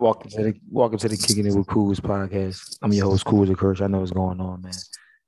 [0.00, 2.78] Welcome to the welcome to the Kicking It with Cools podcast.
[2.80, 3.80] I'm your host, Cools of course.
[3.80, 4.72] I know what's going on, man.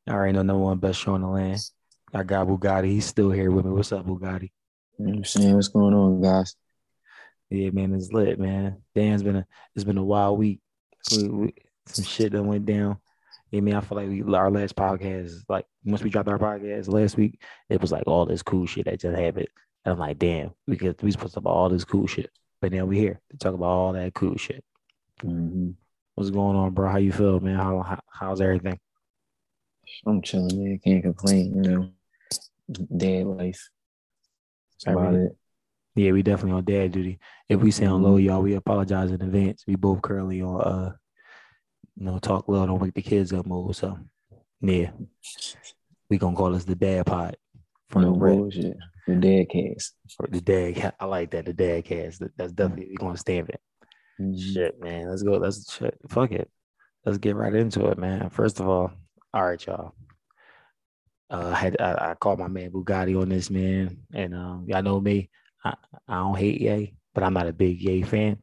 [0.07, 1.59] I already know number one best show in the land.
[2.15, 2.85] I got Bugatti.
[2.85, 3.73] He's still here with me.
[3.73, 4.53] What's up, Bugatti?
[4.97, 5.57] You know what I'm saying?
[5.57, 6.55] What's going on, guys?
[7.51, 8.81] Yeah, man, it's lit, man.
[8.95, 10.61] Damn, it's been a it's been a wild week.
[11.11, 11.55] We, we,
[11.87, 12.99] some shit that went down.
[13.51, 16.87] Yeah, man, I feel like we our last podcast, like once we dropped our podcast
[16.87, 19.49] last week, it was like all this cool shit that just happened.
[19.85, 22.31] And I'm like, damn, we could we supposed to about all this cool shit.
[22.61, 24.65] But now we here to talk about all that cool shit.
[25.23, 25.71] Mm-hmm.
[26.15, 26.91] What's going on, bro?
[26.91, 27.57] How you feel, man?
[27.57, 28.79] How, how how's everything?
[30.07, 30.81] I'm chilling, man.
[30.85, 31.91] Can't complain, you know.
[32.97, 33.71] Dad life.
[34.85, 35.37] That's about it.
[35.95, 37.19] Yeah, we definitely on dad duty.
[37.49, 39.65] If we sound low, y'all, we apologize in advance.
[39.67, 40.93] We both currently on uh
[41.97, 43.77] you know, talk low, don't wake the kids up mode.
[43.77, 43.99] So
[44.61, 44.91] yeah.
[46.09, 47.37] We gonna call us the dad pod.
[47.89, 48.77] From no the bullshit.
[49.07, 49.95] The dad cast.
[50.31, 52.23] The dad I like that, the dad cast.
[52.37, 53.61] That's definitely gonna stamp it.
[54.21, 54.53] Mm-hmm.
[54.53, 55.09] Shit, man.
[55.09, 55.33] Let's go.
[55.33, 55.99] Let's shit.
[56.09, 56.51] Fuck it.
[57.05, 58.29] Let's get right into it, man.
[58.31, 58.93] First of all,
[59.33, 59.95] all right, y'all.
[61.31, 64.83] Uh, I had I, I called my man Bugatti on this man, and um, y'all
[64.83, 65.31] know me.
[65.65, 65.75] I,
[66.09, 68.39] I don't hate Ye, but I'm not a big Ye fan.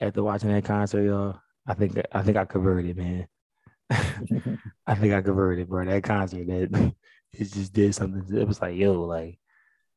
[0.00, 3.28] After watching that concert, y'all, I think I think I converted, man.
[3.90, 5.84] I think I converted, bro.
[5.84, 6.94] That concert, that
[7.32, 8.36] it just did something.
[8.36, 9.38] It was like, yo, like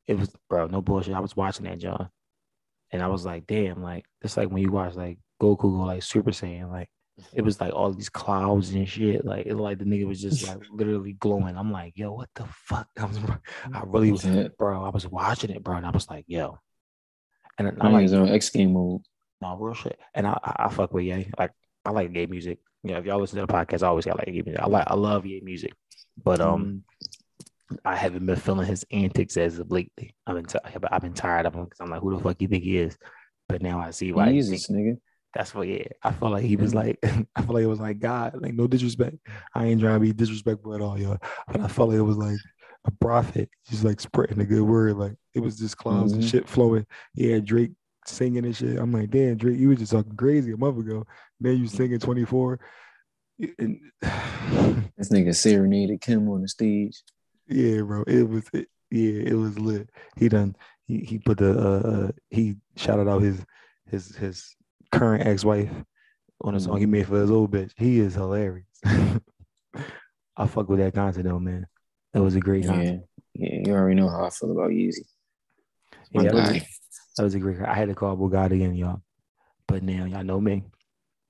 [0.07, 0.67] it was, bro.
[0.67, 1.13] No bullshit.
[1.13, 2.09] I was watching that, John,
[2.91, 6.03] and I was like, damn, like it's like when you watch like Goku go like
[6.03, 6.89] Super Saiyan, like
[7.33, 9.25] it was like all these clouds and shit.
[9.25, 11.57] Like it like the nigga was just like literally glowing.
[11.57, 12.87] I'm like, yo, what the fuck?
[12.97, 13.19] I was,
[13.73, 14.25] I really was,
[14.57, 14.83] bro.
[14.83, 16.59] I was watching it, bro, and I was like, yo.
[17.59, 19.01] And I like on X game mode.
[19.41, 19.99] No real shit.
[20.13, 21.31] And I, I, I fuck with Ye.
[21.37, 21.51] Like
[21.83, 22.59] I like gay music.
[22.83, 24.59] You know, if y'all listen to the podcast, I always got like gay music.
[24.59, 25.73] I like I love Ye music,
[26.23, 27.06] but um, mm.
[27.83, 30.15] I haven't been feeling his antics as of lately.
[30.25, 30.59] I've been t-
[30.91, 32.97] I've been tired of him because I'm like, who the fuck you think he is?
[33.49, 34.31] But now I see why.
[34.31, 34.97] Jesus, nigga.
[35.33, 35.83] That's what, yeah.
[36.03, 38.67] I felt like he was like, I felt like it was like God, like no
[38.67, 39.17] disrespect.
[39.53, 41.19] I ain't trying to be disrespectful at all, y'all.
[41.47, 42.37] But I felt like it was like
[42.85, 44.95] a prophet, just like spreading a good word.
[44.95, 46.21] Like it was just clouds mm-hmm.
[46.21, 46.85] and shit flowing.
[47.13, 47.71] Yeah, Drake
[48.05, 48.79] singing and shit.
[48.79, 51.05] I'm like, damn, Drake, you were just talking crazy a month ago.
[51.39, 52.59] Then you singing 24.
[53.59, 53.79] And
[54.97, 57.03] this nigga serenaded Kim on the stage.
[57.47, 58.03] Yeah, bro.
[58.03, 59.89] It was it, yeah, it was lit.
[60.17, 63.43] He done he he put the uh, uh he shouted out his
[63.89, 64.55] his his
[64.91, 65.71] current ex-wife
[66.41, 67.71] on a song he made for his old bitch.
[67.75, 68.67] He is hilarious.
[70.37, 71.65] I fuck with that concert though, man.
[72.13, 73.01] That was a great concert.
[73.33, 75.05] Yeah, yeah you already know how I feel about Yeezy.
[76.11, 76.63] yeah, that was,
[77.17, 77.59] that was, a great.
[77.61, 79.01] I had to call Bugatti in, y'all,
[79.67, 80.63] but now y'all know me,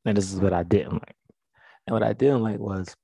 [0.05, 1.15] and this is what I didn't like.
[1.85, 2.95] And what I didn't like was,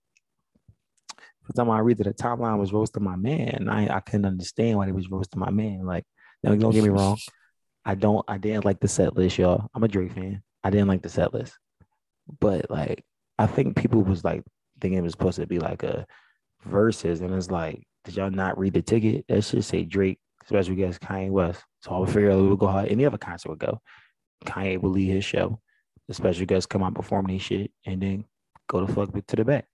[1.43, 3.67] for time I read that the timeline was roasting my man.
[3.69, 5.85] I I couldn't understand why they was roasting my man.
[5.85, 6.05] Like,
[6.43, 7.17] don't get me wrong.
[7.85, 9.67] I don't I didn't like the set list, y'all.
[9.73, 10.41] I'm a Drake fan.
[10.63, 11.57] I didn't like the set list.
[12.39, 13.03] But like
[13.37, 14.43] I think people was like
[14.79, 16.05] thinking it was supposed to be like a
[16.63, 19.25] verses, and it's like, did y'all not read the ticket?
[19.27, 21.63] That should say Drake, special guest Kanye West.
[21.81, 23.81] So I would figure it would go how any other concert would go.
[24.45, 25.59] Kanye would lead his show.
[26.07, 28.25] The special guests come out performing his shit and then
[28.67, 29.65] go the fuck to the back.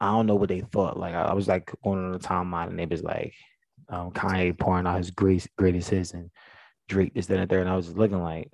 [0.00, 0.98] I don't know what they thought.
[0.98, 3.34] Like I was like going on the timeline and they was like,
[3.88, 6.30] um, Kanye pouring out his great, greatest hits and
[6.88, 7.60] Drake this, that, and there.
[7.60, 8.50] And I was looking like,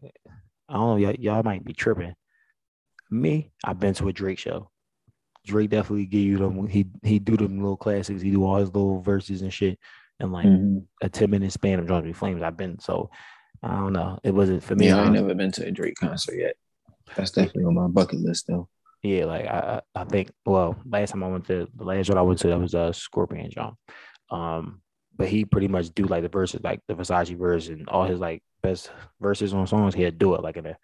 [0.69, 2.15] I don't know, y'all, y'all might be tripping.
[3.11, 4.71] Me, I've been to a Drake show.
[5.47, 6.67] Drake definitely give you them.
[6.67, 8.23] He he do them little classics.
[8.23, 9.79] He do all his little verses and shit,
[10.19, 10.79] and like mm-hmm.
[11.03, 12.43] a ten minute span of Drunk Flames.
[12.43, 13.11] I've been so
[13.63, 14.19] I don't know.
[14.25, 14.87] It wasn't for me.
[14.87, 16.57] Yeah, I ain't never been to a Drake concert yet.
[17.15, 18.69] That's definitely on my bucket list though.
[19.05, 22.23] Yeah, like I I think well, last time I went to the last one I
[22.23, 23.77] went to that was a uh, Scorpion John.
[24.31, 24.81] Um,
[25.15, 28.19] but he pretty much do like the verses, like the Versace verse and all his
[28.19, 29.95] like best verses on songs.
[29.95, 30.79] He'd do it like in a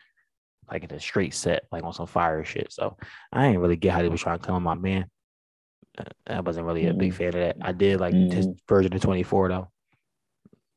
[0.70, 2.70] like in a straight set, like on some fire shit.
[2.70, 2.98] So
[3.32, 5.06] I ain't really get how they was trying to come on my man.
[5.96, 7.18] Uh, I wasn't really a big mm-hmm.
[7.18, 7.56] fan of that.
[7.62, 8.36] I did like mm-hmm.
[8.36, 9.70] his version of 24 though.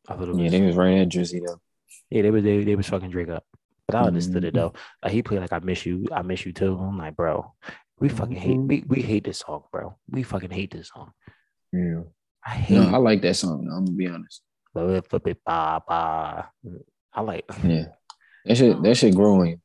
[0.07, 1.59] I thought it was, yeah, they was right at Drizzy though.
[2.09, 3.43] Yeah, they was they, they was fucking Drake up.
[3.87, 4.45] But I understood mm-hmm.
[4.45, 4.73] it though.
[5.03, 6.77] Like he played like I miss you, I miss you too.
[6.77, 7.53] I'm like, bro,
[7.99, 8.67] we fucking hate mm-hmm.
[8.67, 9.97] we, we hate this song, bro.
[10.09, 11.11] We fucking hate this song.
[11.71, 12.01] Yeah.
[12.45, 12.75] I hate.
[12.75, 13.67] No, I like that song.
[13.71, 14.41] I'm gonna be honest.
[14.73, 16.49] Flip it, ba ba.
[17.13, 17.45] I like.
[17.63, 17.85] Yeah,
[18.45, 18.83] that shit.
[18.83, 19.61] That shit growing.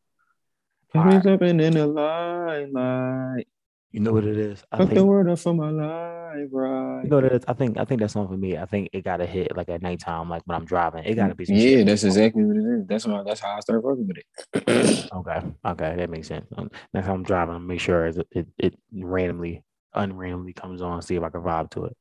[0.95, 1.27] Right.
[1.27, 3.49] up in the limelight.
[3.91, 4.63] You know what it is?
[4.71, 6.18] I Fuck think, the word up for my life,
[6.51, 7.03] right?
[7.05, 7.45] You know what it is?
[7.49, 8.57] I think I think that's song for me.
[8.57, 11.05] I think it gotta hit like at nighttime, like when I'm driving.
[11.05, 11.45] It gotta be.
[11.49, 12.87] yeah, that's exactly what it is.
[12.87, 13.23] That's why.
[13.25, 15.09] That's how I started working with it.
[15.13, 16.47] okay, okay, that makes sense.
[16.57, 19.65] Um, next time I'm driving, I'll make sure it, it it randomly,
[19.95, 21.03] unrandomly comes on.
[21.03, 21.97] See if I can vibe to it.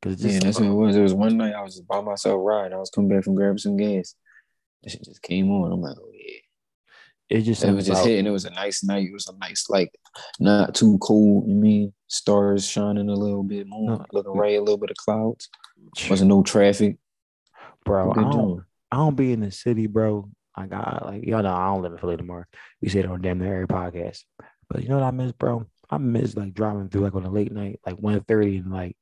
[0.00, 0.96] Cause just, yeah, that's what it was.
[0.96, 2.72] It was one night I was just by myself riding.
[2.72, 4.14] I was coming back from grabbing some gas.
[4.82, 5.72] That shit just came on.
[5.72, 6.38] I'm like, oh yeah.
[7.30, 8.26] It just it was just hitting.
[8.26, 9.08] It was a nice night.
[9.08, 9.94] It was a nice, like,
[10.40, 11.46] not too cold.
[11.46, 15.50] You mean stars shining a little bit, moon looking right, a little bit of clouds.
[16.08, 16.96] Wasn't no traffic.
[17.84, 18.12] bro.
[18.12, 18.64] I don't.
[18.90, 20.30] I don't be in the city, bro.
[20.54, 22.48] I got like y'all know I don't live in Philly anymore.
[22.80, 24.22] We say it on damn near every podcast.
[24.68, 25.66] But you know what I miss, bro?
[25.90, 28.96] I miss like driving through like on a late night, like 1.30 and like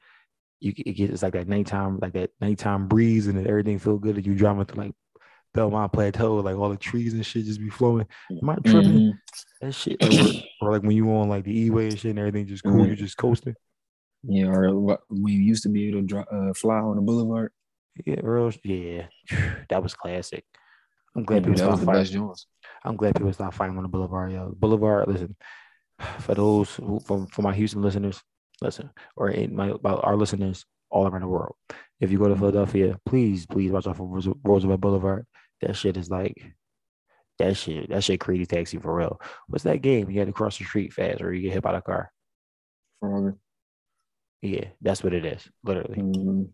[0.60, 4.16] you it gets it's like that nighttime, like that nighttime breeze and everything feel good
[4.16, 4.94] and you driving through like
[5.56, 8.06] Belmont Plateau, like all the trees and shit just be flowing.
[8.30, 8.92] Am I tripping?
[8.92, 9.12] Mhm.
[9.60, 12.18] That shit, like, or, or like when you on like the E-way and shit and
[12.18, 12.88] everything just cool, Mhm.
[12.90, 13.54] you just coasting.
[14.22, 17.02] Yeah, or what- when you used to be able to dri uh, fly on the
[17.02, 17.50] boulevard.
[18.04, 19.06] Yeah, real, yeah,
[19.70, 20.44] that was classic.
[21.16, 22.00] I'm glad Yeah, people that was stopped the fighting.
[22.02, 22.46] best joints.
[22.84, 24.52] I'm glad people stop fighting on the boulevard, yo.
[24.58, 25.34] Boulevard, listen,
[26.20, 28.22] for those who, for, for my Houston listeners,
[28.60, 31.54] listen, or in my about our listeners all around the world.
[32.00, 34.06] If you go to Philadelphia, please, please watch out for
[34.44, 35.26] Roosevelt Boulevard.
[35.62, 36.52] That shit is like
[37.38, 37.90] that shit.
[37.90, 39.20] That shit crazy taxi for real.
[39.48, 40.10] What's that game?
[40.10, 42.10] You had to cross the street fast, or you get hit by the car.
[43.02, 43.36] Frogger.
[44.42, 45.96] Yeah, that's what it is, literally.
[45.96, 46.48] Mhm.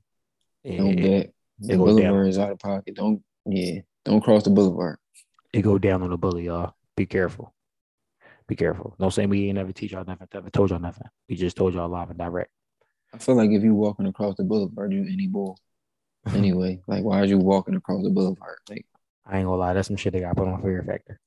[0.64, 1.32] It, Don't bet.
[1.58, 1.96] The it goes down.
[1.96, 2.94] boulevard is out of pocket.
[2.94, 3.80] Don't yeah.
[4.04, 4.98] Don't cross the boulevard.
[5.52, 6.74] it go down on the bully, y'all.
[6.96, 7.54] Be careful.
[8.48, 8.94] Be careful.
[8.98, 11.06] Don't say we ain't never teach y'all nothing, never told y'all nothing.
[11.28, 12.50] We just told y'all live and direct.
[13.14, 15.58] I feel like if you walking across the boulevard, you any bull.
[16.34, 18.58] Anyway, like why are you walking across the boulevard?
[18.70, 18.86] Like
[19.26, 21.20] I ain't gonna lie, that's some shit they got put on Fear Factor.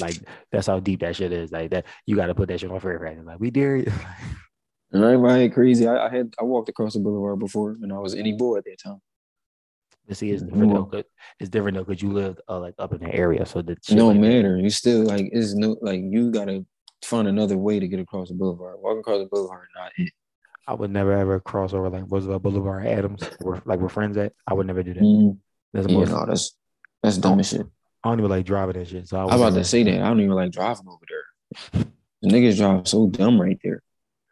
[0.00, 0.16] Like
[0.52, 1.50] that's how deep that shit is.
[1.52, 3.22] Like that, you got to put that shit on Fear Factor.
[3.22, 3.92] Like we dare you.
[4.92, 5.86] and I ain't crazy.
[5.86, 8.64] I, I had I walked across the boulevard before and I was any boy at
[8.64, 9.00] that time.
[10.06, 10.84] But see, it's different though.
[10.84, 11.04] 'cause-
[11.40, 14.08] It's different though because you lived uh, like up in the area, so the no
[14.08, 14.58] like that- matter.
[14.58, 16.64] You still like it's no like you gotta
[17.04, 18.76] find another way to get across the boulevard.
[18.80, 20.12] Walking across the boulevard, not it.
[20.66, 24.32] I would never ever cross over like Roosevelt Boulevard, Adams, where like we're friends at.
[24.46, 25.02] I would never do that.
[25.02, 25.38] Mm,
[25.72, 26.10] That's yeah, most.
[26.10, 26.56] no, that's
[27.04, 27.66] that's dumb as shit.
[28.02, 29.08] I don't even like driving that shit.
[29.08, 30.00] So I was about to say that.
[30.02, 31.84] I don't even like driving over there.
[32.22, 33.82] The niggas drive so dumb right there.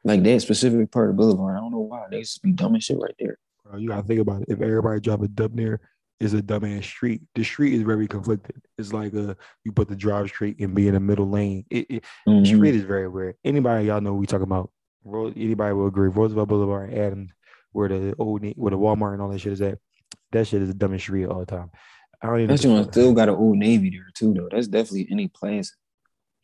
[0.04, 1.56] Like that specific part of Boulevard.
[1.56, 2.06] I don't know why.
[2.10, 3.38] They just be dumb as shit right there.
[3.64, 4.48] Bro, you gotta think about it.
[4.48, 5.80] If everybody drive a dumb near,
[6.20, 7.20] is a dumbass street.
[7.34, 8.62] The street is very conflicted.
[8.78, 9.34] It's like uh
[9.64, 11.64] you put the drive street and be in the middle lane.
[11.68, 12.46] It, it the Mhm.
[12.46, 13.34] street is very weird.
[13.44, 14.70] Anybody y'all know we talking about?
[15.04, 16.08] Anybody will agree.
[16.08, 17.30] Roosevelt Boulevard, and Adams,
[17.72, 19.78] where the old where the Walmart and all that shit is at.
[20.30, 21.70] That shit is the dumbest street all the time.
[22.22, 24.48] I even That joint still got an old Navy there too, though.
[24.50, 25.74] That's definitely any place.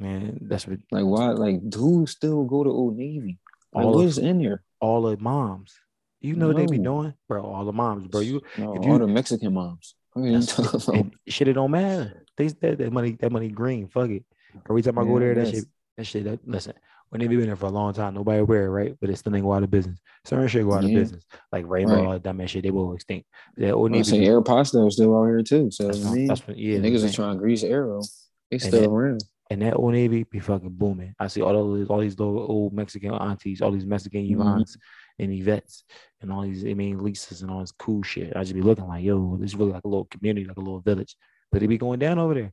[0.01, 1.29] Man, that's what Like why?
[1.31, 3.39] Like who still go to Old Navy?
[3.73, 4.63] Like All of- in there?
[4.81, 5.75] all the moms.
[6.21, 7.43] You know what they be doing, bro.
[7.45, 8.21] All the moms, bro.
[8.21, 9.95] You No, if all you- the Mexican moms.
[10.13, 10.95] What are you That's- talking about?
[11.05, 12.25] and shit, it don't matter.
[12.37, 13.89] They that, that money, that money green.
[13.89, 14.25] Fuck it.
[14.69, 15.65] Every time I go there, that shit,
[15.97, 16.25] that shit.
[16.25, 16.75] That, listen,
[17.11, 18.97] when they be been there for a long time, nobody wear it, right?
[19.01, 19.99] But it's still ain't go out of business.
[20.25, 22.63] Certain shit go out of business, like Rainbow, all that dumb ass shit.
[22.65, 23.27] They will extinct.
[23.57, 24.05] That old I Navy.
[24.05, 25.71] say Aeropostale is still out here too.
[25.71, 26.79] So that's, I what- mean, that's what, yeah.
[26.79, 27.05] niggas man.
[27.05, 28.03] is trying to grease arrow.
[28.51, 29.25] They still that- around.
[29.51, 31.15] and that old Navy be fucking booming.
[31.19, 34.41] I see all those all these little old Mexican aunties, all these Mexican Mhm.
[34.41, 34.77] Ivans
[35.19, 35.85] and Yvettes,
[36.21, 38.37] and all these I mean Lisas and all this cool shit.
[38.37, 40.61] I just be looking like, yo, this is really like a little community, like a
[40.61, 41.17] little village.
[41.51, 42.53] But they be going down over there.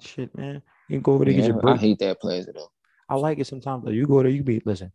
[0.00, 0.60] Shit, man.
[0.88, 2.68] You can go over there, get your your I hate that plaza though.
[3.08, 3.84] I like it sometimes.
[3.84, 3.90] Though.
[3.90, 4.92] You go there, you be listen.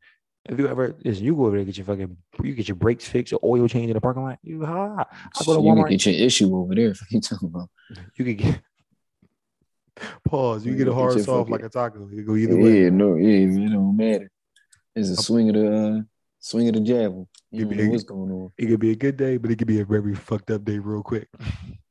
[0.50, 3.06] If you ever listen, you go over there get your fucking you get your brakes
[3.08, 4.40] fixed, or oil change in the parking lot.
[4.42, 5.06] You ha.
[5.40, 5.88] I go to you Walmart.
[5.90, 6.90] can get your issue over there.
[7.00, 7.70] What you talking about?
[8.18, 8.62] You could get
[10.26, 10.66] pause.
[10.66, 12.08] You You get a get hard your soft like a taco.
[12.12, 12.84] You go either way.
[12.84, 14.32] Yeah, no, yeah, it don't matter.
[14.96, 16.02] It's a swing of the uh,
[16.40, 17.28] swing of the javel.
[17.52, 18.52] You You don't be- know what's going on.
[18.58, 20.80] It could be a good day, but it could be a very fucked up day
[20.80, 21.28] real quick.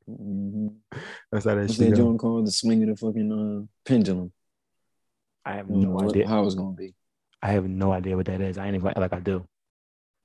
[0.08, 0.74] Mhm.
[1.30, 2.04] That's how that What's shit that go.
[2.04, 2.46] joint called?
[2.46, 4.32] The swing of the fucking uh, pendulum.
[5.48, 6.28] I have no what- idea.
[6.28, 6.94] how it's gonna be.
[7.42, 8.58] I have no idea what that is.
[8.58, 9.46] I ain't even like I do.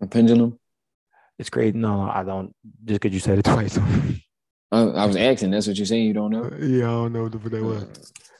[0.01, 0.59] A pendulum.
[1.39, 1.75] It's great.
[1.75, 2.53] No, I don't.
[2.85, 3.77] Just because you said it twice.
[4.71, 5.51] I, I was asking.
[5.51, 6.07] That's what you're saying.
[6.07, 6.49] You don't know.
[6.59, 7.83] yeah, I don't know what the fuck that was.
[7.83, 7.87] Uh,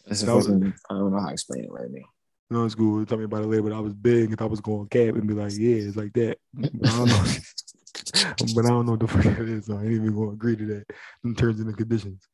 [0.08, 0.74] That's That was- fucking.
[0.90, 2.02] I don't know how to explain it right now.
[2.50, 3.06] No, it's cool.
[3.06, 3.64] Tell me about it later.
[3.64, 6.14] But I was big if I was going cap and be like, yeah, it's like
[6.14, 6.38] that.
[6.54, 7.24] But I don't know.
[8.56, 9.66] but I don't know what the fuck that is.
[9.68, 10.86] So I ain't even going to agree to that
[11.24, 12.28] in terms and the conditions.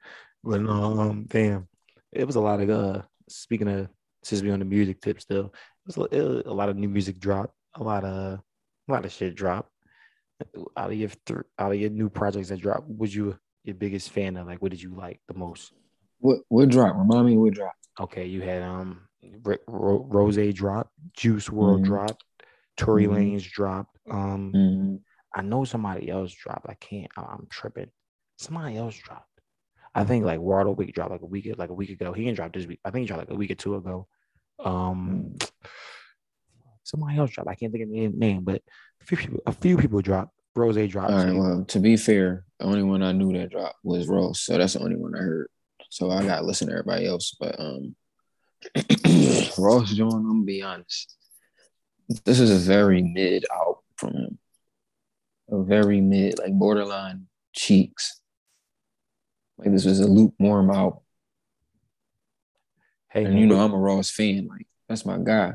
[0.43, 1.67] But no, um, damn,
[2.11, 3.01] it was a lot of uh.
[3.29, 3.87] Speaking of,
[4.23, 5.53] since we on the music tip still,
[5.87, 7.51] it was, a, a lot of new music drop.
[7.75, 9.69] A lot of a lot of shit drop.
[10.77, 14.09] Out of your th- out of your new projects that drop, was you your biggest
[14.11, 14.47] fan of?
[14.47, 15.71] Like, what did you like the most?
[16.19, 16.95] What what drop?
[16.97, 17.73] Remind me what drop?
[17.99, 19.01] Okay, you had um
[19.67, 21.83] Ro- Ross drop, Juice WRLD Mhm.
[21.85, 22.23] dropped,
[22.77, 23.13] Tory Mhm.
[23.35, 23.97] Lanez dropped.
[24.09, 25.01] Um, Mhm.
[25.35, 26.67] I know somebody else dropped.
[26.69, 27.11] I can't.
[27.17, 27.91] I- I'm tripping.
[28.37, 29.28] Somebody else dropped.
[29.95, 32.13] I think like Waddle Week dropped like a week like a week ago.
[32.13, 32.79] He didn't drop this week.
[32.85, 34.07] I think he dropped like a week or two ago.
[34.63, 35.35] Um,
[36.83, 37.49] somebody else dropped.
[37.49, 38.61] I can't think of the name, but
[39.01, 40.33] a few people, a few people dropped.
[40.55, 41.11] Ross dropped.
[41.11, 41.35] All right.
[41.35, 44.73] Well, to be fair, the only one I knew that dropped was Ross, so that's
[44.73, 45.47] the only one I heard.
[45.89, 47.35] so I gotta listen to everybody else.
[47.39, 47.95] But um,
[49.57, 51.15] Ross John, I'm gonna be honest.
[52.25, 54.39] This is a very mid out from him.
[55.49, 58.19] A very mid, like borderline cheeks.
[59.59, 61.01] Like this was a lukewarm out.
[63.09, 64.47] Hey, and man, you know I'm a Ross fan.
[64.47, 65.53] Like that's my guy.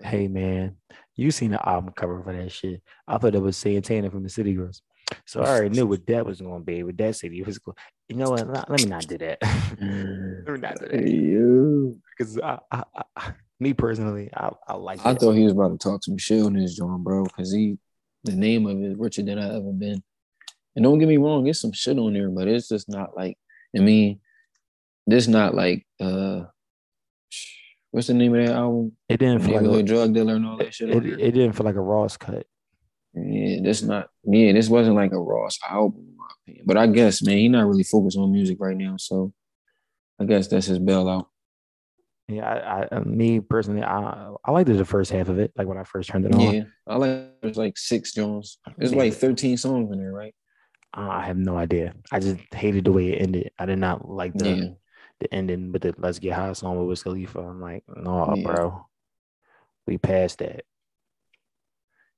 [0.00, 0.76] Hey man,
[1.16, 2.82] you seen the album cover for that shit?
[3.06, 4.80] I thought it was Santana from the City Girls.
[5.26, 6.82] So I already knew what that was going to be.
[6.82, 7.76] With that city, was cool.
[8.08, 8.48] You know what?
[8.48, 9.38] Let me not do that.
[9.72, 10.46] Mm.
[10.46, 12.00] let me not do that.
[12.16, 12.84] Because I, I,
[13.16, 15.04] I, me personally, I, I like.
[15.04, 17.24] I thought he was about to talk some shit on his joint, bro.
[17.24, 17.78] Because he,
[18.22, 20.02] the name of it, richer than I ever been.
[20.74, 23.36] And don't get me wrong, it's some shit on there, but it's just not like.
[23.76, 24.20] I mean,
[25.06, 25.86] this not like.
[26.00, 26.44] uh
[27.92, 28.96] What's the name of that album?
[29.10, 30.88] It didn't feel like a drug dealer and all that shit.
[30.88, 32.46] It, it, didn't feel like a Ross cut.
[33.12, 36.64] Yeah, this not yeah, this wasn't like a Ross album, in my opinion.
[36.66, 38.96] But I guess, man, he not really focused on music right now.
[38.96, 39.34] So
[40.18, 41.26] I guess that's his bailout.
[42.28, 42.48] Yeah,
[42.90, 45.84] I, I me personally, I I liked the first half of it, like when I
[45.84, 46.40] first turned it on.
[46.40, 48.58] Yeah, I like there's like six Jones.
[48.78, 48.98] There's yeah.
[48.98, 50.34] like 13 songs in there, right?
[50.94, 51.94] Uh, I have no idea.
[52.10, 53.50] I just hated the way it ended.
[53.58, 54.68] I did not like the yeah.
[55.20, 57.40] the ending with the "Let's Get High" song with Wiz Khalifa.
[57.40, 58.44] I'm like, no, yeah.
[58.44, 58.86] bro,
[59.86, 60.64] we passed that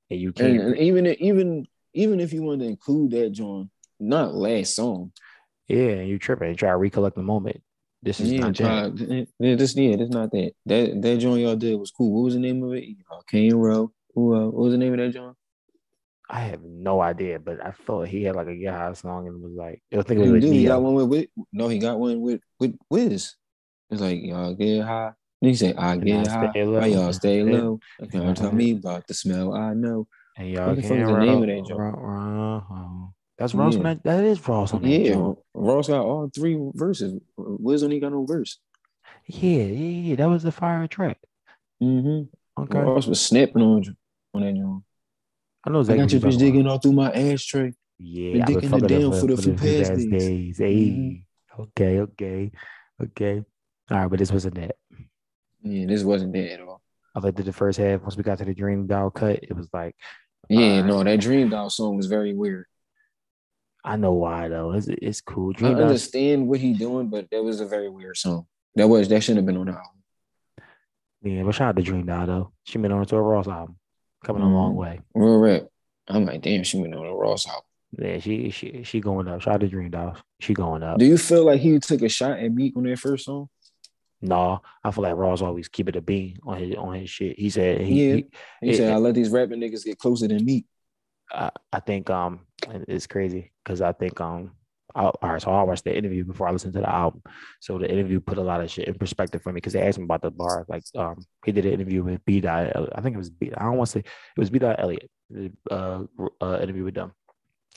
[0.09, 0.59] and you can't.
[0.59, 5.11] And even even even if you want to include that John, not last song.
[5.67, 6.49] Yeah, you tripping.
[6.49, 7.61] You try to recollect the moment.
[8.03, 9.27] This is yeah, not try, that.
[9.39, 10.51] This yeah, this not that.
[10.65, 12.13] That that joint y'all did was cool.
[12.13, 12.83] What was the name of it?
[13.27, 13.91] Kane Row.
[14.13, 14.35] Who?
[14.35, 15.35] Uh, what was the name of that joint?
[16.29, 19.53] I have no idea, but I thought he had like a yeah song and was
[19.53, 22.19] like I think it was Dude, he got one with, with no, he got one
[22.21, 23.35] with with Wiz.
[23.91, 26.51] It's like y'all get high, and he said, I get high.
[26.63, 27.79] Why y'all stay low?
[28.11, 30.07] Don't tell me about the smell I know.
[30.37, 33.11] And y'all what the fuck is the name of that?
[33.37, 33.75] That's Ross.
[33.75, 33.95] Yeah.
[34.03, 35.37] That is Ross on that Yeah, joint.
[35.53, 37.19] Ross got all three verses.
[37.37, 38.59] Wiz only got no verse.
[39.27, 40.15] Yeah, yeah, yeah.
[40.15, 41.17] That was the fire track.
[41.83, 42.63] Mm-hmm.
[42.63, 42.79] Okay.
[42.79, 43.83] Ross was snapping on
[44.33, 44.83] on that joint.
[45.65, 46.01] I know exactly.
[46.01, 47.73] I got your bitch digging all through my ashtray.
[47.97, 50.09] Yeah, Been digging it down for, for the few past days.
[50.09, 50.57] days.
[50.57, 51.61] Hey, mm-hmm.
[51.61, 52.51] okay, okay,
[53.01, 53.43] okay.
[53.89, 54.75] All right, but this wasn't that.
[55.63, 56.81] Yeah, this wasn't that at all.
[57.15, 58.01] I liked the first half.
[58.01, 59.95] Once we got to the Dream Doll cut, it was like,
[60.49, 62.65] yeah, uh, no, that Dream Doll song was very weird.
[63.83, 64.73] I know why though.
[64.73, 65.53] It's, it's cool.
[65.53, 68.47] Dream I understand what he doing, but that was a very weird song.
[68.75, 69.91] That was that shouldn't have been on the album.
[71.21, 72.51] Yeah, but shout out to Dream Doll though.
[72.65, 73.77] She been on to a Ross album,
[74.25, 74.79] coming a long mm-hmm.
[74.79, 74.99] way.
[75.13, 75.63] Real rap.
[76.07, 77.63] I'm like, damn, she went on a Ross album.
[77.97, 79.41] Yeah, she she she going up.
[79.41, 80.17] Shout out to Dream Doll.
[80.39, 80.97] She going up.
[80.97, 83.47] Do you feel like he took a shot at Meek on that first song?
[84.21, 87.39] No, I feel like Ross always keep it a bean on his on his shit.
[87.39, 88.15] He said he, yeah.
[88.15, 88.25] He,
[88.61, 90.65] he it, said I let these rapping niggas get closer than me.
[91.31, 94.51] I, I think um it's crazy because I think um
[94.95, 97.21] all right, so I watched the interview before I listened to the album.
[97.59, 99.97] So the interview put a lot of shit in perspective for me because they asked
[99.97, 100.65] him about the bar.
[100.67, 102.41] Like um he did an interview with B.
[102.41, 102.71] Dot.
[102.95, 103.51] I think it was B.
[103.55, 104.59] I don't want to say it was B.
[104.59, 105.09] Dot Elliott.
[105.71, 106.03] Uh,
[106.39, 107.11] uh, interview with them,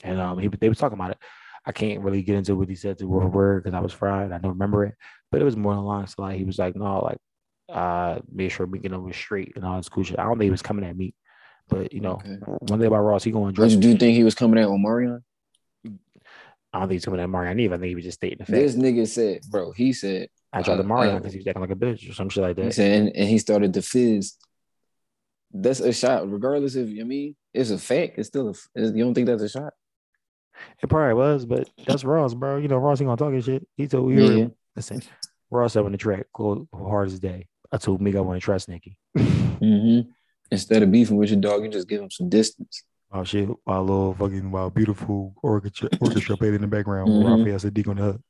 [0.03, 1.17] and um he they was talking about it.
[1.65, 3.91] I can't really get into what he said to word for word because I was
[3.91, 4.31] fried.
[4.31, 4.95] I don't remember it,
[5.31, 6.37] but it was more along the line.
[6.37, 7.17] He was like, no, like,
[7.69, 10.19] uh, make sure we get over straight and all this cool shit.
[10.19, 11.15] I don't think he was coming at me,
[11.67, 12.37] but you know, okay.
[12.45, 13.53] one thing about Ross, he going.
[13.55, 15.21] to Do you think he was coming at Omarion?
[16.71, 17.75] I don't think he's coming at Marion either.
[17.75, 18.55] I think he was just stating the fact.
[18.55, 21.47] This nigga said, bro, he said, I tried uh, to Marion because uh, he was
[21.47, 22.65] acting like a bitch or some shit like that.
[22.65, 24.35] He said, and, and he started to fizz.
[25.51, 28.17] That's a shot, regardless if you I mean it's a fact.
[28.17, 28.51] It's still a.
[28.75, 29.73] It's, you don't think that's a shot?
[30.83, 32.57] It probably was, but that's Ross, bro.
[32.57, 33.65] You know, Ross ain't gonna talk his shit.
[33.75, 34.47] He told you, yeah.
[34.75, 35.01] listen,
[35.49, 37.47] Ross up on the track, go hard as day.
[37.71, 38.97] I told me I want to trust Nicki.
[39.17, 40.09] mm-hmm.
[40.51, 42.83] Instead of beefing with your dog, you just give him some distance.
[43.11, 43.49] Oh shit!
[43.63, 47.09] While little fucking while beautiful orchestra, orchestra played in the background.
[47.09, 47.27] Mm-hmm.
[47.27, 48.21] Raphael Saadiq on the hook.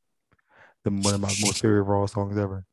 [0.85, 2.65] The one of my most favorite Ross songs ever.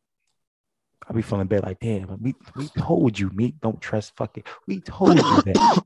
[1.08, 2.22] I be feeling bad, like damn.
[2.22, 4.44] We we told you, me don't trust fucking.
[4.66, 5.82] We told you that.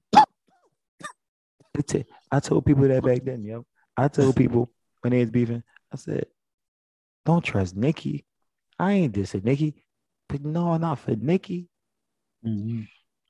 [2.30, 3.64] I told people that back then, yo.
[3.96, 5.62] I told people when they was beefing,
[5.92, 6.26] I said,
[7.24, 8.24] don't trust Nicki.
[8.78, 9.74] I ain't dissing Nicki,
[10.28, 11.68] but no, not for Nicki.
[12.46, 12.82] Mm-hmm.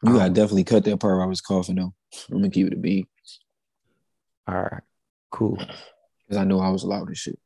[0.06, 1.94] You gotta um, definitely cut that part where I was coughing though.
[2.30, 3.08] I'm gonna keep it a beat.
[4.46, 4.82] All right,
[5.30, 5.56] cool.
[5.56, 7.38] Because I know I was loud as shit.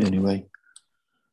[0.00, 0.46] Anyway.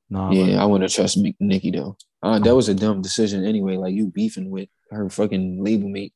[0.09, 1.97] No, yeah, I want to trust Nicki though.
[2.21, 3.77] Uh, that was a dumb decision anyway.
[3.77, 6.13] Like you beefing with her fucking label mate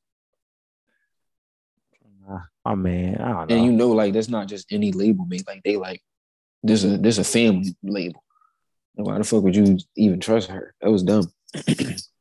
[2.65, 3.55] Oh man, I don't know.
[3.55, 5.47] And you know, like that's not just any label mate.
[5.47, 6.01] Like they like
[6.63, 8.23] there's a there's a family label.
[8.95, 10.73] why the fuck would you even trust her?
[10.81, 11.31] That was dumb.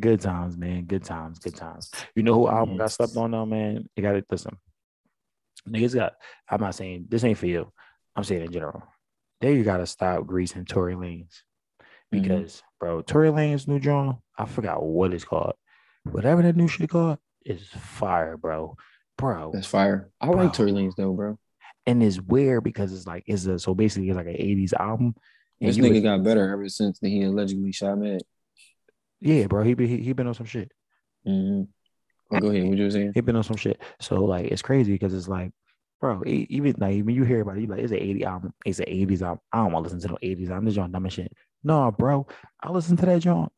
[0.00, 0.84] good times, man.
[0.84, 1.38] Good times.
[1.38, 1.90] Good times.
[2.14, 3.88] You know who album got slept on though, man?
[3.96, 4.56] You got to listen.
[5.68, 6.14] Niggas got.
[6.48, 7.70] I'm not saying this ain't for you.
[8.16, 8.82] I'm saying in general.
[9.40, 11.42] there you gotta stop greasing Tory Lanez
[12.12, 12.22] Mm-hmm.
[12.22, 15.52] because bro, Tory Lanez new drawing, I forgot what it's called.
[16.04, 18.76] Whatever that new shit called is fire, bro.
[19.18, 19.50] Bro.
[19.52, 20.10] That's fire.
[20.20, 20.44] I Bro.
[20.44, 21.38] like Tory Lanez though, bro.
[21.86, 25.14] And it's weird because it's like it's a so basically it's like an 80s album.
[25.60, 28.20] And This nigga would- got better ever since he allegedly shot Meg.
[29.20, 30.70] Yeah, bro, he be he, he been on some shit.
[31.26, 32.38] Mm-hmm.
[32.38, 32.68] Go ahead.
[32.68, 33.12] What you were saying?
[33.14, 33.80] He been on some shit.
[34.00, 35.52] So like it's crazy because it's like,
[36.00, 38.78] bro, even like when you hear about it, you like it's an 80 album, it's
[38.78, 39.40] an 80s album.
[39.52, 40.64] I don't want to listen to no 80s album.
[40.66, 41.32] This joint dumb shit.
[41.64, 42.26] No, bro.
[42.60, 43.50] I listened to that joint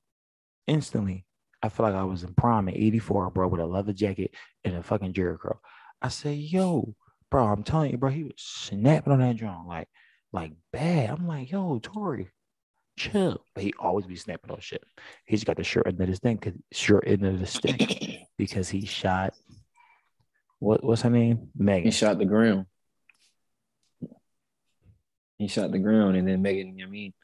[0.67, 1.26] instantly.
[1.62, 4.76] I feel like I was in prime in 84, bro, with a leather jacket and
[4.76, 5.61] a fucking Jerry curl.
[6.00, 6.95] I say, yo,
[7.31, 9.88] bro, I'm telling you, bro, he was snapping on that joint like
[10.33, 11.11] like bad.
[11.11, 12.29] I'm like, yo, Tory,
[13.00, 13.45] chill.
[13.54, 14.85] But he always be snapping on shit.
[15.25, 16.40] He's got the short end of his thing,
[16.73, 19.35] short end of the stick because he shot
[20.61, 21.49] what what's her name?
[21.57, 21.85] Megan.
[21.85, 22.66] He shot the ground.
[25.38, 26.78] He shot the ground, and then Megan.
[26.83, 27.14] I mean,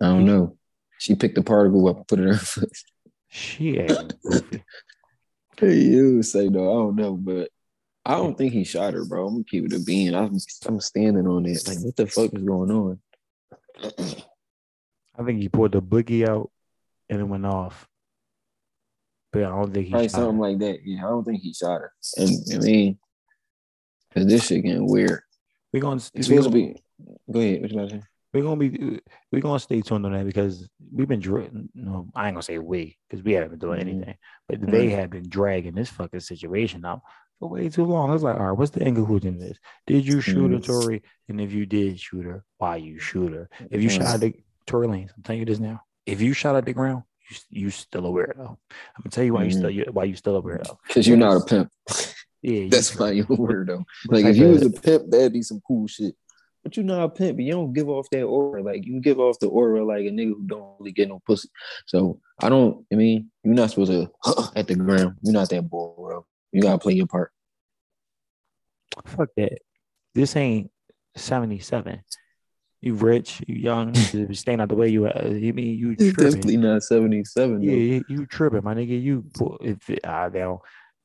[0.00, 0.56] I don't know.
[0.98, 2.72] She picked the particle up and put it in her foot.
[3.28, 4.14] She ain't.
[5.60, 7.50] You say no, I don't know, but
[8.06, 9.26] I don't think he shot her, bro.
[9.26, 10.14] I'm gonna keep it a bean.
[10.14, 11.68] I'm I'm standing on it.
[11.68, 13.00] Like, what the fuck is going on?
[15.18, 16.50] I think he pulled the boogie out
[17.08, 17.86] and it went off.
[19.32, 20.08] But I don't think he her.
[20.08, 20.78] something like that.
[20.84, 21.92] Yeah, I don't think he shot her.
[22.16, 22.98] And I mean,
[24.14, 25.20] cause this shit getting weird.
[25.72, 26.82] We're gonna It's we supposed to gonna, be.
[27.30, 27.62] Go ahead.
[27.62, 28.02] What you about to say?
[28.32, 29.00] we're gonna be
[29.32, 32.58] we're gonna stay tuned on that because we've been dra- no, I ain't gonna say
[32.58, 33.88] we because we haven't been doing Mhm.
[33.90, 34.14] anything,
[34.48, 37.00] but they have been dragging this fucking situation out
[37.38, 38.12] for way too long.
[38.14, 39.58] It's like, all right, what's the end conclusion of this?
[39.86, 40.64] Did you shoot her, Mhm.
[40.64, 41.02] Tory?
[41.28, 43.48] And if you did shoot her, why you shoot her?
[43.70, 44.00] If you Right.
[44.02, 44.34] shot the
[44.66, 45.82] Tory Lanez, I'm telling you this now.
[46.06, 48.38] If you shot at the ground, you you still a weirdo.
[48.38, 49.58] I'm gonna tell you why you Mhm.
[49.58, 50.76] still you, why you still a weirdo.
[50.88, 51.70] Cause you're not a pimp.
[52.42, 53.84] Yeah, you- That's why you're a weirdo.
[54.08, 56.14] Like if you was a pimp, that'd be some cool shit.
[56.62, 57.38] But you're not a pimp.
[57.38, 58.62] But you don't give off that aura.
[58.62, 61.48] Like you give off the aura like a nigga who don't really get no pussy.
[61.86, 62.84] So I don't.
[62.92, 64.10] I mean, you're not supposed to
[64.54, 65.16] at the ground.
[65.22, 66.26] You're not that boy, bro.
[66.52, 67.32] You gotta play your part.
[69.06, 69.58] fuck that.
[70.14, 70.70] This ain't
[71.16, 72.00] 77.
[72.86, 76.24] You rich, you young, you staying out the way you uh, you mean you tripping.
[76.24, 77.60] definitely not 77.
[77.60, 79.02] Yeah, you, you tripping, my nigga.
[79.02, 79.24] You
[79.60, 80.62] if uh, now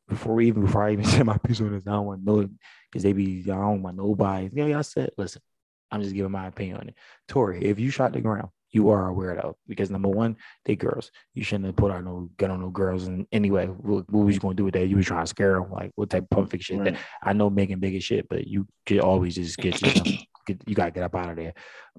[0.07, 2.47] before we even before I even said my piece on this, I don't want no
[2.91, 4.51] because they be I don't want nobody.
[4.53, 5.41] You know, y'all said, listen,
[5.89, 6.95] I'm just giving my opinion on it.
[7.27, 11.09] Tory, if you shot the ground, you are a weirdo because number one, they girls.
[11.33, 13.07] You shouldn't have put out no gun on no girls.
[13.07, 14.85] And anyway, what, what was you gonna do with that?
[14.85, 16.85] You was trying to scare them, like what type of Pulp Fiction shit?
[16.85, 16.93] Right.
[16.93, 20.07] That, I know making big as shit, but you could always just get yourself,
[20.45, 21.53] get, you gotta get up out of there.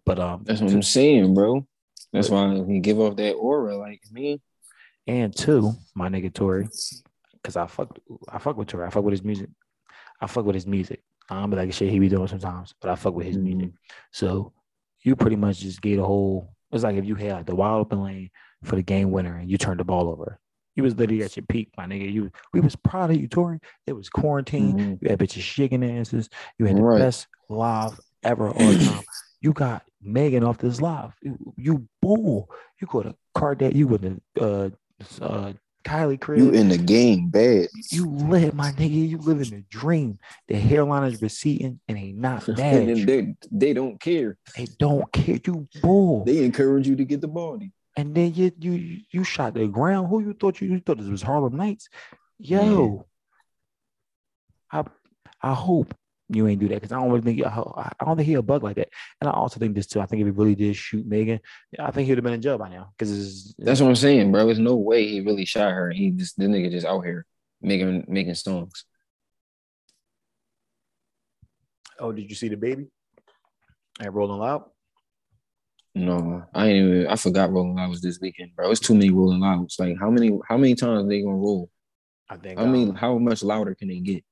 [0.04, 1.66] But um, That's what I'm saying, bro.
[2.12, 3.76] That's why he give off that aura.
[3.76, 4.40] Like me,
[5.06, 6.68] And two, my nigga Tory,
[7.34, 8.86] because I fuck I fuck with Tory.
[8.86, 9.48] I fuck with his music.
[10.20, 11.02] I fuck with his music.
[11.30, 13.42] I be like shit he be doing sometimes, but I fuck with his Mhm.
[13.42, 13.70] music.
[14.12, 14.52] So
[15.02, 16.52] you pretty much just get a whole.
[16.70, 18.30] It's like if you had like the wide open lane
[18.64, 20.38] for the game winner and you turned the ball over.
[20.76, 22.10] You was literally at your peak, my nigga.
[22.12, 23.58] You we was proud of you, Tory.
[23.86, 24.78] It was quarantine.
[24.78, 25.02] Mhm.
[25.02, 26.28] You had bitches shaking asses.
[26.58, 26.98] You had the Right.
[26.98, 29.02] best live ever all the time.
[29.40, 31.12] You got Megan off this live.
[31.22, 32.48] You, you bull.
[32.80, 33.74] You go to Kardashian.
[33.74, 34.70] You go to uh,
[35.20, 35.52] uh,
[35.84, 36.38] Kylie crib.
[36.38, 37.66] you in the game bad.
[37.90, 39.08] You lit, my nigga.
[39.08, 40.18] You live in a dream.
[40.46, 42.88] The hairline is receding and they not and bad.
[42.88, 44.36] then they they don't care.
[44.56, 45.40] they don't care.
[45.44, 46.24] You bull.
[46.24, 47.72] They encourage you to get the body.
[47.96, 50.06] and then you you you shot the ground.
[50.08, 51.88] Who you thought you, you thought this was Harlem Nights?
[52.38, 53.06] Yo,
[54.70, 54.84] I
[55.40, 55.94] I hope
[56.34, 58.42] you ain't do that because I don't really think I, I don't think he a
[58.42, 58.88] bug like that.
[59.20, 60.00] And I also think this too.
[60.00, 61.40] I think if he really did shoot Megan,
[61.78, 64.32] I think he would have been in jail by now because That's what I'm saying,
[64.32, 64.46] bro.
[64.46, 65.90] There's no way he really shot her.
[65.90, 67.26] He just the nigga just out here
[67.60, 68.84] making making songs.
[71.98, 72.86] Oh, did you see the baby?
[74.00, 74.64] And Rolling Loud.
[75.94, 77.06] No, I ain't even.
[77.06, 78.70] I forgot Rolling Loud was this weekend, bro.
[78.70, 79.76] It's too many Rolling Louds.
[79.78, 80.38] Like how many?
[80.48, 81.70] How many times they gonna roll?
[82.28, 82.58] I think.
[82.58, 84.24] I mean, um, how much louder can they get?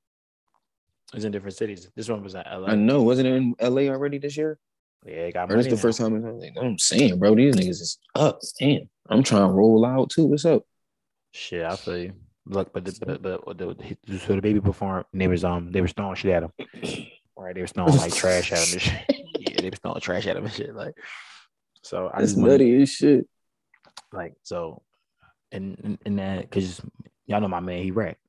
[1.13, 1.89] It's in different cities.
[1.95, 2.67] This one was at LA.
[2.69, 3.01] I know.
[3.03, 3.89] Wasn't it in L.A.
[3.89, 4.57] already this year?
[5.05, 5.77] yeah, it got Or this the now.
[5.81, 6.15] first time?
[6.15, 6.53] in?
[6.61, 8.39] I'm saying, bro, these niggas is up.
[8.59, 10.25] Damn, I'm trying to roll out too.
[10.25, 10.63] What's up?
[11.31, 12.13] Shit, I feel you.
[12.45, 15.05] Look, but the, but, but the, the, so the baby performed.
[15.13, 16.51] They was um they were throwing shit at him.
[17.37, 19.01] Right, they were throwing like trash at him and shit.
[19.41, 20.75] Yeah, they was throwing trash at him and shit.
[20.75, 20.93] Like,
[21.83, 23.27] so I That's just wanted, nutty as shit.
[24.13, 24.81] like so,
[25.51, 26.79] and and, and that because
[27.25, 28.21] y'all know my man, he wrecked.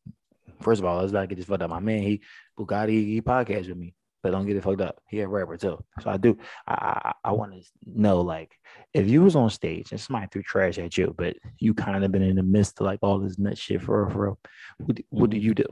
[0.62, 1.71] First of all, let's not get this fucked up.
[1.71, 2.23] My man, he
[2.59, 5.01] Bugatti, he podcast with me, but don't get it fucked up.
[5.09, 5.83] He a rapper too.
[6.01, 6.37] So I do.
[6.67, 8.53] I I, I want to know like
[8.95, 12.12] if you was on stage and somebody threw trash at you, but you kind of
[12.12, 14.38] been in the midst of like all this nut shit for real, for real.
[14.79, 15.67] What do, what do you do?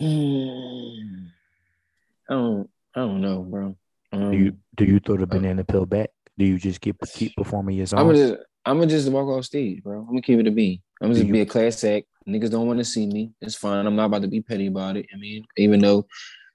[0.00, 1.26] Mm.
[2.30, 2.70] I don't.
[2.96, 3.76] I don't know, bro.
[4.12, 6.10] Um, Do you do you throw the banana pill back?
[6.38, 8.00] Do you just keep keep performing your songs?
[8.00, 10.00] I'm gonna just I'm gonna just walk off stage, bro.
[10.00, 10.80] I'm gonna keep it a B.
[11.02, 12.06] I'm gonna Do just you- be a class act.
[12.28, 13.32] Niggas don't want to see me.
[13.40, 13.86] It's fine.
[13.86, 15.06] I'm not about to be petty about it.
[15.12, 16.06] I mean, even though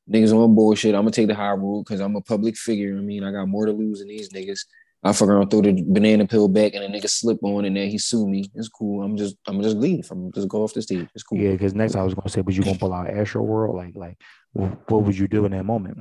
[0.10, 2.98] niggas on bullshit, I'm gonna take the high road because I'm a public figure.
[2.98, 4.62] I mean, I got more to lose than these niggas.
[5.02, 7.88] I fuck around, throw the banana peel back, and a nigga slip on, and then
[7.88, 8.52] he sue me.
[8.56, 9.02] It's cool.
[9.02, 10.06] I'm just, I'm just leave.
[10.12, 11.08] I'm just go off the stage.
[11.16, 11.38] It's cool.
[11.38, 13.76] Yeah, because next I was gonna say, but you gonna pull out Astroworld?
[13.76, 14.18] Like, like,
[14.54, 16.00] what would you do in that moment?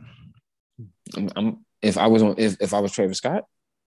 [1.16, 3.44] I'm, I'm if I was on, if if I was Travis Scott,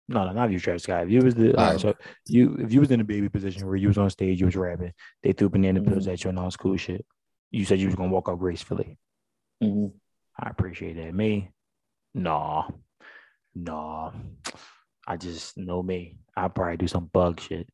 [0.08, 1.04] No, no, not you, Travis Scott.
[1.06, 1.72] If you was the all Oh.
[1.72, 1.96] right, so
[2.28, 4.56] you if you was in a baby position where you was on stage, you was
[4.56, 6.14] rapping, they threw banana pills Mhm.
[6.14, 7.06] at you and all this cool shit.
[7.52, 8.98] You said you was gonna walk out gracefully.
[9.64, 9.94] Mhm.
[10.38, 11.14] I appreciate that.
[11.16, 11.50] Me,
[12.14, 12.68] nah,
[13.56, 14.12] nah.
[15.08, 16.18] I just know me.
[16.36, 17.68] I probably do some bug shit.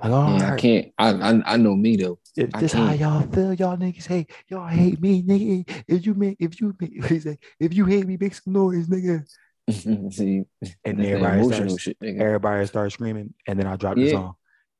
[0.00, 0.92] Like, all yeah, I can't.
[0.96, 2.18] I, I I know me though.
[2.36, 5.84] if I this how y'all feel, y'all niggas hate, y'all hate me, nigga.
[5.88, 6.92] If you make, if you make,
[7.60, 9.24] if you hate me, make some noise, nigga.
[10.10, 10.44] See,
[10.84, 14.34] And everybody starts, shit, everybody starts screaming, and then I drop the song,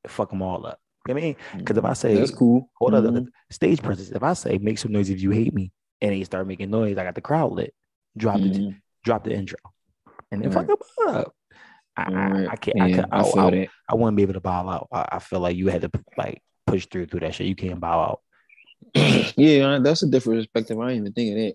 [0.06, 0.80] fuck them all up.
[1.08, 2.70] I mean, because if I say, That's cool.
[2.78, 3.28] hold up, Mhm.
[3.50, 4.10] stage presence.
[4.10, 6.96] If I say make some noise if you hate me, and they start making noise,
[6.98, 7.74] I got the crowd lit.
[8.16, 8.80] Drop the Mhm.
[9.04, 9.58] drop the intro,
[10.30, 10.66] and then Right.
[10.66, 11.34] fuck them up.
[11.96, 12.80] I, I, I can't.
[12.80, 13.68] I, Yeah, could, I feel I.
[13.88, 14.88] I wouldn't be able to bow out.
[14.92, 17.46] I, I feel like you had to like push through through that shit.
[17.46, 18.20] You can't bow out.
[19.36, 20.78] yeah, that's a different perspective.
[20.78, 21.54] I didn't even think of that.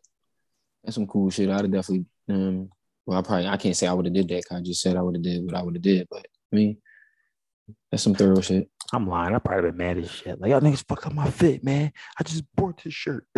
[0.84, 1.50] That's some cool shit.
[1.50, 2.06] I'd have definitely.
[2.30, 2.70] Um,
[3.06, 4.46] well, I probably I can't say I would have did that.
[4.46, 6.08] 'cause I just said I would have did what I would have did.
[6.10, 6.78] But I mean,
[7.92, 8.70] that's some thorough shit.
[8.92, 9.34] I'm lying.
[9.36, 10.40] I probably been mad as shit.
[10.40, 11.92] Like y'all niggas fucked up my fit, man.
[12.20, 13.26] I just bought this shirt.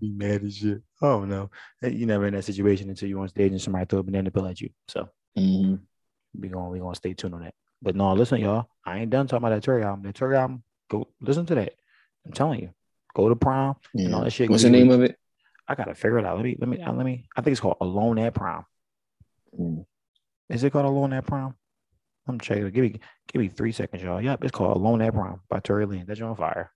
[0.00, 0.80] be mad as shit.
[1.02, 1.50] Oh no,
[1.82, 4.46] you never in that situation until you're on stage and somebody throw a banana pill
[4.46, 4.70] at you.
[4.88, 5.76] So hmm
[6.38, 7.54] we gonna we gonna stay tuned on that.
[7.82, 8.68] But no, listen, y'all.
[8.84, 10.04] I ain't done talking about that Terry album.
[10.04, 11.74] That Terry album, go listen to that.
[12.26, 12.70] I'm telling you,
[13.14, 14.24] go to prom and all Yeah.
[14.24, 14.50] that shit.
[14.50, 15.16] What's the name of it?
[15.68, 16.36] I gotta figure it out.
[16.36, 17.26] Let me let me uh, let me.
[17.36, 18.64] I think it's called Alone at Prom.
[19.58, 19.84] Mm.
[20.48, 21.54] Is it called Alone at Prom?
[22.26, 22.72] I'm checking it.
[22.72, 23.00] Give me
[23.32, 24.20] give me three seconds, y'all.
[24.20, 26.04] Yep, it's called Alone at Prom by Tory Lane.
[26.06, 26.72] That's on fire.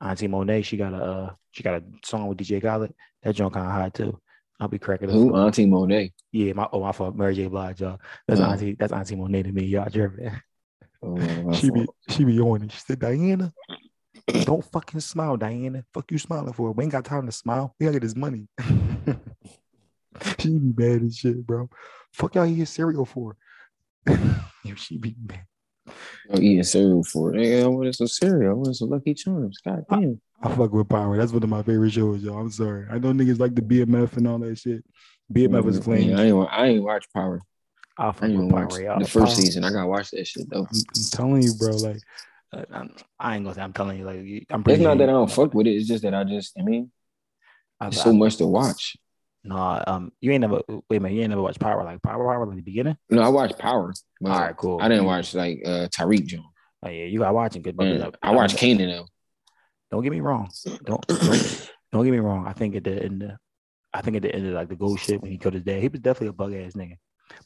[0.00, 2.92] Auntie Monet, she got a uh, she got a song with DJ Khaled.
[3.22, 4.20] That joint kind of hot too.
[4.60, 5.12] I'll be cracking it.
[5.12, 5.34] Who?
[5.34, 6.12] Auntie Monet.
[6.32, 7.46] Yeah, my oh my fault, Mary J.
[7.46, 7.98] Blige, y'all.
[8.28, 8.44] That's Oh.
[8.44, 8.76] Auntie.
[8.78, 9.88] That's Auntie Monet to me, y'all.
[9.88, 10.30] Jeremy.
[11.02, 12.72] Oh, my She be she be on it.
[12.72, 13.52] She said, Diana,
[14.26, 15.84] don't fucking smile, Diana.
[15.92, 16.72] Fuck you smiling for.
[16.72, 17.74] We ain't got time to smile.
[17.78, 18.48] We gotta get this money.
[20.38, 21.68] she be mad as shit, bro.
[22.12, 23.36] Fuck y'all eating cereal for.
[24.06, 25.44] Yo, she be mad.
[26.32, 27.38] I'm eating cereal for it.
[27.38, 28.50] Nigga, I wanted some cereal.
[28.52, 29.58] I wanted some Lucky Charms.
[29.64, 30.20] God damn.
[30.42, 31.16] I fuck with Power.
[31.16, 32.38] That's one of my favorite shows, y'all.
[32.38, 32.86] I'm sorry.
[32.90, 34.84] I know niggas like the BMF and all that shit.
[35.32, 36.06] BMF is Mm, flames.
[36.12, 37.40] yeah, I ain't, I ain't watch Power.
[37.98, 38.64] I I fuck ain't with Power.
[38.66, 38.98] watch y'all.
[38.98, 39.64] the first Power- season.
[39.64, 40.66] I gotta watch that shit though.
[40.70, 41.76] I'm, I'm telling you, bro.
[41.76, 41.98] Like,
[42.72, 44.04] I'm, I ain't gonna say I'm telling you.
[44.04, 45.70] Like, I'm It's not that I don't fuck with it.
[45.74, 46.90] It's just that I just, I mean,
[47.80, 48.96] I- there's I- so much to watch.
[49.46, 50.60] No, um, you ain't never.
[50.88, 52.96] Wait a minute, you ain't never watched Power like Power Power like the beginning.
[53.10, 53.92] No, I watched Power.
[54.24, 54.80] All right, cool.
[54.80, 56.44] I didn't watch like uh Tariq John.
[56.82, 57.76] Oh yeah, you got watching good.
[57.76, 59.06] Mm, I watched Kanan though.
[59.90, 60.48] Don't get me wrong.
[60.84, 62.46] Don't don't, don't get me wrong.
[62.46, 63.32] I think at the end, of,
[63.92, 65.82] I think at the end of like the gold shit when he killed his dad,
[65.82, 66.96] he was definitely a bug ass nigga.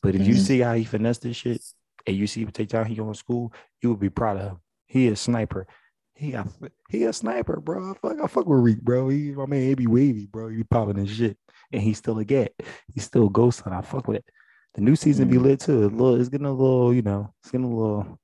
[0.00, 0.38] But if you Mhm.
[0.38, 1.60] see how he finessed this shit,
[2.06, 4.42] and you see what take time he going to school, you would be proud of
[4.52, 4.60] him.
[4.88, 5.66] He is sniper.
[6.14, 6.44] He a,
[6.88, 7.92] he a sniper, bro.
[7.92, 9.08] I fuck, I fuck with Reek, bro.
[9.08, 10.48] He my man, he be wavy, bro.
[10.48, 11.38] He be popping his shit,
[11.72, 12.52] and he's still a get.
[12.92, 13.62] He's still a ghost.
[13.66, 14.24] I fuck with it.
[14.74, 15.42] The new season be Mhm.
[15.42, 15.84] lit too.
[15.84, 18.18] A little, it's getting a little, you know, it's getting a little.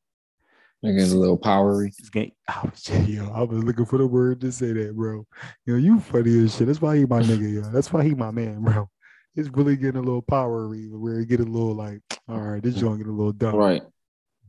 [0.85, 1.93] Nigga, a little powery.
[1.99, 2.33] It's getting.
[2.49, 5.27] Oh, shit, yo, I was looking for the word to say that, bro.
[5.65, 6.67] Yo, you funny as shit.
[6.67, 7.63] That's why he my nigga, yo.
[7.71, 8.89] That's why he my man, bro.
[9.37, 12.75] It's really getting a little powery where it get a little like, all right, this
[12.75, 13.57] joint get a little dumb.
[13.57, 13.83] Right.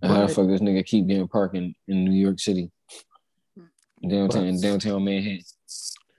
[0.06, 0.36] And how the Right.
[0.36, 2.72] fuck this nigga keep getting parking in New York City?
[3.58, 4.08] Hmm.
[4.10, 5.42] Downtown downtown Manhattan.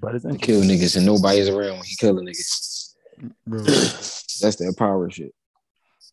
[0.01, 2.95] But it's To kill interesting, niggas and nobody's around when he killing niggas.
[3.47, 3.63] bro.
[3.65, 5.33] That's that power shit.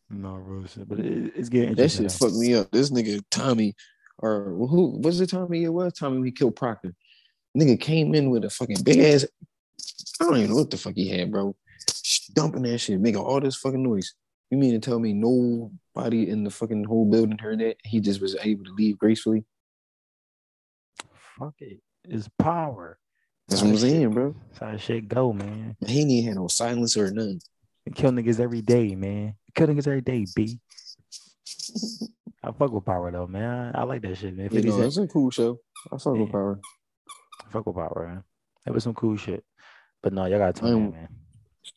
[0.09, 0.87] No, bro, shit.
[0.87, 2.09] But it, it's getting That interesting.
[2.09, 2.69] shit fucked me up.
[2.71, 3.73] This nigga Tommy,
[4.19, 5.31] or who was it?
[5.31, 5.63] Tommy?
[5.63, 6.17] It was Tommy.
[6.17, 6.93] when He killed Proctor.
[7.57, 9.25] Nigga came in with a fucking big ass.
[10.21, 11.55] I don't even know what the fuck he had, bro.
[12.33, 14.13] Dumping that shit, making all this fucking noise.
[14.53, 17.77] You mean to tell me nobody in the fucking whole building heard that?
[17.83, 19.45] He just was able to leave gracefully.
[21.39, 21.79] Fuck it.
[22.03, 22.99] It's power.
[23.47, 24.35] That's what I'm saying, bro.
[24.49, 25.75] That's how shit go, man.
[25.87, 27.39] He ain't had no silence or none.
[27.95, 29.33] Kill niggas every day, man.
[29.55, 30.59] Kill niggas every day, B.
[32.43, 33.71] I fuck with power though, man.
[33.73, 34.49] I like that shit, man.
[34.51, 35.57] You 50 know, it's a cool show.
[35.91, 36.21] I fuck Yeah.
[36.21, 36.59] with Power.
[37.49, 38.23] fuck with power, man.
[38.65, 39.43] That was some cool shit.
[40.03, 41.07] But no, y'all gotta tune Um, in, man.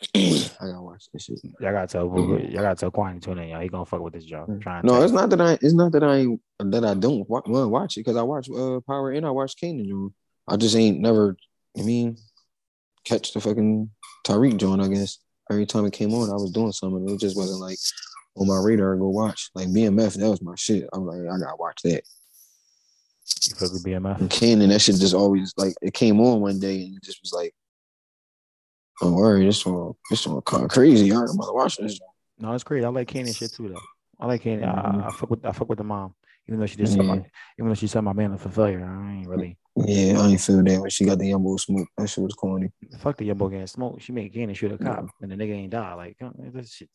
[0.14, 1.38] I gotta watch this shit.
[1.58, 3.60] Y'all gotta tell y'all gotta tell Kwani tune in, y'all.
[3.60, 4.46] He gonna fuck with this job.
[4.60, 5.52] Trying No, it's not that I.
[5.54, 6.26] It's not that I
[6.58, 9.88] that I don't to watch it because I watch uh Power and I watch Kanan.
[9.88, 10.12] John.
[10.46, 11.36] I just ain't never.
[11.78, 12.18] I mean,
[13.04, 13.90] catch the fucking
[14.26, 14.82] Tariq John.
[14.82, 15.18] I guess
[15.50, 17.08] every time it came on, I was doing something.
[17.08, 17.78] It just wasn't like
[18.36, 19.50] on my radar to go watch.
[19.54, 20.86] Like BMF, that was my shit.
[20.92, 22.02] I'm like, I gotta watch that.
[23.46, 24.20] You fuck with BMF?
[24.20, 27.20] And Kanan, that shit just always like it came on one day and it just
[27.22, 27.54] was like,
[29.00, 31.10] don't worry, this one, this one kind of crazy.
[31.10, 31.98] I'm about to watch this.
[32.38, 32.84] No, it's crazy.
[32.84, 33.80] I like Kanan shit too though.
[34.18, 34.62] I like Kanan.
[34.62, 35.00] Mm-hmm.
[35.00, 36.14] I, I, fuck with I fuck with the mom,
[36.48, 37.02] even though she just yeah.
[37.02, 37.14] my,
[37.58, 38.84] even though she said my man up for failure.
[38.84, 39.58] I ain't really.
[39.76, 41.88] Yeah, I ain't feel that when she got the Yumbo smoke.
[41.98, 42.72] That shit was corny.
[42.98, 44.00] Fuck the Yumbo getting smoke.
[44.00, 45.08] She made Kanan shoot a cop, yeah.
[45.20, 45.94] and the nigga ain't die.
[45.94, 46.16] Like
[46.52, 46.88] this shit.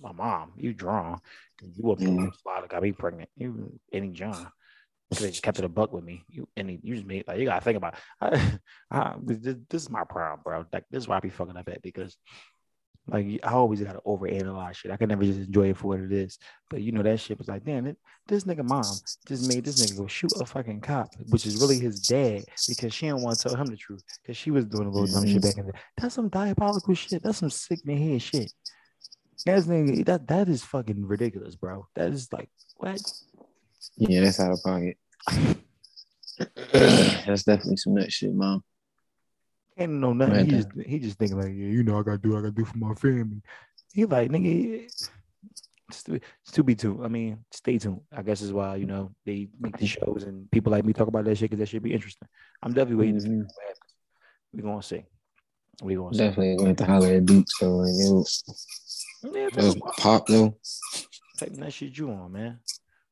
[0.00, 1.18] My mom, you drawn.
[1.62, 2.26] You up mm-hmm.
[2.42, 3.30] slaughter got me pregnant.
[3.36, 4.46] You any John.
[5.10, 6.24] They just kept it a buck with me.
[6.28, 7.94] You and you just made like you gotta think about.
[8.20, 8.58] I,
[8.90, 10.64] I, this, this is my problem, bro.
[10.72, 12.16] Like this is why I be fucking up at because
[13.06, 14.90] like I always gotta overanalyze shit.
[14.90, 16.38] I can never just enjoy it for what it is.
[16.70, 18.84] But you know that shit was like, damn, it, this nigga mom
[19.28, 22.94] just made this nigga go shoot a fucking cop, which is really his dad because
[22.94, 25.26] she didn't want to tell him the truth because she was doing a little dumb
[25.26, 25.72] shit back in the.
[25.98, 27.22] That's some diabolical shit.
[27.22, 28.52] That's some sick in head shit.
[29.44, 31.86] That's nigga, that that is fucking ridiculous, bro.
[31.94, 33.02] That is like what?
[33.96, 34.96] Yeah, that's out of pocket.
[36.72, 38.62] that's definitely some nut shit, mom.
[39.78, 40.34] Can't know nothing.
[40.34, 42.52] Right he just he just thinking like, yeah, you know, I gotta do, I gotta
[42.52, 43.42] do for my family.
[43.92, 45.10] He like, nigga, it's
[46.52, 47.04] to, be tuned.
[47.04, 48.00] I mean, stay tuned.
[48.12, 51.08] I guess is why you know they make the shows and people like me talk
[51.08, 52.28] about that shit because that should be interesting.
[52.62, 53.40] I'm definitely waiting mm-hmm.
[53.40, 53.94] to see what happens.
[54.52, 55.04] We gonna see.
[55.82, 57.76] We gonna definitely going to holler at Beats though.
[57.76, 58.44] Like, it was,
[59.24, 60.56] yeah, it was pop though.
[61.38, 62.60] Taking that shit you on, man.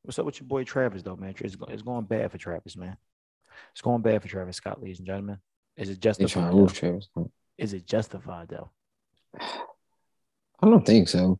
[0.03, 1.33] What's up with your boy Travis though, man?
[1.39, 2.97] It's, it's going bad for Travis, man.
[3.71, 5.37] It's going bad for Travis Scott, ladies and gentlemen.
[5.77, 6.53] Is it justified?
[7.57, 8.69] Is it justified though?
[9.39, 11.39] I don't think so.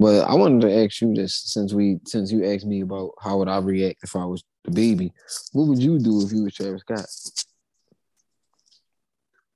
[0.00, 3.38] But I wanted to ask you this since we since you asked me about how
[3.38, 5.12] would I react if I was the baby.
[5.52, 7.06] What would you do if you were Travis Scott?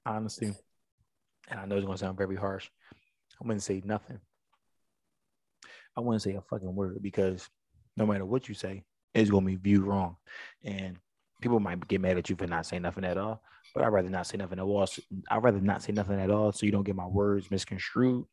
[0.04, 0.52] Honestly,
[1.48, 2.68] and I know it's gonna sound very harsh.
[3.40, 4.18] I wouldn't say nothing.
[5.96, 7.48] I wouldn't say a fucking word because
[7.96, 10.16] no matter what you say, it's gonna be viewed wrong.
[10.64, 10.96] And
[11.40, 13.42] people might get mad at you for not saying nothing at all.
[13.74, 14.88] But I'd rather not say nothing at all.
[15.31, 18.24] I'd rather not say nothing at all so you don't get my words misconstrued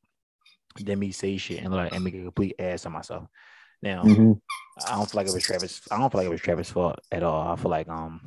[0.77, 3.27] than me say shit and like and make a complete ass of myself.
[3.81, 4.33] Now, mm-hmm.
[4.85, 5.81] I don't feel like it was Travis.
[5.89, 7.47] I don't feel like it was Travis' fault at all.
[7.47, 8.19] I feel like um,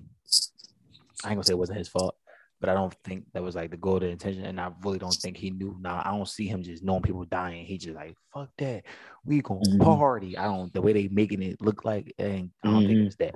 [1.24, 2.16] I ain't gonna say it wasn't his fault,
[2.62, 5.12] but I don't think that was like the goal, the intention, and I really don't
[5.12, 5.76] think he knew.
[5.80, 7.66] Now I don't see him just knowing people dying.
[7.66, 8.84] He just like fuck that,
[9.24, 9.82] we gonna mm-hmm.
[9.82, 10.38] party.
[10.38, 12.86] I don't the way they making it look like, and I don't mm-hmm.
[12.86, 13.34] think it's that.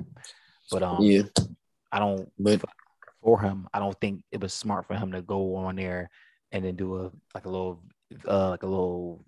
[0.70, 1.22] But um, yeah,
[1.92, 2.30] I don't.
[2.38, 2.62] But
[3.26, 3.66] for him.
[3.74, 6.08] I don't think it was smart for him to go on there
[6.52, 7.82] and then do a like a little
[8.28, 9.24] uh like a little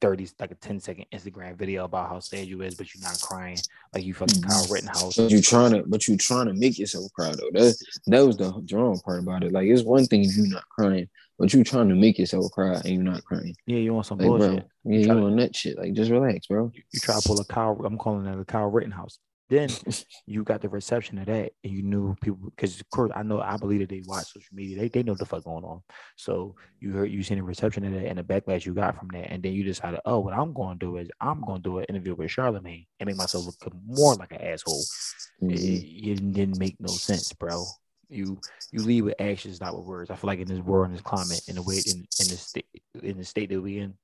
[0.00, 3.20] 30 like a 10 second Instagram video about how sad you is, but you're not
[3.20, 3.58] crying
[3.94, 4.72] like you fucking Kyle mm-hmm.
[4.72, 5.16] Rittenhouse.
[5.16, 7.50] But you trying to but you trying to make yourself cry though.
[7.52, 9.52] That that was the drawing part about it.
[9.52, 11.08] Like it's one thing if you're not crying,
[11.38, 13.54] but you trying to make yourself cry and you're not crying.
[13.66, 14.50] Yeah, you want some like, bullshit.
[14.50, 15.78] Bro, yeah, you, you want that shit.
[15.78, 16.70] Like just relax, bro.
[16.74, 17.80] You, you try to pull a Kyle.
[17.84, 19.18] I'm calling it a Kyle Rittenhouse.
[19.50, 19.68] Then
[20.26, 23.40] you got the reception of that, and you knew people because of course I know
[23.40, 24.78] I believe that they watch social media.
[24.78, 25.82] They they know the fuck going on.
[26.16, 29.08] So you heard you seen the reception of that and the backlash you got from
[29.08, 31.68] that, and then you decided, oh, what I'm going to do is I'm going to
[31.68, 34.84] do an interview with Charlemagne and make myself look more like an asshole.
[35.42, 35.50] Mm-hmm.
[35.50, 37.64] It, it didn't make no sense, bro
[38.10, 38.40] you
[38.72, 40.10] you lead with actions, not with words.
[40.10, 42.36] I feel like in this world, in this climate, in the way in in the
[42.36, 42.66] state
[43.02, 43.94] in the state that we in,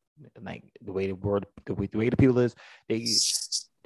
[0.40, 2.54] like the way the world, the way the way the people is,
[2.88, 3.04] they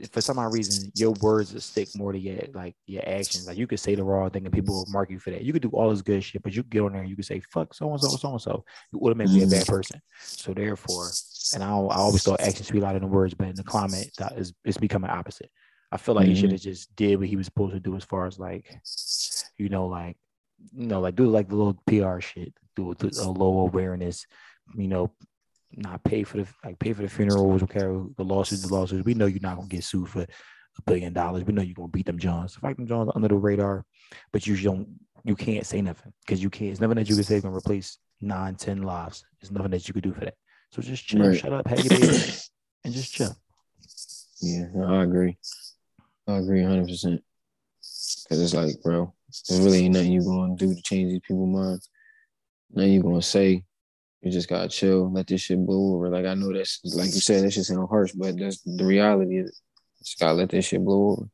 [0.09, 3.47] for some odd reason, your words will stick more to your like your actions.
[3.47, 5.43] Like you could say the wrong thing and people will mark you for that.
[5.43, 7.25] You could do all this good shit, but you get on there and you could
[7.25, 8.65] say fuck so and so, so and so.
[8.93, 9.55] You automatically mm-hmm.
[9.55, 10.01] a bad person.
[10.21, 11.11] So therefore,
[11.55, 14.39] and I, I always thought actions speak louder than words, but in the climate that
[14.39, 15.51] is it's becoming opposite.
[15.93, 16.35] I feel like mm-hmm.
[16.35, 18.73] he should have just did what he was supposed to do as far as like,
[19.59, 20.17] you know, like
[20.73, 24.27] you know, like do like the little PR shit, do a low awareness,
[24.77, 25.11] you know,
[25.77, 29.05] not pay for the like pay for the funerals, okay, the lawsuits, the lawsuits.
[29.05, 31.45] We know you're not gonna get sued for a billion dollars.
[31.45, 32.57] We know you're gonna beat them Johns.
[32.57, 33.85] Fight them Johns under the radar,
[34.33, 34.89] but you don't
[35.25, 36.73] you can't say nothing because you can't.
[36.73, 39.25] It's nothing that you can say can replace nine, ten lives.
[39.41, 40.35] There's nothing that you could do for that.
[40.73, 41.39] So just chill, right.
[41.39, 42.23] shut up, have your baby,
[42.85, 43.35] and just chill.
[44.41, 45.37] Yeah, I agree.
[46.27, 46.87] I agree 100.
[46.87, 47.23] percent
[48.29, 49.13] Cause it's like, bro,
[49.49, 51.91] there's really ain't nothing you gonna do to change these people's minds.
[52.73, 53.65] Nothing you gonna say
[54.23, 56.11] you just gotta chill, let this shit blow over.
[56.11, 59.39] Like I know that's like you said, that shit sound harsh, but that's the reality.
[59.39, 59.63] Is
[60.03, 61.29] just gotta let this shit blow over.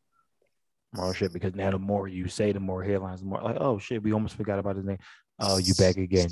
[0.99, 1.33] Oh shit!
[1.33, 4.12] Because now the more you say, the more headlines, the more like, oh shit, we
[4.12, 4.99] almost forgot about his name.
[5.38, 6.29] Oh, you back again?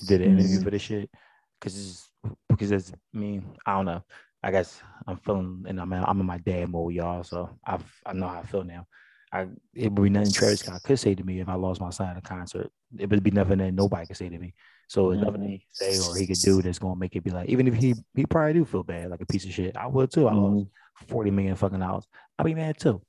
[0.00, 0.64] You did an interview mm-hmm.
[0.64, 1.10] for this shit?
[1.58, 2.06] Because
[2.48, 4.04] because it's I mean I don't know.
[4.42, 7.24] I guess I'm feeling and I'm I'm in my dad mode, y'all.
[7.24, 8.86] So I I know how I feel now.
[9.32, 11.90] I it would be nothing Travis Scott could say to me if I lost my
[11.90, 12.70] son at a concert.
[12.98, 14.54] It would be nothing that nobody could say to me.
[14.88, 17.30] So it's nothing he could say or he could do that's gonna make it be
[17.30, 19.76] like, even if he he probably do feel bad, like a piece of shit.
[19.76, 20.28] I would too.
[20.28, 20.56] I Mm-hmm.
[20.58, 20.68] lost
[21.08, 22.06] 40 million fucking dollars.
[22.38, 23.02] I'd be mad too.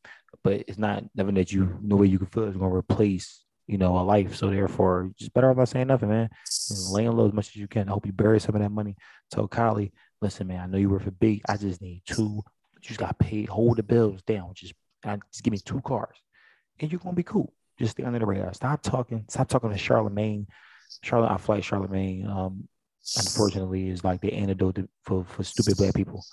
[0.43, 3.77] But it's not nothing that you no way you can feel is gonna replace, you
[3.77, 4.35] know, a life.
[4.35, 6.29] So therefore, just better off not saying nothing, man.
[6.69, 7.87] And laying low as much as you can.
[7.89, 8.95] I hope you bury some of that money.
[9.31, 11.41] Tell Kylie, listen, man, I know you were for big.
[11.49, 12.41] I just need two.
[12.75, 13.49] You just got paid.
[13.49, 14.51] Hold the bills down.
[14.55, 16.17] Just, just give me two cars,
[16.79, 17.53] and you're gonna be cool.
[17.79, 18.53] Just stay under the radar.
[18.53, 19.25] Stop talking.
[19.29, 20.47] Stop talking to Charlemagne.
[21.03, 22.27] Charlotte, I feel like Charlamagne.
[22.27, 22.67] Um,
[23.17, 26.23] unfortunately, is like the antidote to- for for stupid black people.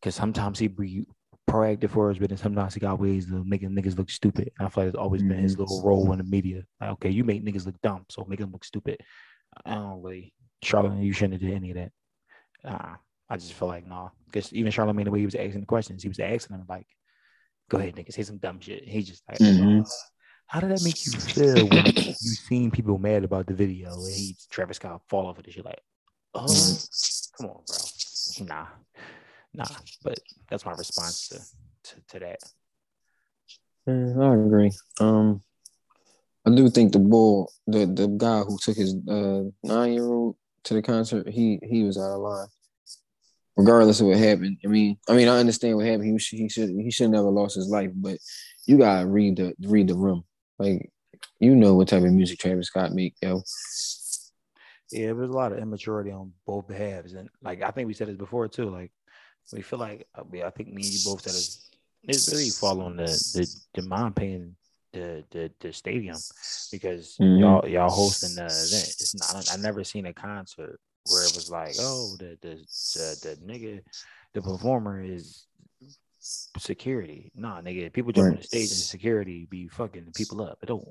[0.00, 1.06] Because sometimes he be
[1.48, 4.50] proactive for us, but then sometimes he got ways of making niggas look stupid.
[4.58, 5.60] And I feel like it's always been his Mhm.
[5.60, 6.64] little role in the media.
[6.80, 9.00] Like, okay, you make niggas look dumb, so make them look stupid.
[9.64, 11.92] I don't really, Charlamagne, you shouldn't have did any of that.
[12.64, 12.96] Uh,
[13.28, 16.02] I just feel like no, because even Charlamagne, the way he was asking the questions,
[16.02, 16.86] he was asking them like,
[17.68, 19.86] "Go ahead, nigga, say some dumb shit." He just like, Mhm.
[20.52, 24.14] How did that make you feel when you seen people mad about the video and
[24.14, 25.80] he Travis Scott fall off of the shit like,
[26.34, 26.46] oh,
[27.38, 28.66] come on, bro, nah,
[29.54, 29.64] nah.
[30.04, 31.38] But that's my response to
[31.84, 32.38] to, to that.
[33.86, 34.72] Yeah, I agree.
[35.00, 35.40] Um,
[36.46, 40.36] I do think the bull, the the guy who took his uh nine year old
[40.64, 42.48] to the concert, he he was out of line.
[43.56, 46.04] Regardless of what happened, I mean, I mean, I understand what happened.
[46.04, 48.18] He was, he should he should never lost his life, but
[48.66, 50.24] you gotta read the read the room.
[50.62, 50.90] Like,
[51.40, 53.42] you know what type of music Travis Scott make, yo.
[54.92, 57.94] Yeah, there was a lot of immaturity on both halves, and like I think we
[57.94, 58.68] said this before too.
[58.70, 58.92] Like
[59.52, 61.48] we feel like I, mean, I think me and you both said it.
[62.04, 64.54] It's really following the the, the mind paying
[64.92, 66.18] the, the the stadium
[66.70, 67.40] because Mhm.
[67.40, 68.96] y'all y'all hosting the event.
[69.00, 69.50] It's not.
[69.50, 72.54] I never seen a concert where it was like, oh, the the
[72.94, 73.80] the, the nigga,
[74.34, 75.46] the performer is
[76.22, 77.32] security.
[77.34, 80.58] Nah, nigga, people jump on the stage and security be fucking the people up.
[80.62, 80.86] It don't.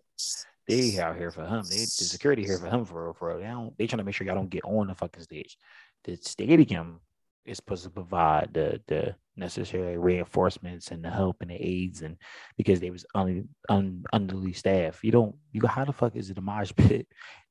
[0.68, 1.64] They out here for him.
[1.64, 3.38] They the security here for him for real, for.
[3.38, 3.78] They don't.
[3.78, 5.58] They trying to make sure y'all don't get on the fucking stage.
[6.04, 7.00] The stadium
[7.46, 12.18] is supposed to provide the the necessary reinforcements and the help and the aids and
[12.58, 15.04] because they was un, un underly staffed.
[15.04, 15.36] You don't.
[15.52, 17.08] You got how the fuck is it a mosh pit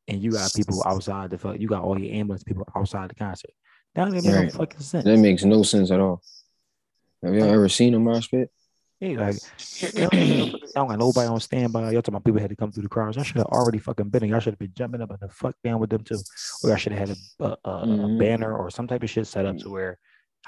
[0.09, 1.59] and you got people outside the fuck.
[1.59, 3.51] You got all your ambulance people outside the concert.
[3.95, 5.05] That don't make no fucking sense.
[5.05, 6.23] That makes no sense at all.
[7.23, 8.51] Have y'all ever seen a mosh pit?
[9.01, 9.37] Yeah, like
[9.95, 11.91] y'all don't, even- y'all don't got nobody on standby.
[11.93, 13.17] Y'all talking about people had to come through the crowds.
[13.17, 14.21] Y'all should have already fucking been.
[14.21, 14.29] there.
[14.31, 16.19] Y'all should have been jumping up and the fuck down with them too.
[16.63, 18.19] Or y'all should have had a, a, a, a Mhm.
[18.19, 19.99] banner or some type of shit set up to where.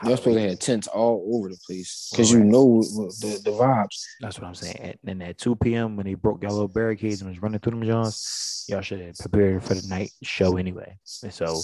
[0.05, 2.51] Y'all supposed to have tents all over the place because you Correct.
[2.53, 4.03] know the, the vibes.
[4.21, 4.77] That's what I'm saying.
[4.81, 5.97] And then at 2 p.m.
[5.97, 9.17] when they broke y'all little barricades and was running through them Johns, y'all should have
[9.17, 10.97] prepared for the night show anyway.
[11.23, 11.61] And so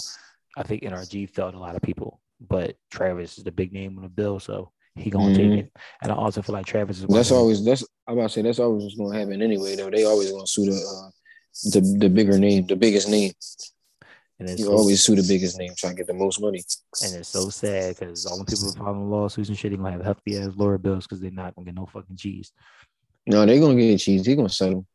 [0.59, 4.03] I think NRG felt a lot of people, but Travis is the big name on
[4.03, 5.37] the bill, so he gonna Mhm.
[5.37, 5.73] take it.
[6.03, 7.07] And I also feel like Travis is.
[7.07, 9.77] That's always that's I'm about to say that's always what's gonna happen anyway.
[9.77, 11.11] Though they always gonna sue the uh,
[11.73, 13.33] the the bigger name, the biggest name.
[14.41, 16.63] and it's You so, always sue the biggest name, trying to get the most money.
[17.03, 20.05] and it's so sad because all the people filing lawsuits and shit, they gonna have
[20.05, 22.53] hefty ass lawyer bills because they're not gonna get no fucking cheese.
[23.27, 24.25] No, they're gonna get cheese.
[24.25, 24.87] He gonna settle.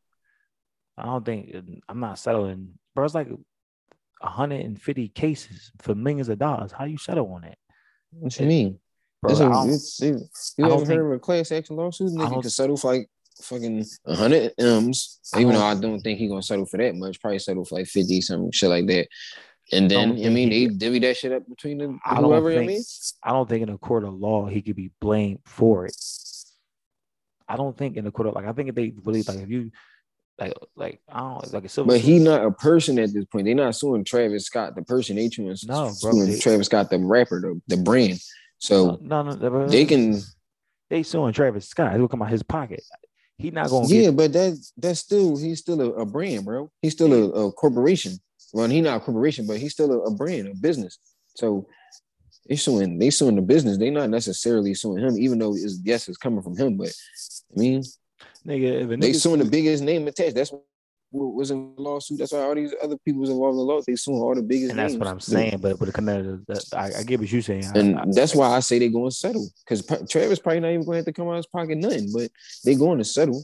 [0.97, 1.53] I don't think
[1.89, 3.03] I'm not settling, bro.
[3.05, 3.27] It's like
[4.21, 6.71] 150 cases for millions of dollars.
[6.71, 7.57] How you settle on that,
[8.11, 8.79] What you mean?
[9.23, 9.31] Bro?
[9.31, 12.11] It's I a, it's, it's, you ever heard of a class action lawsuit?
[12.11, 13.09] Nigga can settle for like
[13.41, 15.19] fucking hundred m's.
[15.33, 17.19] I Even though I don't think he gonna settle for that much.
[17.19, 19.07] Probably settle for like fifty something shit like that.
[19.71, 22.25] And then don't I, mean he they divvy that shit up between the I don't
[22.25, 22.51] whoever.
[22.51, 22.83] I mean,
[23.23, 25.95] I don't think in a court of law he could be blamed for it.
[27.47, 29.49] I don't think in a court of like I think if they really like if
[29.49, 29.71] you
[30.39, 33.45] like like I don't like a civil but he not a person at this point.
[33.45, 35.15] They're not suing Travis Scott, the person.
[35.15, 38.19] They suing, No, bro, suing they- Travis Scott, the rapper, the, the brand.
[38.63, 40.21] So no no, no they can
[40.89, 41.99] they suing Travis Scott.
[42.09, 42.81] Come out his pocket.
[43.37, 46.71] He not gonna Yeah, get but that that's still he's still a, a brand, bro.
[46.81, 48.13] He's still a, a corporation.
[48.53, 50.97] Well, he not a corporation, but he's still a, a brand, a business.
[51.35, 51.67] So
[52.47, 53.77] they suing they suing the business.
[53.77, 56.77] They not necessarily suing him, even though it's yes, it's coming from him.
[56.77, 56.93] But
[57.53, 57.83] I mean,
[58.47, 58.83] nigga.
[58.83, 60.35] If a they nigga suing the biggest name attached.
[60.35, 60.53] That's
[61.13, 62.17] was in lawsuit.
[62.19, 63.81] That's why all these other people was involved in the law.
[63.85, 65.59] They suing all the biggest and that's what I'm saying.
[65.61, 67.65] But but it come out of the, I, I get what you're saying.
[67.75, 70.85] And I- that's why I say they're going to settle because Travis probably not even
[70.85, 72.31] going to have to come out of his pocket nothing, but
[72.63, 73.43] they're going to settle.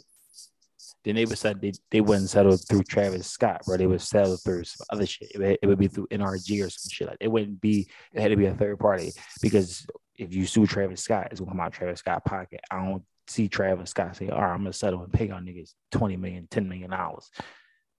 [1.05, 3.78] then they would said they, they wouldn't settle through Travis Scott, bro.
[3.78, 5.32] They would settle through some other shit.
[5.36, 7.17] It would, it would be through NRG or some shit like.
[7.20, 7.88] It wouldn't be.
[8.13, 9.11] It had to be a third party
[9.41, 9.86] because
[10.17, 12.59] if you sue Travis Scott, it's gonna come out of Travis Scott pocket.
[12.70, 15.74] I don't see Travis Scott say, "All right, I'm gonna settle and pay y'all niggas
[15.91, 17.30] 20 million, 10 million dollars."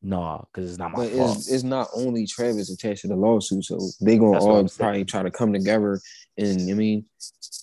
[0.03, 1.37] No, because it's not my But fault.
[1.37, 5.05] it's, it's not only Travis attached to the lawsuit, so they gonna That's all probably
[5.05, 6.01] try to come together.
[6.39, 7.05] And I mean,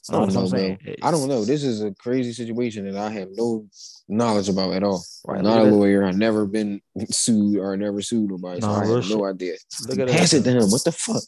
[0.10, 0.78] I don't know, bro.
[1.02, 1.44] I don't know.
[1.44, 3.66] This is a crazy situation that I have no
[4.08, 5.04] knowledge about at all.
[5.26, 6.06] Right, I'm not a lawyer.
[6.06, 6.80] I've never been
[7.10, 8.60] sued or never sued nobody.
[8.60, 9.56] No, so I have no idea.
[9.88, 10.34] Look at Pass us.
[10.34, 10.70] it to him.
[10.70, 11.24] What the fuck?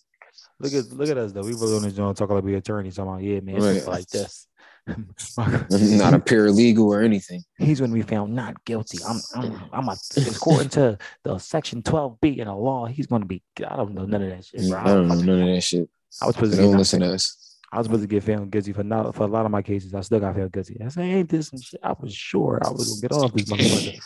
[0.60, 1.42] Look at look at us though.
[1.42, 2.98] We were on this joint talking like we attorneys.
[2.98, 3.88] Talking about yeah, man, right.
[3.88, 4.46] like this.
[4.88, 7.44] Not a paralegal or anything.
[7.58, 9.00] He's going to be found not guilty.
[9.08, 13.28] I'm, I'm, I'm a, according to the section 12B in the law, he's going to
[13.28, 14.80] be, I don't know none of that shit, bro.
[14.80, 15.90] I don't know none of that shit.
[16.22, 17.58] I was supposed to don't listen to us.
[17.72, 19.94] I was supposed to get found guilty for not for a lot of my cases.
[19.94, 20.78] I still got found guilty.
[20.84, 21.80] I said, ain't this some shit?
[21.84, 24.00] I was sure I was gonna get off this motherfucker.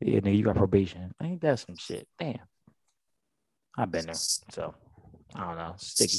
[0.00, 1.12] yeah, nigga, you got probation.
[1.20, 2.06] Ain't that some shit?
[2.18, 2.38] Damn.
[3.76, 4.14] I've been there.
[4.14, 4.74] So
[5.34, 6.18] I don't know, sticky.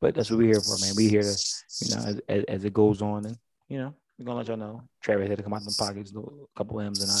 [0.00, 0.94] But that's what we're here for, man.
[0.96, 1.36] We here to,
[1.80, 3.36] you know, as, as, as, it goes on, and
[3.68, 4.82] you know, we're gonna let y'all know.
[5.02, 6.20] Travis had to come out in the pockets, a
[6.56, 7.18] couple M's, and I,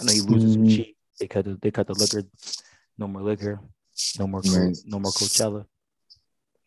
[0.00, 0.66] I know he loses mm-hmm.
[0.66, 0.96] some cheap.
[1.20, 2.22] They cut the they cut the liquor,
[2.96, 3.60] no more liquor,
[4.18, 5.66] no more no more Coachella.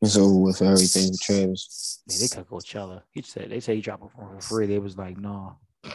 [0.01, 2.01] It's over with everything with Travis.
[2.07, 3.03] Man, they cut Coachella.
[3.11, 4.65] He said they say he dropped it for free.
[4.65, 5.57] They was like, no.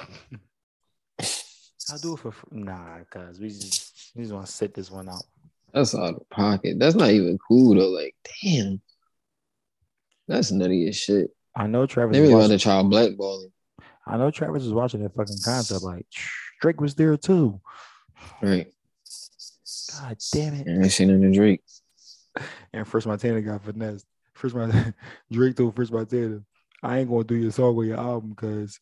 [1.91, 2.61] I'll do it for free.
[2.61, 5.25] Nah, cause we just we just want to sit this one out.
[5.73, 6.79] That's out of pocket.
[6.79, 7.89] That's not even cool though.
[7.89, 8.81] Like, damn.
[10.29, 11.31] That's nutty as shit.
[11.55, 12.15] I know Travis.
[12.15, 13.51] They really want to try blackballing.
[14.07, 15.83] I know Travis was watching that fucking concept.
[15.83, 16.07] Like
[16.61, 17.61] Drake was there too.
[18.43, 18.69] Right.
[19.93, 20.69] God damn it.
[20.69, 21.63] I ain't seen any Drake.
[22.73, 24.07] And French Montana got finessed.
[24.35, 24.95] French Montana,
[25.33, 26.41] Drake told French Montana,
[26.83, 28.79] I ain't gonna do your song with your album because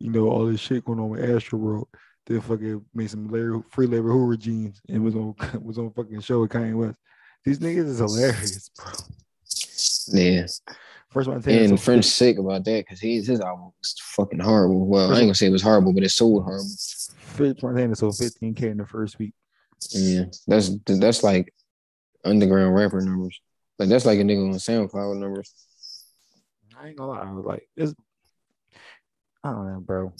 [0.00, 1.86] you know all this shit going on with Astroworld.
[2.26, 6.20] Then fucking made some Larry, free Larry Hoover jeans and was on was on fucking
[6.20, 6.98] show with Kanye West.
[7.44, 8.92] These niggas is hilarious, bro.
[10.08, 10.46] Yeah.
[11.10, 14.86] First one, and French sick about that because his his album was fucking horrible.
[14.86, 16.68] Well, I ain't gonna say it was horrible, but it sold horrible.
[17.18, 19.32] French Montana sold 15k in the first week.
[19.90, 21.54] Yeah, that's that's like
[22.24, 23.40] underground rapper numbers.
[23.78, 25.54] Like that's like a nigga on SoundCloud numbers.
[26.78, 27.94] I ain't gonna lie, I was like, it's,
[29.42, 30.12] I don't know, bro.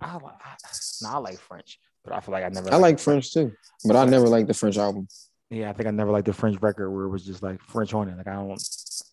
[0.00, 0.56] I like, I,
[1.02, 2.72] no, I like French, but I feel like I never.
[2.72, 3.52] I like French too,
[3.84, 5.08] but I never liked the French album.
[5.50, 7.94] Yeah, I think I never liked the French record where it was just like French
[7.94, 8.16] on it.
[8.16, 8.60] Like I don't.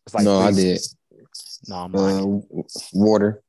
[0.06, 0.80] It's like no, I did.
[1.68, 2.62] No, I'm uh,
[2.94, 3.42] water,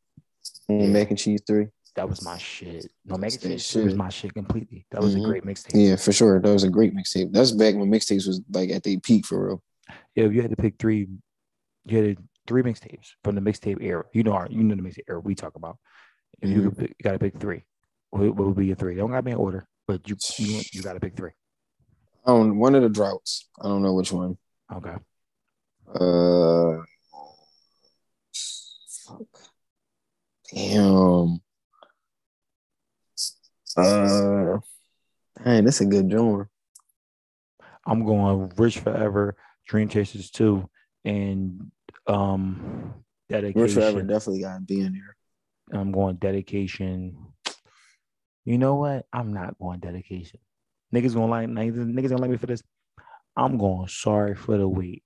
[0.68, 0.86] yeah.
[0.86, 1.68] mac and cheese three.
[1.96, 2.86] That was my shit.
[3.04, 4.86] No, mac and cheese three was my shit completely.
[4.90, 5.24] That was mm-hmm.
[5.24, 5.70] a great mixtape.
[5.74, 6.40] Yeah, for sure.
[6.40, 7.32] That was a great mixtape.
[7.32, 9.62] That's back when mixtapes was like at the peak for real.
[10.14, 11.08] Yeah, if you had to pick three.
[11.86, 14.04] You had three mixtapes from the mixtape era.
[14.12, 15.76] You know, our, you know the mixtape era we talk about.
[16.40, 16.60] If mm-hmm.
[16.60, 17.64] you, pick, you got to pick three.
[18.10, 18.94] What, what would be your three?
[18.94, 21.32] They don't got to be in order, but you you, you got to pick three.
[22.24, 23.48] On one of the droughts.
[23.60, 24.38] I don't know which one.
[24.72, 24.94] Okay.
[25.88, 26.82] Uh,
[29.06, 29.26] fuck.
[30.52, 31.40] Damn.
[33.76, 34.58] Uh,
[35.44, 36.48] dang, that's a good joint.
[37.86, 40.68] I'm going Rich Forever, Dream Chasers 2,
[41.04, 41.70] and
[42.06, 42.94] um
[43.28, 43.62] dedication.
[43.62, 45.80] Rich Forever definitely got to be in there.
[45.80, 47.16] I'm going dedication.
[48.44, 49.06] You know what?
[49.12, 50.40] I'm not going dedication.
[50.94, 52.62] Niggas gonna like niggas gonna like me for this.
[53.36, 55.02] I'm going sorry for the wait.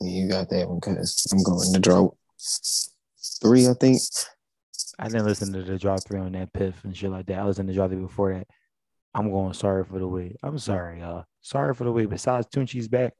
[0.00, 2.16] You got that one because I'm going to drought
[3.40, 4.00] three, I think.
[4.98, 7.38] I didn't listen to the drop three on that piff and shit like that.
[7.38, 8.46] I was in the drop three before that.
[9.14, 10.36] I'm going sorry for the wait.
[10.42, 11.24] I'm sorry, y'all.
[11.40, 12.10] Sorry for the wait.
[12.10, 13.14] Besides Tunechi's back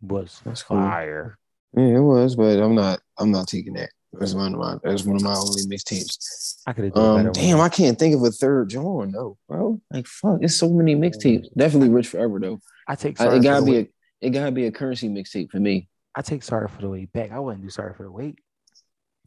[0.00, 1.36] was That's fire.
[1.74, 1.88] Cool.
[1.88, 3.90] Yeah, it was, but I'm not I'm not taking that.
[4.12, 6.62] That's one of my that's one of my only mixtapes.
[6.66, 7.30] I could have um, better.
[7.30, 9.80] Damn, I can't think of a third John No, bro.
[9.92, 11.46] Like fuck, it's so many mixtapes.
[11.56, 12.60] Definitely Rich Forever though.
[12.88, 13.88] I take I, it gotta be a
[14.20, 15.88] it gotta be a currency mixtape for me.
[16.14, 17.32] I take sorry for the wait back.
[17.32, 18.38] I wouldn't do sorry for the wait.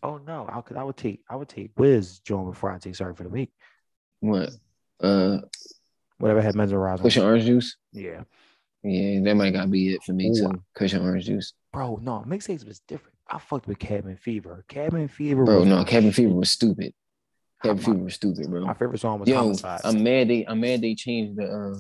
[0.02, 2.96] Oh no, I could I would take I would take Wiz John before I take
[2.96, 3.52] sorry for the wait.
[4.20, 4.52] What?
[5.00, 5.40] Uh
[6.18, 7.02] whatever had mesmerized.
[7.02, 7.78] Kush and Orange Juice.
[7.92, 8.24] Yeah.
[8.84, 10.62] Yeah, that might gotta be it for me too.
[10.76, 11.54] Kush and Orange Juice.
[11.72, 13.16] Bro, no, mixtapes was different.
[13.30, 14.66] I fucked with Cabin Fever.
[14.68, 15.46] Cabin Fever.
[15.46, 16.94] Bro, no, Cabin Fever was stupid.
[17.64, 18.66] Cabin Fever was stupid, bro.
[18.66, 19.82] My favorite song was Yo, Homicide.
[19.86, 21.80] I'm mad they I'm mad they changed the uh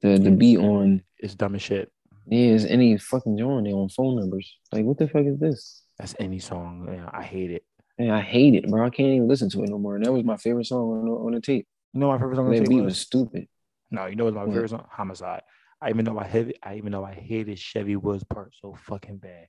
[0.00, 1.02] the the beat on.
[1.18, 1.92] It's dumb as shit.
[2.26, 4.56] Yeah, it's any fucking joint they on phone numbers.
[4.72, 5.82] Like, what the fuck is this?
[5.98, 6.88] That's any song.
[6.92, 7.64] Yeah, I hate it.
[7.98, 8.86] Yeah, I hate it, bro.
[8.86, 9.96] I can't even listen to it no more.
[9.96, 11.66] And that was my favorite song on the, on the tape.
[11.92, 12.92] You know my favorite song on the tape beat was?
[12.92, 13.48] was stupid.
[13.90, 14.54] No, you know what's my what?
[14.54, 14.86] favorite song?
[14.90, 15.42] Homicide.
[15.80, 16.54] I even know I heavy.
[16.62, 19.48] I even know I hated Chevy Woods part so fucking bad.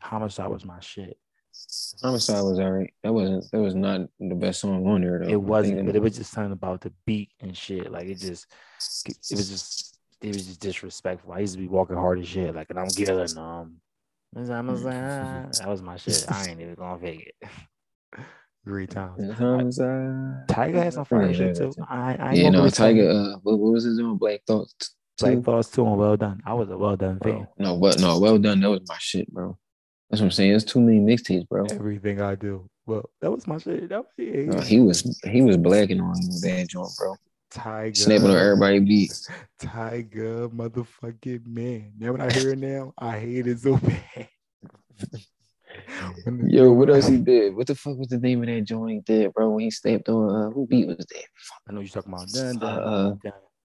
[0.00, 1.16] Homicide was my shit.
[2.02, 2.92] Homicide was alright.
[3.02, 3.50] That wasn't.
[3.50, 5.28] That was not the best song on there though.
[5.28, 7.90] It wasn't, but it was just something about the beat and shit.
[7.90, 8.46] Like it just,
[9.06, 9.87] it was just,
[10.20, 11.32] it was just disrespectful.
[11.32, 12.54] I used to be walking hard as shit.
[12.54, 13.76] Like, and I'm killing um.
[14.34, 14.64] That
[15.66, 16.24] was my shit.
[16.28, 17.48] I ain't even gonna fake it.
[18.66, 19.38] Great times.
[19.78, 21.72] Tyga has some fire shit too.
[21.88, 23.34] I, I yeah, no, Tyga.
[23.34, 24.18] Uh, what, what was his doing?
[24.18, 24.94] Black Thoughts.
[25.18, 25.86] Black Thoughts too.
[25.86, 26.42] On well done.
[26.44, 27.48] I was a well done fan.
[27.58, 28.60] No, but no, well done.
[28.60, 29.56] That was my shit, bro.
[30.10, 30.52] That's what I'm saying.
[30.52, 31.64] It's too many mixtapes, bro.
[31.70, 32.68] Everything I do.
[32.86, 33.88] Well, that was my shit.
[33.88, 37.16] That was, yeah, Uh, he was he was blacking on that joint, bro.
[37.58, 37.96] Tyga.
[37.96, 39.12] Snapping on everybody beat.
[39.60, 41.92] Tyga, motherfucking man.
[41.98, 43.76] Now when I hear it now, I hate it so
[44.16, 44.28] bad.
[46.46, 47.54] Yo, what else he did?
[47.54, 49.50] What the fuck was the name of that joint he did, bro?
[49.50, 51.24] When he stepped on uh, who beat was that?
[51.68, 52.28] I know you're talking about.
[52.28, 53.32] Dun, dun, Uh, dun,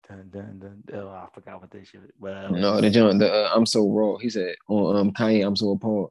[0.09, 1.01] dun, dun, dun, dun.
[1.01, 2.01] Oh, I forgot what that shit.
[2.19, 3.19] Well, No, the joint.
[3.19, 4.17] The uh, I'm so raw.
[4.19, 6.11] He said on um Kanye, I'm so appalled.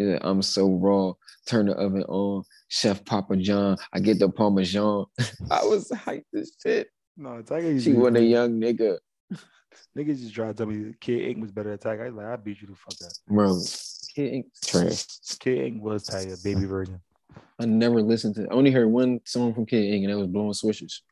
[0.00, 1.12] Yeah, I'm so raw.
[1.44, 2.42] Turn the oven on.
[2.68, 3.76] Chef Papa John.
[3.92, 5.04] I get the Parmesan.
[5.50, 6.88] I was hyped as shit.
[7.18, 7.78] no, Tyga.
[7.82, 8.96] She to- was a young nigga.
[9.98, 12.02] Niggas just tried to tell me Kid Ink was better than Tyga.
[12.02, 13.12] I was like, I beat you the fuck up.
[13.28, 13.60] Bro,
[14.14, 15.04] Kid Ink trash.
[15.38, 16.98] Kid Ink was Tyga, baby version.
[17.58, 20.28] I never listened to I only heard one song from Kid Ink and that was
[20.28, 21.02] Blowing Switches.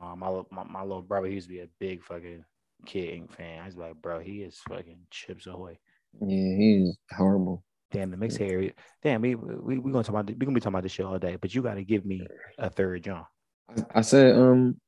[0.00, 2.44] No, my, my my little brother he used to be a big fucking
[2.86, 3.60] Kid Ink fan.
[3.62, 5.76] I was like, bro, he is fucking chips ahoy.
[6.20, 7.62] Yeah, he's horrible.
[7.90, 8.50] Damn, the mixtape.
[8.50, 11.06] area- Damn, we we we gonna talk about we gonna be talking about this shit
[11.06, 11.36] all day.
[11.40, 12.26] But you got to give me
[12.58, 13.24] a third John.
[13.70, 14.78] I, I said, um,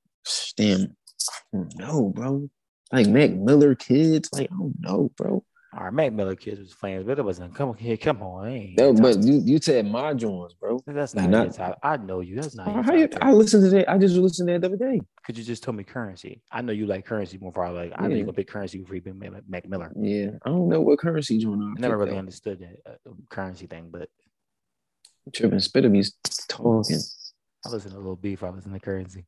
[0.56, 2.48] damn, I don't know, bro.
[2.92, 5.44] Like Mac Miller kids, like I don't know, bro.
[5.72, 7.54] All right, Mac Miller kids was flames, but it wasn't.
[7.54, 10.82] Come here, come on, I ain't but you you said my joints, bro.
[10.84, 11.78] that's not, not- your top.
[11.84, 12.34] I know you.
[12.34, 12.74] That's not.
[12.74, 13.88] Your How you, I listened to that.
[13.88, 15.00] I just listened to that the other day.
[15.24, 16.42] Could you just tell me currency?
[16.50, 17.52] I know you like currency more.
[17.52, 18.16] Far like I know Yeah.
[18.16, 19.92] you gonna pick currency before you pick Mac Mac Miller.
[19.96, 21.62] Yeah, I don't know what currency joint.
[21.62, 24.08] I never really understood that uh, currency thing, but
[25.32, 25.60] tripping.
[25.60, 26.14] spit of Spitterby's
[26.48, 26.98] talking.
[27.64, 28.42] I listen to a Little Beef.
[28.42, 29.24] I listen to currency.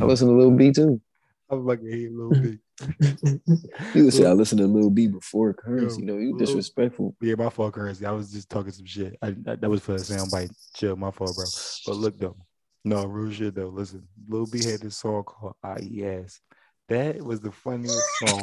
[0.00, 1.00] I listen to a Lil B too.
[1.48, 2.58] I was like, hey, Little Beef.
[3.94, 6.02] You would say I listened to Lil B before currency.
[6.02, 6.18] Yo, know.
[6.18, 7.16] you Lil- disrespectful.
[7.20, 8.04] Yeah, my fault, currency.
[8.04, 9.16] I was just talking some shit.
[9.22, 10.50] I, that, that was for a soundbite.
[10.74, 11.44] Chill, my fault, bro.
[11.86, 12.36] But look though,
[12.84, 13.68] no real shit though.
[13.68, 16.40] Listen, Lil B had this song called ah IES.
[16.88, 18.42] That was the funniest song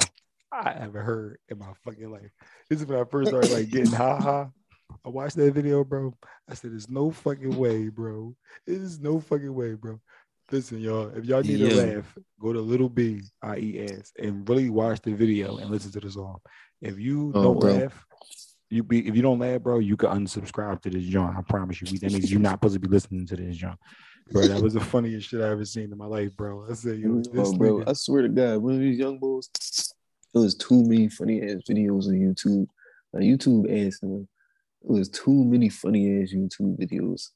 [0.51, 2.31] I ever heard in my fucking life.
[2.69, 4.49] This is when I first started like getting ha ha.
[5.05, 6.13] I watched that video, bro.
[6.47, 8.35] I said, "There's no fucking way, bro.
[8.67, 9.99] It is no fucking way, bro."
[10.53, 11.07] Listen, y'all.
[11.15, 11.69] If y'all need Yeah.
[11.69, 15.71] to laugh, go to Lil B I E S and really watch the video and
[15.71, 16.37] listen to the song.
[16.79, 17.73] If you Oh, don't bro.
[17.73, 18.05] laugh,
[18.69, 21.35] you be if you don't laugh, bro, you can unsubscribe to this joint.
[21.35, 21.87] I promise you.
[21.97, 23.79] That means you're not supposed to be listening to this joint.
[24.31, 26.67] Bro, that was the funniest shit I ever seen in my life, bro.
[26.69, 28.99] I said, yo, oh, this Oh, bro, nigga- I swear to God, one of these
[28.99, 29.49] young boys,
[30.35, 32.67] it was too many funny ass videos on YouTube.
[33.11, 34.27] Like YouTube ass, man.
[34.83, 37.29] It was too many funny ass YouTube videos.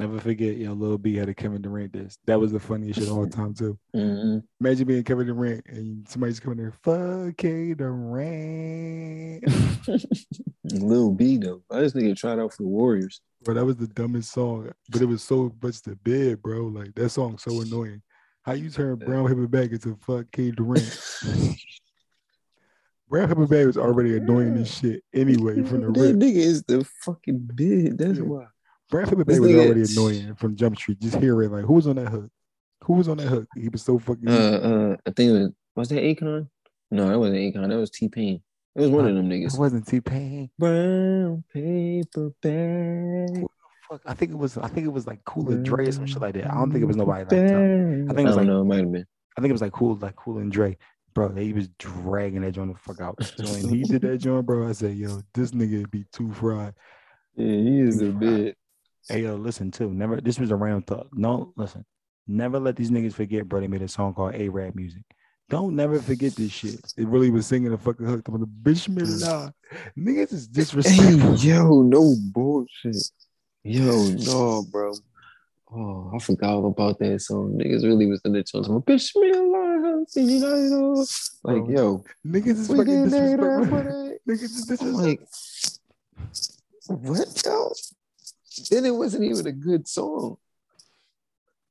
[0.00, 2.16] Never forget, yo, Lil B had a Kevin Durant this.
[2.26, 3.78] That was the funniest shit of all time, too.
[3.94, 4.42] Mhm.
[4.60, 9.44] Imagine being Kevin Durant and somebody's coming there, fuck K Durant.
[10.64, 13.20] Lil B though, I just nigga tried out for the Warriors.
[13.42, 16.66] bro, that was the dumbest song, but it was so much the bed, bro.
[16.66, 18.02] Like that song's so annoying.
[18.42, 20.98] How you turn Brown Paper Bag into fuck K Durant?
[23.08, 26.16] Brown Paper Bag was already annoying as shit anyway from the that rip.
[26.16, 27.98] nigga is the fucking bid.
[27.98, 28.24] That's Yeah.
[28.24, 28.46] why.
[28.90, 31.00] Brown Paper This Bag was already annoying from Jump Street.
[31.00, 32.30] Just hearing like who was on that hook?
[32.84, 33.48] Who was on that hook?
[33.56, 34.28] He was so fucking.
[34.28, 36.48] Uh, uh, I think it was was that Akon?
[36.90, 37.68] No, that wasn't Akon.
[37.68, 38.42] That was T Pain.
[38.74, 39.54] It was one of them niggas.
[39.54, 40.50] it wasn't T Pain.
[40.58, 43.44] Brown paper bag.
[43.88, 44.56] Fuck, I think it was.
[44.58, 46.50] I think it was like Cool and Dre or some shit like that.
[46.50, 47.44] I don't think it was nobody like that.
[47.44, 48.60] I think it was don't like- know.
[48.62, 49.06] It might have been.
[49.36, 50.76] I think it was like Cool, like Cool and Dre.
[51.12, 53.16] Bro, he was dragging that joint the fuck out.
[53.24, 56.74] So when he did that joint, bro, I said, yo, this nigga be too fried.
[57.34, 58.56] Yeah, he is a bit.
[59.08, 59.92] Hey, yo, listen too.
[59.92, 60.20] Never.
[60.20, 61.08] This was a round thought.
[61.12, 61.84] No, listen.
[62.26, 63.60] Never let these niggas forget, bro.
[63.60, 65.02] They made a song called A-Rap Music.
[65.48, 66.78] Don't never forget this shit.
[66.96, 68.28] It really was singing a fucking hook.
[68.28, 69.20] I'm the bitch mm.
[69.20, 69.50] nah.
[69.98, 72.96] Niggas is Hey, yo, no bullshit.
[73.64, 74.92] Yo, no, bro.
[75.72, 77.58] Oh, I forgot all about that song.
[77.60, 78.68] Niggas really was in the chance.
[78.68, 81.06] Bitch, me alive, you know.
[81.42, 84.18] Like, yo, Niggas is fucking disrespectful.
[84.28, 84.92] Niggas is disrespectful.
[84.92, 85.20] like,
[86.88, 87.72] what, yo?
[88.70, 90.36] Then it wasn't even a good song.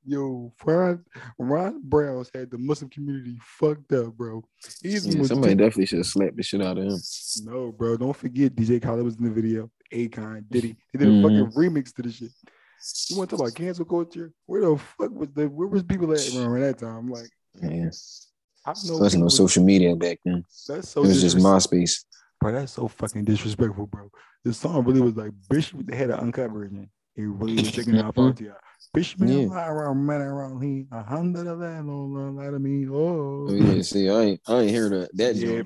[0.04, 1.04] Yo, Ron,
[1.38, 4.42] Ron Browns had the Muslim community fucked up, bro.
[4.82, 6.98] He's Yeah, somebody definitely should have slapped the shit out of him.
[7.44, 7.98] No, bro.
[7.98, 9.70] Don't forget DJ Khaled was in the video.
[9.92, 10.76] Akon, Diddy.
[10.92, 11.22] They did a Mhm.
[11.22, 12.30] fucking remix to the shit.
[13.08, 14.32] You want to talk about cancel culture?
[14.46, 16.96] Where the fuck was the where was people at around that time?
[16.96, 17.90] I'm like, Yeah.
[18.64, 20.44] I know There wasn't no social media back then.
[20.66, 22.04] That's so It was just MySpace.
[22.40, 22.52] Bro.
[22.52, 24.10] That's so fucking disrespectful, bro.
[24.44, 26.90] The song really was like, bitch, they had an version.
[27.14, 28.56] He really was taking it off out there.
[28.96, 29.46] Bitch, man, Yeah.
[29.48, 30.84] lie around, man, around here.
[30.90, 32.88] A hundred of that, no, lie to me.
[32.88, 35.62] Oh, Oh yeah, see, I ain't, I ain't hear that that Yeah.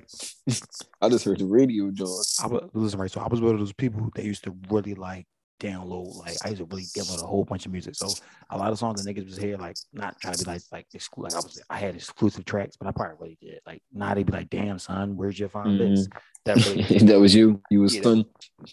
[1.01, 2.11] I just heard the radio joint.
[2.43, 3.11] I was listen right.
[3.11, 5.27] So I was one of those people that used to really like
[5.61, 7.95] download like I used to really download a whole bunch of music.
[7.95, 8.09] So
[8.51, 10.87] a lot of songs the niggas was here like not trying to be like like
[10.93, 11.35] exclusive.
[11.35, 13.61] Like I was I had exclusive tracks, but I probably really did.
[13.67, 15.79] Like now they'd be like, damn son, where's your phone?
[15.79, 16.13] Mhm.
[16.45, 17.63] That really that was you.
[17.71, 18.23] You was Yeah,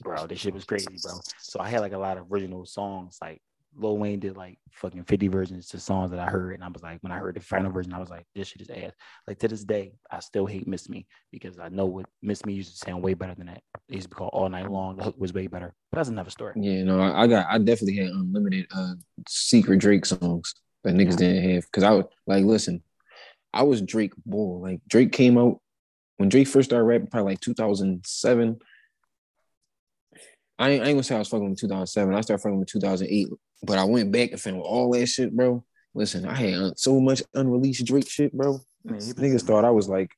[0.04, 1.14] bro, this shit was crazy, bro.
[1.40, 3.18] So I had like a lot of original songs.
[3.22, 3.42] Like
[3.76, 6.54] Lil Wayne did like fucking 50 versions to songs that I heard.
[6.54, 8.62] And I was like, when I heard the final version, I was like, this shit
[8.62, 8.92] is ass.
[9.28, 12.54] Like to this day, I still hate Miss Me because I know what Miss Me
[12.54, 13.62] used to sound way better than that.
[13.90, 14.98] It used to be called All Night Long.
[14.98, 15.74] The hook was way better.
[15.92, 16.54] But that's another story.
[16.58, 18.94] Yeah, no, I, I got I definitely had unlimited uh
[19.28, 20.54] secret Drake songs
[20.84, 21.72] that niggas didn't have.
[21.72, 22.84] Cause I was like, listen,
[23.54, 24.62] I was Drake bull.
[24.62, 25.60] Like Drake came out
[26.18, 28.60] when Drake first started rapping, probably like 2007.
[30.60, 32.14] I ain't, I ain't gonna say I was fucking with 2007.
[32.14, 33.30] I started fucking with 2008,
[33.64, 35.64] but I went back and found all that shit, bro.
[35.94, 38.60] Listen, I had so much unreleased Drake shit, bro.
[38.84, 40.12] Man, Niggas thought I was like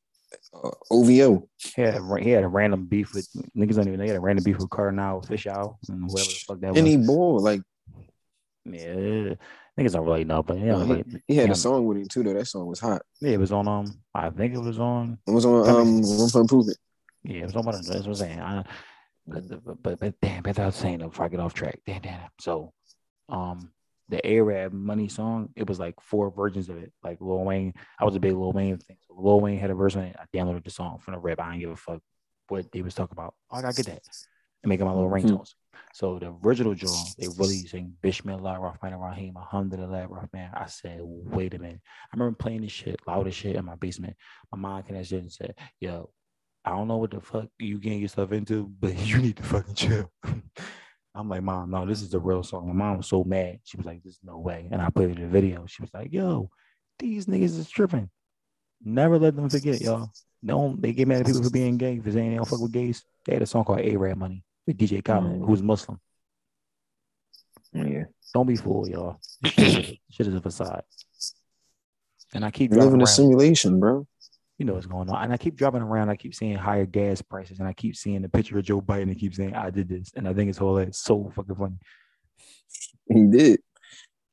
[0.53, 1.47] uh, OVO.
[1.57, 3.27] he had, he had a random beef with
[3.57, 4.03] niggas don't even know.
[4.03, 6.79] He had a random beef with Cardinal Offishall and whatever the fuck that was.
[6.79, 7.61] And he ball like
[8.65, 9.35] yeah,
[9.77, 12.23] niggas don't really know, but yeah, like, he had yeah, a song with him too,
[12.23, 12.33] though.
[12.33, 13.01] That song was hot.
[13.19, 16.29] yeah, it was on um, I think it was on It was on um Room
[16.29, 16.77] for Improvement.
[17.23, 18.39] Yeah, it was on that's what I'm saying.
[18.39, 18.63] I,
[19.25, 21.79] but, but, but, but damn, that's what I was saying before I get off track.
[21.85, 22.19] Damn, damn.
[22.39, 22.73] So,
[23.33, 23.71] um,
[24.09, 26.93] the Arab Money song, it was like four versions of it.
[27.03, 28.97] Like Lil Wayne, I was a big Lil Wayne thing.
[29.07, 30.01] So Lil Wayne had a version.
[30.01, 30.15] Of it.
[30.19, 31.39] I downloaded the song from the rap.
[31.39, 32.01] I didn't give a fuck
[32.49, 33.33] what they was talking about.
[33.51, 34.01] Oh, I gotta get that
[34.63, 35.23] and make it my little Mhm.
[35.23, 35.55] ringtones.
[35.93, 40.51] So the original Joel, they really sing Bismillah Rahman Rahim, Alhamdulillah Rahman.
[40.53, 41.81] I said, wait a minute.
[42.11, 44.15] I remember playing this shit, loud as shit in my basement.
[44.51, 46.11] My mom came that shit and said, yo,
[46.65, 49.75] I don't know what the fuck you getting yourself into, but you need to fucking
[49.75, 50.11] chill.
[51.15, 52.67] I'm like, mom, no, this is the real song.
[52.67, 53.59] My mom was so mad.
[53.63, 54.67] She was like, there's no way.
[54.71, 55.65] And I played the video.
[55.67, 56.49] She was like, yo,
[56.97, 58.09] these niggas is tripping.
[58.83, 60.09] Never let them forget, y'all.
[60.43, 62.71] Don't they get mad at people for being gay for saying they don't fuck with
[62.73, 63.03] gays?
[63.25, 65.45] They had a song called Arab Money with DJ Khaled, Mm.
[65.47, 65.99] who's Muslim.
[67.71, 68.03] Yeah.
[68.33, 69.19] Don't be fooled, y'all.
[69.45, 70.83] Shit is- a facade.
[72.35, 74.07] And I keep live in a simulation, bro.
[74.63, 75.21] You know what's going on.
[75.21, 76.09] And I keep driving around.
[76.09, 79.03] I keep seeing higher gas prices, and I keep seeing the picture of Joe Biden
[79.03, 80.13] and keep saying I did this.
[80.15, 81.75] And I think it's all it's so fucking funny.
[83.09, 83.59] He did.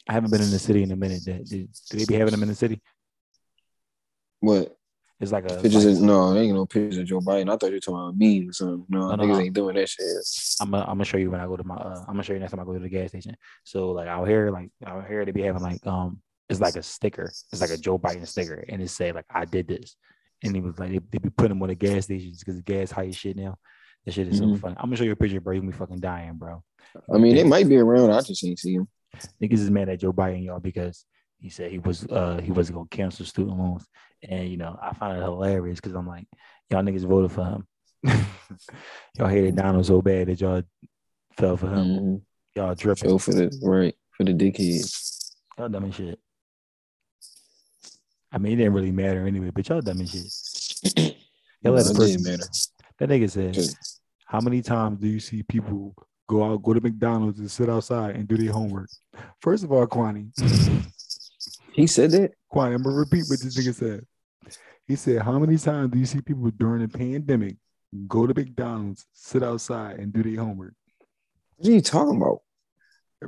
[0.08, 1.24] I haven't been in the city in a minute.
[1.24, 1.66] Did, do
[1.98, 2.80] they be having them in the city?
[4.38, 4.76] What?
[5.18, 7.50] It's like a Pictures like, of, no, ain't no pictures of Joe Biden.
[7.50, 8.86] I thought you were talking about me or something.
[8.88, 9.40] No, No, no, niggas no.
[9.40, 10.06] ain't doing that shit.
[10.60, 12.34] I'm gonna I'm gonna show you when I go to my uh, I'm gonna show
[12.34, 13.36] you next time I go to the gas station.
[13.64, 16.84] So like out here, like out here they be having like um it's like a
[16.84, 17.32] sticker.
[17.52, 19.96] It's like a Joe Biden sticker, and it say like I did this.
[20.42, 22.62] And he was like they, they be putting them on the gas stations because the
[22.62, 23.56] gas high as shit now.
[24.06, 24.58] That shit is so Mhm.
[24.58, 24.76] funny.
[24.78, 25.52] I'm gonna show you a picture, bro.
[25.54, 26.62] You gonna be fucking dying, bro.
[27.12, 28.10] I mean, it might be around.
[28.10, 28.88] I just ain't see him.
[29.42, 31.04] niggas is mad at Joe Biden, y'all, because
[31.38, 33.86] he said he was uh he wasn't gonna cancel student loans.
[34.22, 36.26] And you know, I find it hilarious because I'm like,
[36.70, 37.66] y'all niggas voted for him.
[39.18, 40.62] y'all hated Donald so bad that y'all
[41.36, 41.86] fell for him.
[41.86, 42.22] Mhm.
[42.56, 43.10] Y'all dripping.
[43.10, 45.32] Go for the right for the dickheads.
[45.58, 46.18] Y'all dumb as shit.
[48.32, 50.10] I mean, it didn't really matter anyway, but y'all dumb as
[50.84, 50.96] shit.
[51.62, 52.22] Y'all No, let the person.
[52.22, 52.44] matter.
[52.98, 53.58] That nigga said,
[54.26, 55.94] How many times do you see people
[56.28, 58.88] go out, go to McDonald's and sit outside and do their homework?
[59.42, 60.30] First of all, Kwani,
[61.72, 62.32] He said that.
[62.52, 64.06] Kwani, I'm gonna repeat what this nigga said.
[64.86, 67.56] He said, How many times do you see people during the pandemic
[68.08, 70.74] go to McDonald's, sit outside, and do their homework?
[71.56, 72.38] What are you talking about?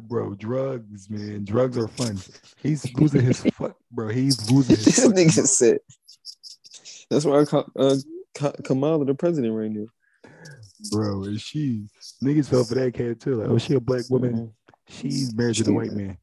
[0.00, 1.44] Bro, drugs, man.
[1.44, 2.18] Drugs are fun.
[2.62, 4.08] He's losing his fuck, bro.
[4.08, 5.78] He's losing his this nigga said.
[7.10, 7.96] That's why I call uh,
[8.64, 9.86] Kamala the president right now.
[10.90, 11.24] bro.
[11.24, 11.88] And she
[12.24, 13.42] niggas fell for that cat too.
[13.42, 14.34] Like, oh, she a black woman.
[14.34, 14.52] Mhm.
[14.88, 16.16] She's married to the white man.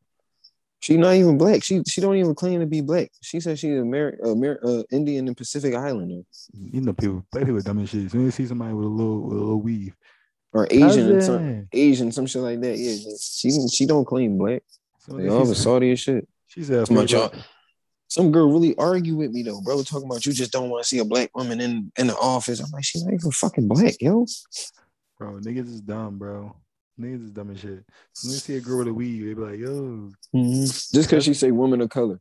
[0.81, 1.63] She not even black.
[1.63, 3.11] She she don't even claim to be black.
[3.21, 6.21] She said she's Amer- Amer- uh, Indian and Pacific Islander
[6.53, 8.05] You know, people black people dumb as shit.
[8.05, 9.95] As soon as you see somebody with a little with a little weave,
[10.53, 12.77] or Asian and some Asian some shit like that.
[12.77, 14.63] Yeah, she she don't claim black.
[14.99, 16.27] So They all she, was said, Saudi as shit.
[16.47, 17.33] she said, Talking about y'all-
[18.07, 19.83] Some girl really argue with me though, bro.
[19.83, 22.59] Talking about you just don't want to see a black woman in in the office.
[22.59, 24.25] I'm like, she's not even fucking black, yo.
[25.17, 26.55] bro, niggas is dumb, bro.
[26.99, 27.69] Niggas is dumb as shit.
[28.23, 29.69] When they see a girl with a weave, they be like, yo,
[30.35, 30.63] mm-hmm.
[30.63, 32.19] Just because she say woman of color,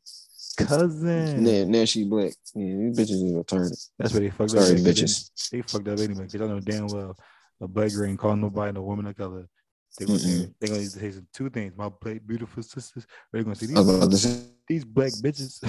[0.57, 1.43] cousin.
[1.43, 2.33] now, now she black.
[2.55, 3.89] Yeah, these bitches is retarded.
[3.99, 4.69] That's what they fucked Sorry, up.
[4.71, 5.51] 'cause bitches.
[5.51, 6.25] They, they fucked up anyway.
[6.31, 7.17] Because I know damn well
[7.61, 9.49] a black girl ain't calling nobody no woman of color.
[9.97, 11.73] They're gonna, gonna say some two things.
[11.77, 13.07] My black beautiful sisters.
[13.33, 15.61] They're gonna say was these, these black bitches.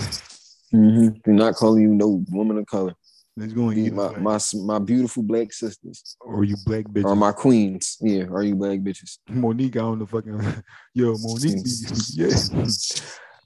[0.74, 1.22] mhm.
[1.24, 2.94] do not calling you no woman of color.
[3.38, 7.06] It's going my, my my beautiful black sisters or you black bitches.
[7.06, 7.98] or my queens.
[8.02, 9.20] Yeah, are you black bitches?
[9.30, 10.34] Mo'Nique on the fucking
[10.94, 12.66] yo, Mo'Nique yeah.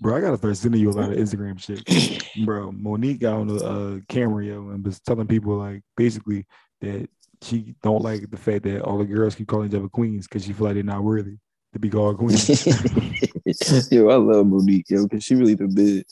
[0.02, 2.46] Bro, I gotta start sending you a lot of Instagram shit.
[2.46, 6.46] Bro, Mo'Nique got on the uh, camera yo and was telling people like basically
[6.82, 7.08] that
[7.44, 10.46] she don't like the fact that all the girls keep calling each other queens because
[10.46, 11.38] she feel like they're not worthy
[11.74, 12.66] to be called queens.
[13.92, 16.12] yo, I love Mo'Nique, yo, because she really the bitch.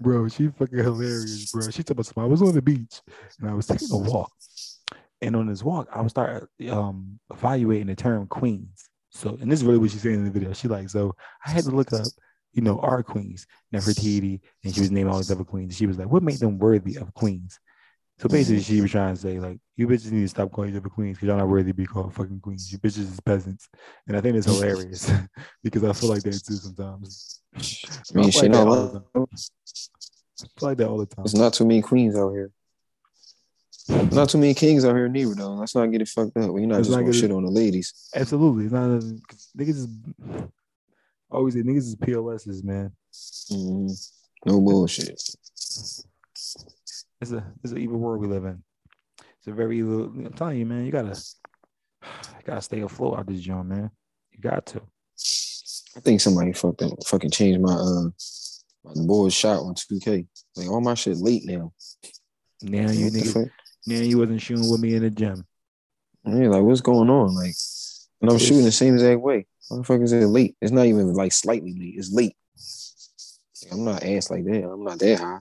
[0.00, 1.70] bro, she fucking hilarious, bro.
[1.70, 3.00] She told me I was on the beach
[3.40, 4.32] and I was taking a walk.
[5.22, 8.88] And on this walk, I was start um evaluating the term queens.
[9.10, 10.52] So, and this is really what she's saying in the video.
[10.52, 12.06] She like, so I had to look up,
[12.52, 15.76] you know, our queens, Nefertiti, and she was naming all these other queens.
[15.76, 17.58] She was like, what made them worthy of queens?
[18.20, 20.76] So basically, she was trying to say, like, you bitches need to stop calling each
[20.76, 22.70] other queens because y'all not worthy to be called fucking queens.
[22.70, 23.66] You bitches is peasants.
[24.06, 25.10] And I think it's hilarious
[25.64, 27.40] because I feel like that too sometimes.
[27.54, 27.58] I
[28.14, 29.04] mean, I she like know all the time.
[29.14, 31.24] I feel like that all the time.
[31.24, 32.50] There's not too many queens out here.
[33.88, 35.54] Not too many kings out here neither, though.
[35.54, 36.50] Let's not get it fucked up.
[36.50, 38.10] We're not Let's just not gonna it- shit on the ladies.
[38.14, 38.64] Absolutely.
[38.64, 39.88] It's not cause niggas is
[41.30, 42.92] always niggas is POSs, man.
[43.50, 44.12] Mhm.
[44.44, 45.20] No bullshit.
[47.20, 48.62] It's a it's an evil world we live in.
[49.38, 51.18] It's a very evil I'm telling you, man, you gotta
[52.02, 53.90] you gotta stay afloat out this joint, man.
[54.32, 54.80] You got to.
[55.96, 58.04] I think somebody fucked up, fucking changed my uh
[58.84, 60.26] my board shot on 2K.
[60.56, 61.72] Like all my shit late now.
[62.62, 63.50] Now you the
[63.86, 65.44] now you wasn't shooting with me in the gym.
[66.24, 67.34] Yeah, like what's going on?
[67.34, 67.54] Like,
[68.20, 69.46] and I'm It's- shooting the same exact way.
[69.84, 70.56] Fuck is it late?
[70.60, 71.94] It's not even like slightly late.
[71.96, 72.36] It's late.
[73.62, 74.64] Like, I'm not ass like that.
[74.64, 75.38] I'm not that high.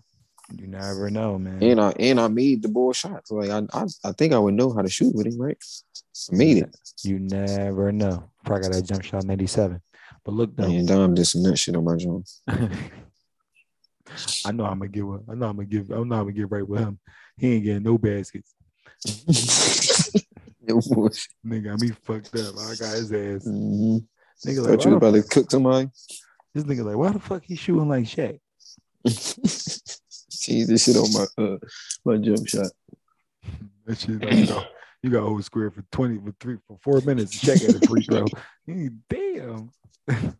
[0.56, 1.62] You never know, man.
[1.62, 3.32] And I and I made the ball shots.
[3.32, 5.58] Like I, I I think I would know how to shoot with him, right?
[6.32, 6.76] I made it.
[7.04, 8.30] You never know.
[8.46, 9.82] Probably got that jump shot 97.
[10.26, 10.88] But look though, And
[11.28, 12.30] some that shit on my joint.
[14.46, 16.52] I know I'm gonna give I know I'm gonna give I know I'm gonna get
[16.52, 17.00] right with him.
[17.38, 18.54] He ain't getting no baskets.
[20.68, 22.58] Nigga, me fucked up.
[22.58, 23.48] I got his ass.
[23.48, 24.06] Mhm.
[24.46, 25.90] Nigga like, you was the, about to cook somebody.
[26.54, 28.40] this nigga like, why the fuck he shooting like Shaq?
[30.50, 31.58] Jeez, this shit on my uh
[32.06, 32.68] my jump shot.
[33.86, 34.64] That shit like, you, know,
[35.04, 37.40] you got old square for 20 for three for four minutes.
[37.40, 38.26] Check at the free throw.
[39.10, 39.72] Damn.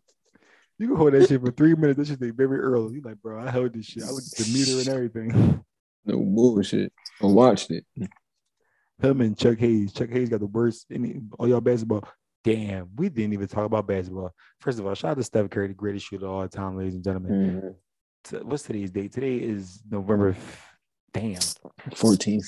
[0.78, 1.98] you can hold that shit for three minutes.
[1.98, 2.94] That shit take very early.
[2.94, 4.04] You like, bro, I held this shit.
[4.04, 5.64] I looked at the meter and everything.
[6.04, 6.92] No bullshit.
[7.22, 7.84] I watched it.
[9.02, 9.92] Him and Chuck Hayes.
[9.92, 12.04] Chuck Hayes got the worst any all y'all basketball.
[12.42, 14.32] Damn, we didn't even talk about basketball.
[14.60, 16.94] First of all, shout out to Steph Curry, the greatest shooter of all time, ladies
[16.94, 17.32] and gentlemen.
[17.32, 17.74] Mhm.
[18.42, 19.12] What's today's date?
[19.12, 20.36] Today is November.
[21.12, 21.40] Damn,
[21.90, 22.46] 14th.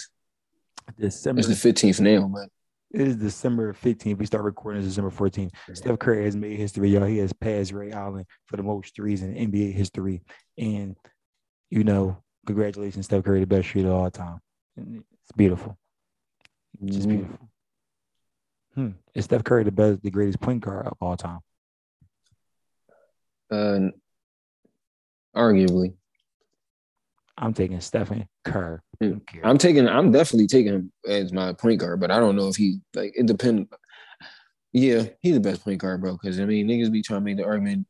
[0.98, 1.40] December.
[1.40, 2.48] It's the 15th now, but
[2.92, 4.18] It is December 15th.
[4.18, 5.50] We start recording December 14th.
[5.72, 7.04] Steph Curry has made history, y'all.
[7.06, 10.22] He has passed Ray Allen for the most threes in NBA history.
[10.58, 10.94] And,
[11.70, 14.40] you know, congratulations, Steph Curry, the best shooter of all time.
[14.76, 15.76] It's beautiful.
[16.82, 17.10] It's just Mhm.
[17.10, 17.48] beautiful.
[18.74, 18.90] Hmm.
[19.14, 21.40] Is Steph Curry the best, the greatest point guard of all time?
[23.50, 23.90] uh
[25.34, 25.94] arguably.
[27.38, 28.78] I'm taking Stephen Curry.
[29.42, 32.56] I'm taking I'm definitely taking him as my point guard, but I don't know if
[32.56, 33.68] he like it depends.
[34.72, 36.12] Yeah, he's the best point guard, bro.
[36.12, 37.86] Because I mean, niggas be trying to make the argument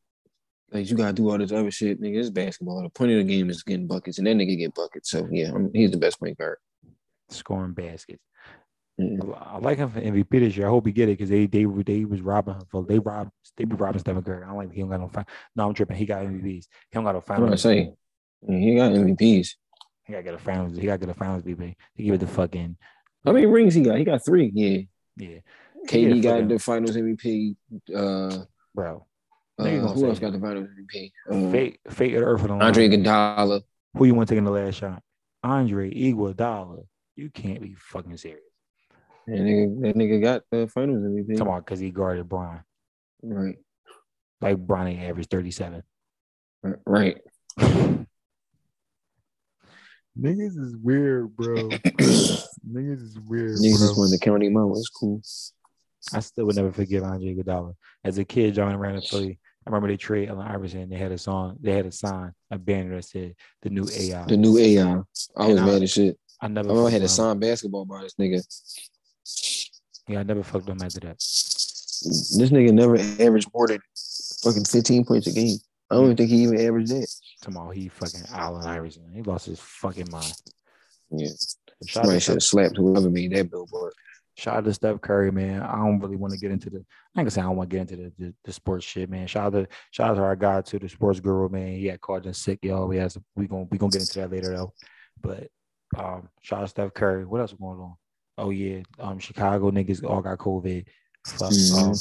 [0.73, 2.01] like you gotta do all this other shit.
[2.01, 2.83] Nigga, it's basketball.
[2.83, 5.11] The point of the game is getting buckets, and that nigga get buckets.
[5.11, 6.59] So yeah, I'm, he's the best point guard.
[7.29, 8.23] Scoring baskets.
[9.01, 9.39] Mhm.
[9.41, 10.67] I like him for MVP this year.
[10.67, 13.31] I hope he get it because they they they was robbing him for they robbed
[13.57, 14.43] they be robbing Stephen Curry.
[14.45, 15.25] I don't like he don't got no fin-
[15.57, 15.97] No, I'm tripping.
[15.97, 16.45] He got MVPs.
[16.45, 17.63] He don't got no What I finals.
[17.63, 17.95] say?
[18.47, 19.55] He got MVPs.
[20.05, 20.77] He gotta get a finals.
[20.77, 21.75] He gotta get a finals MVP.
[21.95, 22.77] He give it the fucking
[23.25, 23.97] How many rings he got?
[23.99, 24.51] He got three.
[24.55, 24.81] Yeah.
[25.17, 25.39] yeah,
[25.89, 27.57] KD got fucking- the Finals MVP.
[27.95, 29.07] Uh, bro.
[29.59, 31.13] uh, who else got the Finals MVP?
[31.31, 32.51] Uh, Fate fate of the earth.
[32.51, 33.63] Andre Iguodala.
[33.97, 35.03] Who you want taking the last shot?
[35.43, 36.85] Andre Iguodala.
[37.17, 38.43] You can't be fucking serious.
[39.27, 41.39] That nigga, that nigga got the Finals MVP.
[41.39, 42.63] Come on, because he guarded Bron.
[43.23, 43.57] Right.
[44.41, 45.83] Like Bron ain't averaged 37.
[46.87, 47.19] Right.
[50.19, 51.55] Niggas is weird, bro.
[51.69, 53.87] Niggas is weird, Niggas bro.
[53.87, 54.73] just wanted to count him out.
[54.77, 55.23] It's cool.
[56.13, 57.75] I still would never forgive Andre Iguodala.
[58.05, 60.89] As a kid, John around in Philly, I remember they traded Allen Iverson.
[60.91, 64.25] They had a song, they had a sign, a banner that said the new AI.
[64.27, 64.83] The new AI.
[64.83, 66.19] I was And I- mad as shit.
[66.41, 68.43] I never I remember I had a with signed basketball by this nigga.
[70.09, 71.17] Yeah, I never fucked him after that.
[71.19, 73.81] This nigga never averaged more than
[74.43, 75.57] fucking 15 points a game.
[75.91, 77.07] I don't even think he even averaged that.
[77.43, 79.11] Tomorrow he fucking Allen Iverson.
[79.15, 80.33] He lost his fucking mind.
[81.11, 81.29] Yeah.
[81.87, 83.93] Shout out, Somebody to should have slapped whoever made that billboard.
[84.37, 85.63] shout out to Steph Curry, man.
[85.63, 86.79] I don't really want to get into the.
[86.79, 86.85] I ain't
[87.17, 89.27] gonna say I don't want to get into the, the, the sports shit, man.
[89.27, 91.77] Shout out to shout out to our guy to the sports guru, man.
[91.77, 92.89] He got called in sick, y'all.
[92.89, 94.73] We has we gonna we gonna get into that later though.
[95.21, 95.49] But
[95.97, 97.27] um, shout out to Steph Curry.
[97.27, 97.95] What else is going on?
[98.43, 100.85] Oh yeah, um, Chicago niggas all got COVID.
[101.25, 101.95] Fuck, um,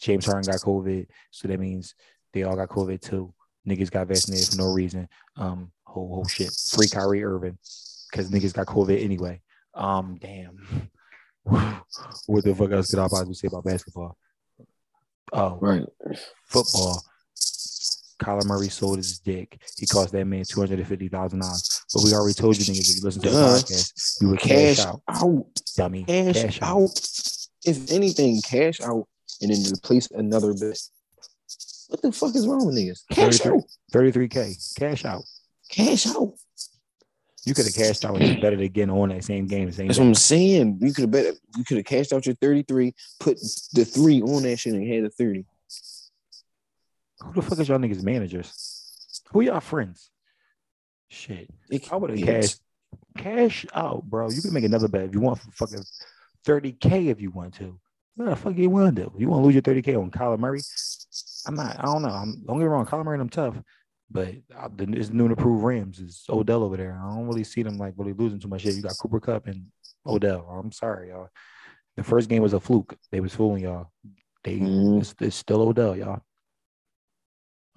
[0.00, 1.94] James Harden got COVID, so that means
[2.32, 3.32] they all got COVID too.
[3.68, 5.08] Niggas got vaccinated for no reason.
[5.36, 6.50] Um, whole whole shit.
[6.72, 7.56] Free Kyrie Irving,
[8.10, 9.40] because niggas got COVID anyway.
[9.74, 10.90] Um, damn.
[11.44, 14.18] what the fuck else could I possibly say about basketball?
[15.32, 15.84] Oh, Right.
[16.46, 17.00] football.
[18.20, 19.60] Kyler Murray sold his dick.
[19.76, 21.75] He cost that man two hundred and fifty thousand dollars.
[21.94, 24.76] But we already told you niggas if you listen to the podcast, you would cash,
[24.76, 25.46] Cash out, out.
[25.76, 26.04] dummy.
[26.04, 27.00] Cash, out.
[27.64, 29.06] If anything, cash out
[29.40, 30.80] and then replace another bet.
[31.88, 33.02] What the fuck is wrong with niggas?
[33.12, 33.52] Cash 33.
[33.52, 33.62] out.
[33.92, 35.22] Thirty-three k, cash out.
[35.70, 36.34] Cash out.
[37.44, 39.70] You could have cashed out and bet it again on that same game.
[39.70, 40.02] Same That's day.
[40.02, 40.78] what I'm saying.
[40.82, 41.34] You could have bet.
[41.56, 43.38] You could have cashed out your 33, put
[43.72, 45.44] the three on that shit, and had a 30.
[47.22, 49.22] Who the fuck is y'all niggas managers?
[49.30, 50.10] Who y'all friends?
[51.08, 51.48] Shit.
[51.70, 52.60] It- I would have cashed
[53.16, 54.30] cash out, bro.
[54.30, 55.84] You can make another bet if you want for fucking
[56.46, 57.78] 30k if you want to.
[58.16, 59.12] What the fuck you want to do?
[59.18, 60.60] You want to lose your 30k on Kyler Murray?
[61.46, 61.78] I'm not.
[61.78, 62.08] I don't know.
[62.08, 62.86] I'm don't get me wrong.
[62.86, 63.56] Kyler Murray, I'm tough,
[64.10, 66.98] but uh, the it's new to approved Rams is Odell over there.
[67.02, 68.74] I don't really see them like really losing too much shit.
[68.74, 69.66] You got Cooper Kupp and
[70.06, 70.46] Odell.
[70.48, 71.28] I'm sorry, y'all.
[71.96, 72.96] The first game was a fluke.
[73.10, 73.90] They was fooling y'all.
[74.44, 75.00] They Mhm.
[75.00, 76.20] it's, it's still Odell, y'all.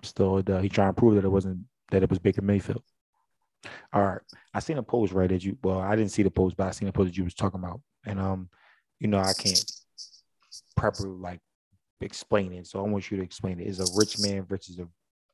[0.03, 0.61] Still Odell.
[0.61, 1.59] He trying to prove that it wasn't
[1.91, 2.83] that it was Baker Mayfield.
[3.93, 4.21] All right.
[4.53, 6.71] I seen a post right that you well, I didn't see the post, but I
[6.71, 7.81] seen a post that you was talking about.
[8.05, 8.49] And um,
[8.99, 9.63] you know, I can't
[10.75, 11.39] properly like
[12.01, 12.67] explain it.
[12.67, 13.67] So I want you to explain it.
[13.67, 14.87] Is a rich man versus a,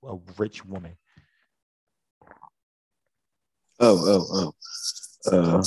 [0.07, 0.97] a rich woman.
[3.79, 4.53] Oh, oh, oh.
[5.31, 5.63] Uh,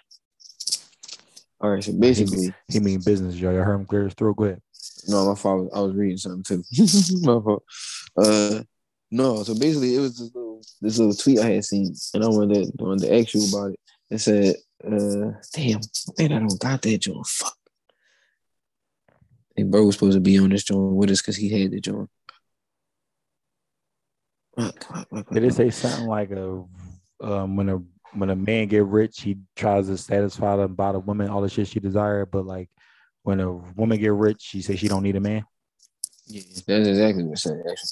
[1.62, 1.84] all right.
[1.84, 3.54] So basically, He mean business, y'all.
[3.54, 4.38] Y'all heard him clear his throat.
[4.38, 4.62] Go ahead.
[5.08, 5.70] no, my fault.
[5.74, 6.64] I was reading something too.
[7.22, 7.64] my fault.
[8.18, 8.64] Uh,
[9.12, 9.44] no.
[9.44, 10.49] So basically, it was this little,
[10.82, 13.72] this little tweet I had seen, and I wanted to, wanted to ask you about
[13.72, 13.80] it.
[14.10, 15.82] It said, uh, "Damn,
[16.18, 17.28] man, I don't got that joint.
[17.28, 17.56] Fuck."
[19.58, 21.82] And bro was supposed to be on this joint with us because he had the
[21.82, 22.10] joint.
[25.34, 26.64] Did it say something like a
[27.22, 27.80] um when a
[28.14, 31.50] when a man get rich, he tries to satisfy them by the woman, all the
[31.50, 32.70] shit she desire, but like
[33.24, 35.46] when a woman get rich, she say she don't need a man.
[36.26, 37.60] Yeah, that's exactly what it said.
[37.70, 37.90] Actually,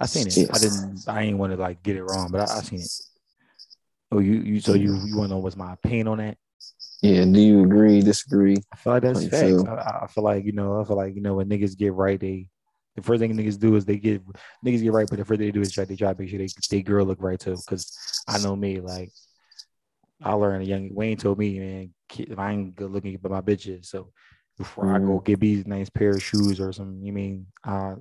[0.00, 0.36] I seen it.
[0.36, 0.46] Yeah.
[0.52, 1.04] I didn't.
[1.06, 2.90] I ain't want to like get it wrong, but I, I seen it.
[4.12, 6.38] Oh, you you so you you want to know what's my opinion on that?
[7.02, 7.24] yeah.
[7.24, 8.00] Do you agree?
[8.00, 8.56] Disagree?
[8.72, 9.62] I feel like that's facts.
[9.68, 10.80] I, I feel like you know.
[10.80, 12.48] I feel like you know when niggas get right, they
[12.96, 14.22] the first thing niggas do is they get
[14.64, 16.30] niggas get right, but the first thing they do is try they try to make
[16.30, 17.56] sure they they girl look right too.
[17.56, 17.96] Because
[18.26, 19.10] I know me, like
[20.22, 23.40] I learned a young Wayne told me, man, if I ain't good looking, but my
[23.40, 23.86] bitches.
[23.86, 24.12] So
[24.60, 25.24] before I go Mhm.
[25.24, 27.96] get these nice pair of shoes or some, you mean uh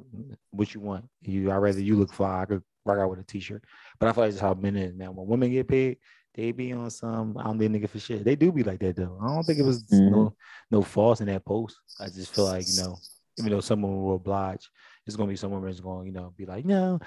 [0.52, 1.06] what you want?
[1.22, 2.42] You I rather you look fly.
[2.42, 3.64] I could rock out with a t-shirt.
[3.98, 5.16] But I feel like that's how men is, man.
[5.16, 6.00] When women get paid,
[6.36, 8.26] they be on some I don't need nigga for shit.
[8.26, 9.18] They do be like that though.
[9.22, 10.34] I don't think it was no
[10.70, 11.78] no false in that post.
[11.98, 13.00] I just feel like, you know,
[13.38, 14.70] even though someone will oblige,
[15.08, 17.00] it's gonna be some women that's gonna, you know, be like, no,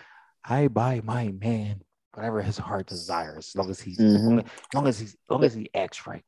[0.43, 1.83] I buy my man
[2.15, 4.45] whatever his heart desires, as long as he's as long Mhm.
[4.47, 6.25] as, long as he's as long as he acts right.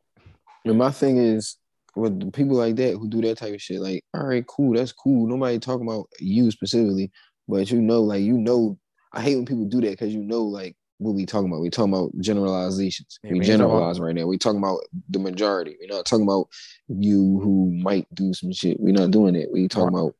[0.67, 1.57] And my thing is
[1.97, 4.93] with people like that who do that type of shit, like, all right, cool, that's
[4.93, 5.27] cool.
[5.27, 7.11] Nobody talking about you specifically,
[7.49, 8.79] but you know, like you know,
[9.13, 11.61] I hate when people do that because you know, like what we talking about.
[11.61, 13.19] We talking about generalizations.
[13.23, 14.27] Yeah, we generalize right now.
[14.27, 14.81] We talking about
[15.11, 15.77] the majority.
[15.81, 16.49] We're not talking about
[16.89, 18.79] you who might do some shit.
[18.81, 19.49] We're not doing it.
[19.53, 20.01] We talking Right.
[20.03, 20.15] about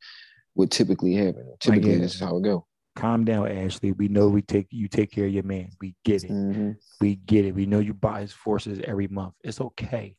[0.55, 1.53] what typically happen.
[1.61, 2.67] Typically, this is how it go.
[2.97, 3.93] Calm down, Ashley.
[3.93, 5.71] We know we take you take care of your man.
[5.81, 6.31] We get it.
[6.31, 6.77] Mhm.
[7.01, 7.55] We get it.
[7.55, 9.35] We know you buy his forces every month.
[9.43, 10.17] It's okay.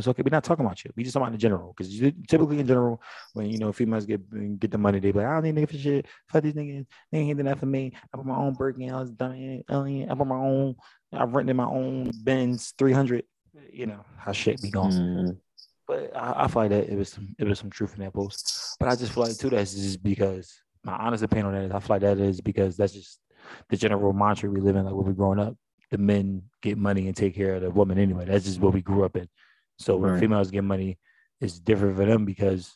[0.00, 0.22] It's okay.
[0.22, 0.90] We're not talking about you.
[0.96, 1.74] We just talking about in general.
[1.76, 1.98] Because
[2.28, 3.00] typically in general,
[3.34, 4.20] when you know females get
[4.58, 6.06] get the money, they be like, I don't need nigga for shit.
[6.28, 6.86] Fuck these niggas.
[7.12, 7.92] They ain't doing that for me.
[8.12, 8.90] I put my own Birkin.
[8.90, 9.62] I was done.
[9.68, 10.74] I put my own.
[11.12, 13.24] I rented my own Benz 300.
[13.72, 14.92] You know how shit be going.
[14.92, 15.36] Mhm.
[15.86, 18.12] But I, I feel like that it was some it was some truth in that
[18.12, 18.76] post.
[18.78, 21.72] But I just feel like too that's just because my honest opinion on that is
[21.72, 23.20] I feel like that is because that's just
[23.68, 25.56] the general mantra we live in, like when we growing up.
[25.90, 28.24] The men get money and take care of the woman anyway.
[28.24, 29.28] That's just what we grew up in.
[29.80, 30.20] So when Right.
[30.20, 30.98] females get money,
[31.40, 32.74] it's different for them because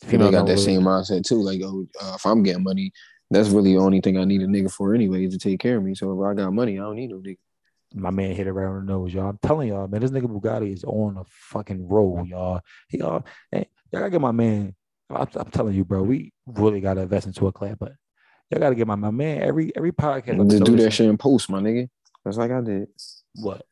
[0.00, 1.42] They females got that really- same mindset too.
[1.42, 2.92] Like, oh, uh, if I'm getting money,
[3.30, 5.76] that's really the only thing I need a nigga for anyway is to take care
[5.76, 5.94] of me.
[5.94, 7.38] So if I got money, I don't need no nigga.
[7.94, 9.28] My man hit it right on the nose, y'all.
[9.30, 12.60] I'm telling y'all, man, this nigga Bugatti is on a fucking roll, y'all.
[12.88, 14.74] He all, hey, y'all gotta get my man.
[15.10, 17.92] I'm, I'm telling you, bro, we really gotta invest into a clap, but
[18.50, 20.50] y'all gotta get my, my man every every podcast.
[20.50, 21.88] Just do that shit in post, my nigga.
[22.24, 22.88] That's like I did.
[23.36, 23.64] What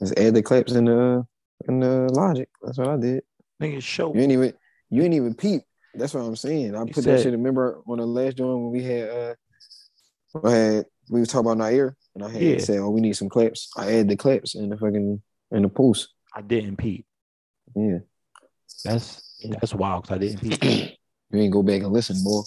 [0.00, 1.24] Just add the clips in the
[1.68, 2.48] in the logic.
[2.62, 3.22] That's what I did.
[3.62, 4.14] nigga show?
[4.14, 4.54] You ain't even
[4.90, 5.62] you ain't even peep.
[5.94, 6.74] That's what I'm saying.
[6.74, 7.32] I You put said- that shit.
[7.32, 9.34] Remember on the last joint when we had uh,
[10.44, 12.58] I had we was talking about Nair, and I had Yeah.
[12.58, 15.22] said, "Oh, we need some clips." I add the clips in the fucking
[15.52, 16.08] in the post.
[16.34, 17.06] I didn't Pete.
[17.76, 17.98] Yeah,
[18.84, 19.22] That's
[19.60, 20.62] that's wild because I didn't peep.
[21.30, 22.40] you ain't go back and listen, boy.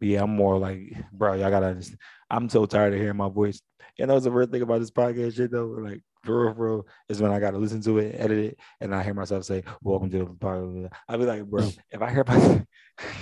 [0.00, 1.74] Yeah, I'm more like, bro, y'all gotta.
[1.74, 1.94] Just,
[2.30, 3.60] I'm so tired of hearing my voice.
[3.98, 5.66] And that was the first thing about this podcast shit though.
[5.66, 8.94] Like, for real, for real, is when I gotta listen to it, edit it, and
[8.94, 12.24] I hear myself say, "Welcome to the podcast." I'll be like, bro, if I hear
[12.26, 12.64] my,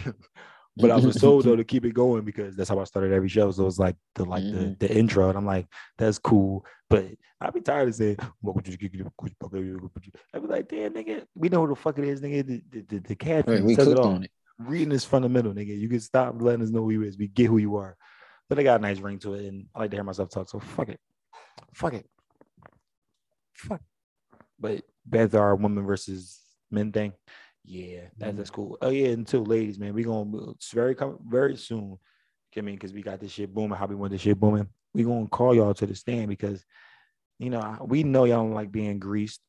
[0.77, 3.29] but I was told though to keep it going because that's how I started every
[3.29, 3.51] show.
[3.51, 4.75] So it's like the like mm-hmm.
[4.79, 5.67] the, the intro, and I'm like,
[5.97, 6.65] that's cool.
[6.91, 7.07] But
[7.41, 10.15] I'd be tired of saying, "Welcome to the podcast.
[10.35, 12.47] I'd be like, damn, nigga, we know who the fuck it is, nigga.
[12.47, 13.99] The the, the, the cat right, we says it.
[13.99, 14.31] On it.
[14.59, 15.79] Reading is fundamental, nigga.
[15.79, 17.17] You can stop letting us know who you is.
[17.17, 17.97] We get who you are.
[18.49, 20.49] But I got a nice ring to it, and I like to hear myself talk.
[20.49, 21.01] So fuck it,
[21.75, 22.07] fuck it,
[23.55, 23.81] fuck.
[24.59, 24.83] But
[25.13, 26.41] to our women versus
[26.71, 27.13] men thing.
[27.65, 28.63] Yeah, that's, that's mm-hmm.
[28.63, 28.79] cool.
[28.81, 30.97] Oh yeah, and two ladies, man, we gonna it's very
[31.27, 31.99] very soon.
[32.57, 33.79] I mean, because we got this shit booming.
[33.79, 34.69] How we want this shit booming?
[34.95, 36.65] We gonna call y'all to the stand because
[37.39, 39.41] you know we know y'all don't like being greased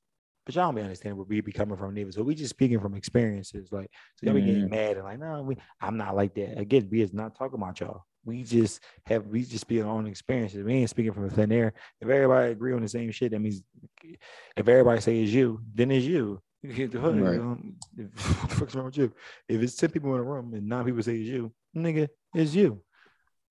[0.50, 2.12] but y'all don't be understanding where we be coming from neither.
[2.12, 3.72] So we just speaking from experiences.
[3.72, 4.46] Like so y'all mm-hmm.
[4.46, 4.76] be getting mm-hmm.
[4.76, 6.58] mad and like, no, we I'm not like that.
[6.58, 8.04] Again, we is not talking about y'all.
[8.26, 10.64] We just have we just be our own experiences.
[10.64, 11.74] We ain't speaking from thin air.
[12.02, 13.62] If everybody agree on the same shit, that means
[14.04, 16.42] if everybody say it's you, then it's you.
[16.64, 17.40] Right.
[17.40, 19.14] Um, what the fuck's wrong with you?
[19.48, 22.56] If it's 10 people in a room and nine people say it's you, nigga, it's
[22.56, 22.82] you.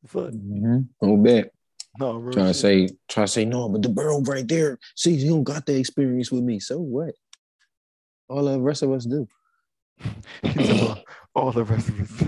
[0.04, 0.32] Fuck.
[0.32, 0.80] Mm-hmm.
[1.00, 1.16] Little
[1.98, 4.78] No, trying to say, try to say no, but the borough right there.
[4.94, 6.60] See, you don't got the experience with me.
[6.60, 7.14] So what?
[8.28, 9.26] All the rest of us do.
[11.34, 12.24] all the rest of us.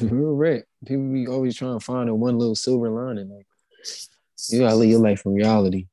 [0.00, 0.62] Real right.
[0.86, 3.30] People be always trying to find a one little silver lining.
[3.30, 3.46] Like
[4.48, 5.86] you gotta live your life in reality.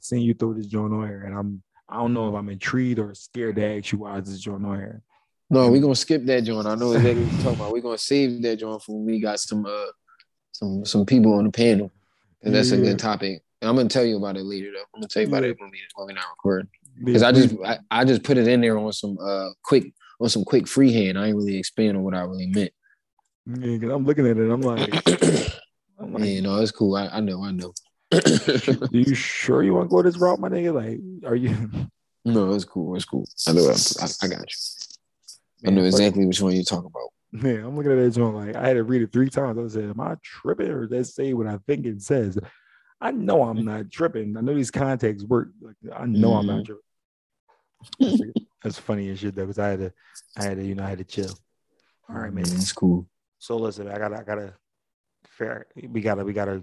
[0.00, 2.98] Seeing you throw this joint on here, and I'm I don't know if I'm intrigued
[2.98, 5.02] or scared to ask you why is this joint on here.
[5.48, 6.66] No, we're gonna skip that joint.
[6.66, 7.72] I know exactly what you're talking about.
[7.72, 9.86] We're gonna save that joint for when we got some uh
[10.58, 11.90] some some people on the panel.
[12.42, 12.78] And that's yeah.
[12.78, 13.42] a good topic.
[13.60, 14.84] And I'm gonna tell you about it later though.
[14.94, 15.50] I'm gonna tell you about yeah.
[15.50, 16.68] it when we when we not recording.
[17.02, 20.28] Because I just I, I, just put it in there on some uh quick on
[20.28, 21.18] some quick freehand.
[21.18, 22.72] I ain't really expand on what I really meant.
[23.46, 24.50] Yeah, cause I'm looking at it.
[24.50, 24.88] I'm like,
[25.98, 26.96] I'm like yeah, no, it's cool.
[26.96, 27.72] I, I know, I know.
[28.12, 28.20] Are
[28.92, 30.72] you sure you want to go this route, my nigga?
[30.72, 31.54] Like, are you?
[32.28, 32.96] No, it's cool.
[32.96, 33.24] It's cool.
[33.46, 33.70] I know.
[33.70, 34.56] I, I got you.
[35.62, 37.10] Man, I know exactly which one you're talking about.
[37.42, 39.58] Man, I'm looking at that joint like I had to read it three times.
[39.58, 42.38] I said, "Am I tripping, or does that say what I think it says?"
[43.00, 44.36] I know I'm not tripping.
[44.36, 45.48] I know these contexts work.
[45.60, 46.38] Like, I know mm.
[46.38, 48.04] I'm not mm-hmm.
[48.04, 48.32] tripping.
[48.62, 49.92] That's, funny and shit though, because I had to,
[50.36, 51.38] I had to, you know, I had to chill.
[52.08, 52.44] All right, man.
[52.44, 53.06] It's cool.
[53.38, 54.54] So listen, I gotta, I gotta,
[55.28, 55.66] fair.
[55.76, 56.62] We gotta, we gotta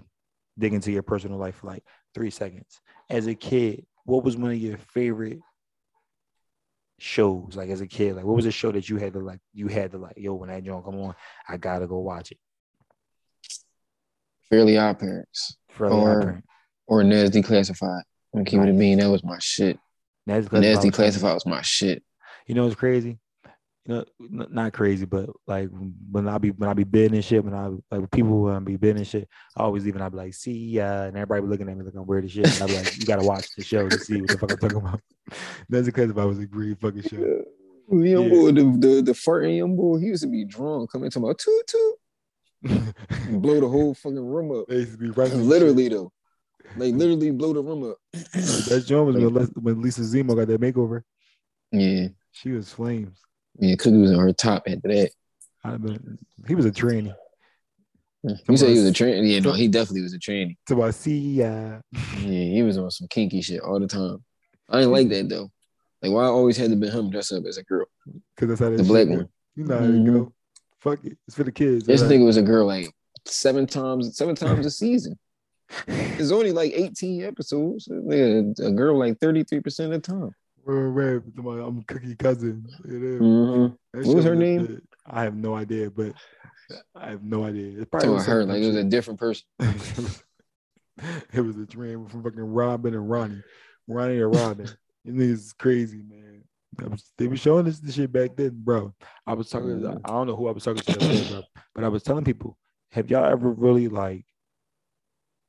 [0.58, 2.80] dig into your personal life for like three seconds.
[3.08, 5.38] As a kid, what was one of your favorite
[7.04, 8.16] shows like as a kid?
[8.16, 10.34] Like what was a show that you had to like you had to like, yo,
[10.34, 11.14] when that joint come on,
[11.46, 12.38] I gotta go watch it.
[14.48, 15.58] Fairly Odd Parents.
[15.68, 16.46] Fairly or, Odd Parents.
[16.86, 18.02] Or Ned's Declassified.
[18.34, 19.78] I'm keeping it being that was my shit.
[20.26, 22.02] Ned's Declassified, Declassified was my shit.
[22.46, 23.18] You know what's crazy?
[23.86, 25.68] You know, not crazy, but like
[26.10, 28.58] when I be when I be bidding and shit, when I like people when I
[28.60, 31.42] be bidding and shit, I always leave and I be like, see, ya, and everybody
[31.42, 32.46] be looking at me like I'm weird as shit.
[32.46, 34.58] And I be like, you gotta watch the show to see what the fuck I'm
[34.58, 35.00] talking about.
[35.68, 37.18] That's because if I was a green fucking show.
[37.18, 37.42] Yeah.
[37.90, 38.30] Young yeah.
[38.30, 41.34] boy, the, the the farting young boy, he used to be drunk, coming to my
[41.36, 42.94] toot toot,
[43.42, 44.66] blow the whole fucking room up.
[44.68, 46.10] They used to be right literally though.
[46.78, 47.98] Like literally blow the room up.
[48.12, 51.02] that joint was when, when Lisa Zemo got that makeover.
[51.70, 52.08] Yeah.
[52.32, 53.18] She was flames.
[53.58, 55.10] Yeah, Cookie was on her top after that.
[56.46, 57.14] he was a tranny.
[58.22, 59.32] You say he was a tranny?
[59.32, 60.56] Yeah, no, he definitely was a tranny.
[60.66, 61.18] So I see.
[61.18, 64.24] Yeah, he was on some kinky shit all the time.
[64.68, 65.50] I didn't like that though.
[66.00, 67.86] Like, why I always had to be him dressed up as a girl?
[68.34, 69.28] Because that's how the black one.
[69.56, 70.06] You know how mm-hmm.
[70.06, 70.32] you go.
[70.80, 71.86] Fuck it, it's for the kids.
[71.86, 72.10] This right?
[72.10, 72.90] nigga was a girl like
[73.26, 75.18] seven times, seven times a season.
[75.86, 77.88] It's only like 18 episodes.
[77.88, 80.34] a girl like 33% of the time.
[80.66, 82.66] I'm Cookie cousin.
[82.86, 84.00] Mm-hmm.
[84.06, 84.80] What was her name?
[85.06, 86.14] I have no idea, but
[86.94, 87.80] I have no idea.
[87.80, 88.44] It's probably her.
[88.44, 89.46] Like it was a different person.
[91.32, 93.42] it was a dream from fucking Robin and Ronnie,
[93.86, 94.68] Ronnie and Robin.
[95.04, 96.42] and it's crazy, man.
[96.90, 98.94] Was, they were showing this, the shit back then, bro.
[99.26, 99.80] I was talking.
[99.80, 99.98] Mm-hmm.
[100.04, 101.42] I don't know who I was talking to, day, bro,
[101.74, 102.56] but I was telling people,
[102.90, 104.24] have y'all ever really like,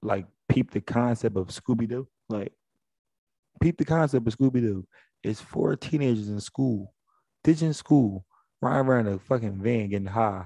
[0.02, 2.08] like peeped the concept of Scooby Doo?
[2.30, 2.54] Like,
[3.62, 4.86] peep the concept of Scooby Doo.
[5.26, 6.94] It's four teenagers in school,
[7.44, 8.26] ditching school,
[8.62, 10.46] riding around a fucking van getting high.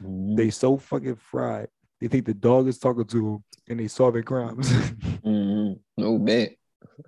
[0.00, 0.36] Mm-hmm.
[0.36, 1.68] They so fucking fried.
[2.00, 4.70] They think the dog is talking to them and they solving crimes.
[4.72, 5.72] mm-hmm.
[5.96, 6.52] No bet.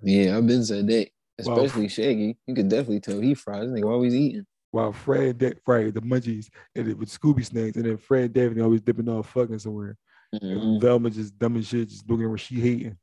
[0.01, 1.09] Yeah, I've been said that.
[1.37, 2.37] Especially Shaggy.
[2.47, 3.71] You could definitely tell he fries.
[3.71, 4.45] They always eating.
[4.71, 8.61] While Fred, De- Fred, the munchies, and it with Scooby snacks, and then Fred Daphne
[8.61, 9.97] always dipping off fucking somewhere.
[10.33, 10.79] Mm-hmm.
[10.79, 12.97] Velma just dumb as shit, just looking where she hating.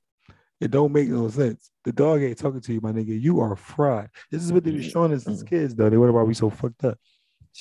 [0.61, 1.71] It don't make no sense.
[1.85, 3.19] The dog ain't talking to you, my nigga.
[3.19, 4.11] You are fried.
[4.31, 5.49] This is what they were showing us as mm.
[5.49, 5.89] kids, though.
[5.89, 6.99] They wonder why we so fucked up.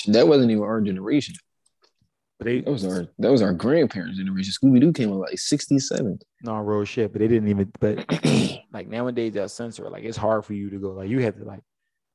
[0.07, 1.35] That wasn't even our generation.
[2.37, 4.53] But they That was our that was our grandparents' generation.
[4.53, 6.19] Scooby Doo came out like '67.
[6.43, 7.71] no real shit, but they didn't even.
[7.79, 8.05] But
[8.73, 9.89] like nowadays, they'll censor.
[9.89, 10.91] Like it's hard for you to go.
[10.91, 11.61] Like you have to like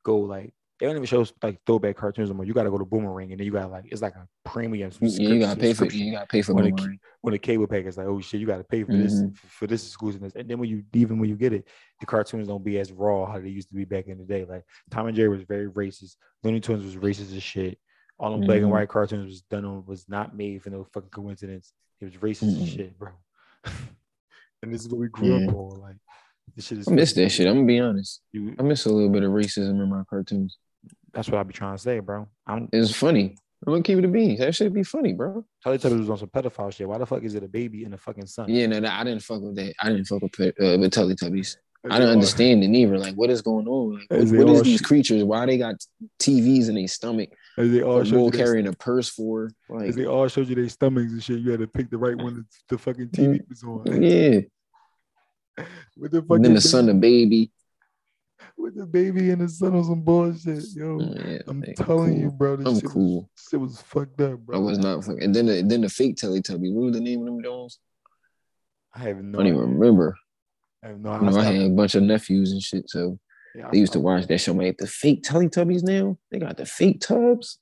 [0.03, 2.45] go like they don't even show like throwback cartoons anymore.
[2.47, 4.91] You got to go to Boomerang, and then you got like it's like a premium.
[5.01, 6.99] Yeah, you gotta pay for you gotta pay for When Boomerang.
[7.21, 9.37] when the cable pack is like, oh shit, you got to pay for this Mhm.
[9.39, 10.35] for this exclusiveness.
[10.35, 11.69] And then when you even when you get it,
[12.01, 14.45] the cartoons don't be as raw how they used to be back in the day.
[14.45, 16.17] Like Tom and Jerry was very racist.
[16.43, 17.79] Looney Tunes was racist as shit.
[18.19, 18.71] All them black and Mhm.
[18.71, 21.73] white cartoons was done on was not made for no fucking coincidence.
[22.01, 22.77] It was racist as Mhm.
[22.77, 23.13] shit, bro.
[24.63, 25.49] and this is what we grew Yeah.
[25.49, 25.81] up on.
[25.81, 25.97] Like
[26.57, 26.89] this shit is.
[26.89, 27.47] I miss that shit.
[27.47, 28.21] I'm gonna be honest.
[28.33, 30.59] You, I miss a little bit of racism in my cartoons.
[31.13, 32.29] that's what I be trying to say, bro.
[32.47, 33.37] I'm It's funny.
[33.67, 34.41] I'm gonna keep it a beans.
[34.41, 35.45] That should be funny, bro.
[35.65, 36.87] Teletubbies was on some pedophile shit.
[36.87, 38.49] Why the fuck is it a baby and a fucking son?
[38.49, 39.73] Yeah, no, no, I didn't fuck with that.
[39.81, 41.57] I didn't fuck with uh, with Teletubbies.
[41.91, 42.99] I don't understand it neither.
[42.99, 44.01] Like, what is going on?
[44.11, 45.23] Like, what, what is these creatures?
[45.23, 45.75] Why they got
[46.19, 47.29] TVs in their stomach?
[47.59, 49.51] As they all showed you their- a purse for?
[49.69, 51.41] Like, they all showed you their stomachs and shit.
[51.41, 54.03] You had to pick the right one the fucking TV was on.
[54.03, 54.41] yeah.
[55.97, 57.51] With the fucking And then the son, the baby.
[58.59, 60.65] with the baby and the son on some bullshit.
[60.75, 62.37] Yo, oh, Yeah, I'm like, telling you, cool.
[62.37, 62.57] bro.
[62.57, 63.21] This I'm shit, cool.
[63.23, 64.57] Was, shit was fucked up, bro.
[64.57, 65.23] I was not fucking.
[65.23, 66.73] And then the, then the fake Teletubbies.
[66.73, 67.79] What was the name of them Jones?
[68.95, 69.39] I have no.
[69.39, 69.75] I don't even idea.
[69.75, 70.17] remember.
[70.83, 71.15] I have no.
[71.15, 73.19] You know, I had a bunch of nephews and shit, so
[73.55, 74.55] yeah, they used to watch that show.
[74.55, 76.19] Man, the fake Teletubbies now.
[76.31, 77.59] They got the fake tubs.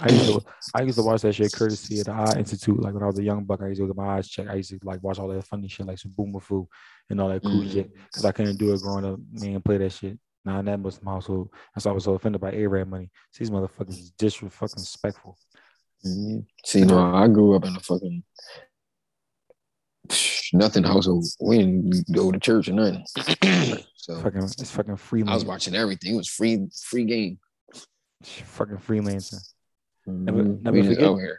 [0.00, 0.44] I used to.
[0.74, 2.80] I used to watch that shit courtesy of the Eye Institute.
[2.80, 4.48] Like when I was a young buck, I used to get my eyes checked.
[4.50, 6.68] I used to like watch all that funny shit, like some Boomer Fu
[7.10, 7.72] and all that cool Mhm.
[7.72, 9.18] shit, because I couldn't do it growing up.
[9.30, 10.18] Man, play that shit.
[10.44, 11.50] Nah, that was my household.
[11.74, 13.10] That's why I was so offended by Arab Money.
[13.38, 15.38] These motherfuckers is disrespectful.
[16.04, 16.46] Mhm.
[16.64, 18.24] See, no, I grew up in a fucking
[20.52, 21.24] nothing household.
[21.40, 23.04] We didn't go to church or nothing.
[23.96, 25.22] so Fucking, it's fucking free.
[25.26, 26.14] I was watching everything.
[26.14, 27.38] It was free, free game.
[28.22, 29.42] Fucking freelancing.
[30.06, 30.62] Never- Mhm.
[30.62, 31.36] never forget.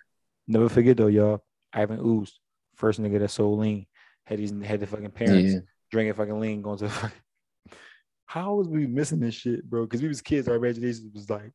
[0.47, 1.43] Never forget though, y'all.
[1.73, 2.39] Ivan Ooze,
[2.75, 3.85] first nigga that sold lean,
[4.25, 5.59] had these had the fucking parents Yeah.
[5.91, 7.17] drinking fucking lean, going to fucking.
[8.25, 9.83] How was we missing this shit, bro?
[9.83, 11.51] Because we was kids, our imagination was like,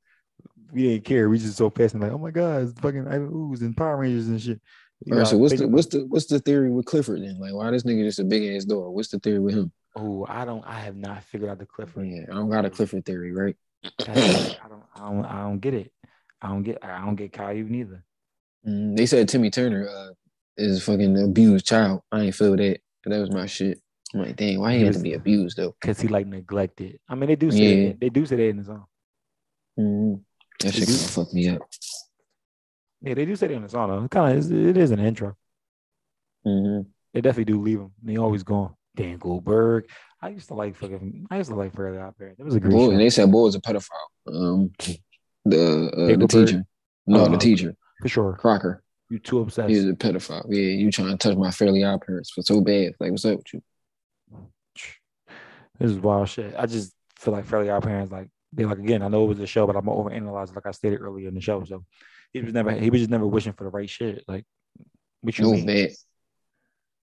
[0.73, 1.29] we didn't care.
[1.29, 4.29] We just so fast like, oh my god, it's fucking Ivan Ooze and Power Rangers
[4.29, 4.61] and shit.
[5.05, 7.39] You All right, know, so what's the what's the what's the theory with Clifford then?
[7.39, 8.93] Like, why this nigga just a big ass dog?
[8.93, 9.73] What's the theory with him?
[9.97, 10.65] Oh, I don't.
[10.67, 12.09] I have not figured out the Clifford.
[12.09, 13.57] Yeah, I don't got a Clifford theory, right?
[13.85, 14.85] I don't.
[14.95, 15.25] I don't.
[15.25, 15.93] I don't get it.
[16.43, 16.79] I don't get.
[16.83, 18.05] I don't get Caillou neither.
[18.67, 20.09] Mm, they said Timmy Turner uh,
[20.57, 22.03] is a fucking abused child.
[22.13, 22.79] I ain't feel that.
[23.05, 23.81] That was my shit.
[24.15, 25.75] I'm like, dang, why he He had to was- be abused though?
[25.81, 26.99] Cause he like neglected.
[27.09, 27.89] I mean, they do say Yeah.
[27.91, 28.01] that.
[28.01, 28.85] they do say that in the song.
[29.79, 30.21] Mm,
[30.61, 31.63] that shit of fucked me up.
[33.01, 33.89] Yeah, they do say that in the song.
[33.91, 34.09] Though.
[34.09, 35.37] Kind of it is an intro.
[36.45, 36.81] hmm
[37.15, 37.93] They definitely do leave him.
[38.03, 38.75] They always gone.
[38.97, 39.85] Dan Goldberg.
[40.21, 41.27] I used to like fucking.
[41.31, 42.41] I used to like Fairly Odd Parents.
[42.41, 43.91] It was a great Boy, show and they said boy was a pedophile.
[44.27, 44.73] Um,
[45.49, 46.65] the uh, the teacher,
[47.07, 48.33] no, Uh, the teacher for sure.
[48.35, 48.83] Crocker.
[49.11, 49.71] You too obsessed.
[49.71, 50.45] He was a pedophile.
[50.49, 52.93] Yeah, you trying to touch my fairly odd parents for so bad.
[53.01, 53.63] Like, what's up with you?
[55.79, 56.55] This is wild shit.
[56.59, 59.03] I just feel like Fairly Odd Parents, like they like again.
[59.03, 61.41] I know it was a show, but I'm overanalyzing, like I stated earlier in the
[61.41, 61.63] show.
[61.65, 61.85] So
[62.33, 62.73] he was never.
[62.73, 64.25] He was just never wishing for the right shit.
[64.27, 64.45] Like,
[65.21, 65.67] what you No mean?
[65.67, 65.91] bad.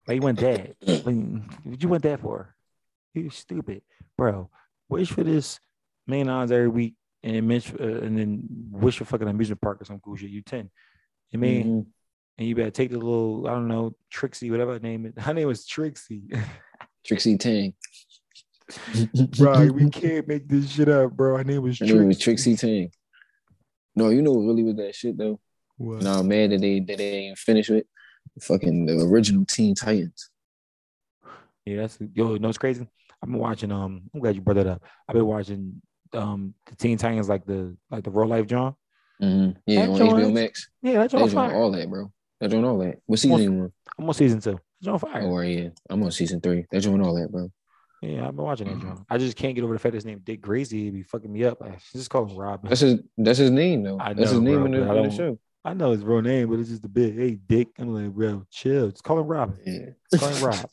[0.08, 0.76] Like you went dad.
[1.04, 2.56] When what you went dad for?
[3.14, 3.82] You stupid,
[4.18, 4.50] bro.
[4.90, 5.60] Wish for this
[6.08, 9.82] main odds every week, and then mention, uh, and then wish for fucking amusement park
[9.82, 10.30] or some cool shit.
[10.30, 10.70] You ten.
[11.30, 11.86] You mean, Mhm.
[12.38, 15.14] and you better take the little I don't know Trixie, whatever her name is.
[15.24, 16.24] Her name was Trixie.
[17.06, 17.74] Trixie Tang.
[19.38, 21.38] bro, we can't make this shit up, bro.
[21.38, 21.94] Her name was Trixie.
[21.98, 22.92] name was Trixie Tang.
[23.96, 25.40] No, you know what really was that shit though.
[25.78, 26.06] What?
[26.06, 27.86] I'm mad that they that they ain't finished with
[28.40, 30.30] fucking the original Teen Titans.
[31.66, 32.34] Yeah, that's yo.
[32.34, 32.88] You know what's crazy?
[33.22, 33.72] I've been watching.
[33.72, 34.84] Um, I'm glad you brought that up.
[35.08, 35.82] I've been watching
[36.14, 38.76] um the Teen Titans, like the like the real life John.
[39.22, 39.56] Mhm.
[39.66, 40.70] Yeah, That on joint- HBO Max.
[40.82, 41.56] Yeah, that's on fire.
[41.56, 42.12] all that, bro.
[42.40, 43.00] They're all that.
[43.06, 43.72] What season you on?
[44.00, 44.60] I'm on season two.
[44.80, 45.22] It's on fire.
[45.24, 45.70] Oh, yeah.
[45.92, 46.66] I'm on season three.
[46.72, 47.52] They're doing all that, bro.
[48.02, 49.06] Yeah, I've been watching that John.
[49.12, 50.80] I just can't get over the fact his name Dick Grayson.
[50.80, 51.62] He be fucking me up.
[51.62, 52.68] Like, just call him Robin.
[52.68, 54.00] That's his that's his name though.
[54.00, 55.40] I that's his know, name bro, in the, in the show.
[55.64, 57.14] I know his real name, but it's just a bit.
[57.14, 57.68] Hey, Dick.
[57.78, 58.90] I'm like, bro, chill.
[58.90, 59.56] Just call him Robin.
[59.64, 60.18] Yeah.
[60.20, 60.70] Call him Rob.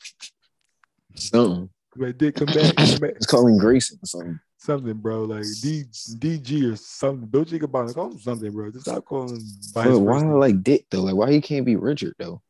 [1.15, 1.69] Something.
[1.95, 3.13] Like Dick, come back, come back.
[3.27, 4.39] Call him Grayson or something.
[4.61, 5.23] Something, bro.
[5.23, 7.29] Like D DG or something.
[7.29, 7.93] Don't think about it.
[7.93, 8.69] Call him something, bro.
[8.71, 9.41] Just stop calling him
[9.73, 10.31] by But why name.
[10.33, 11.01] like Dick though?
[11.01, 12.41] Like why he can't be Richard though?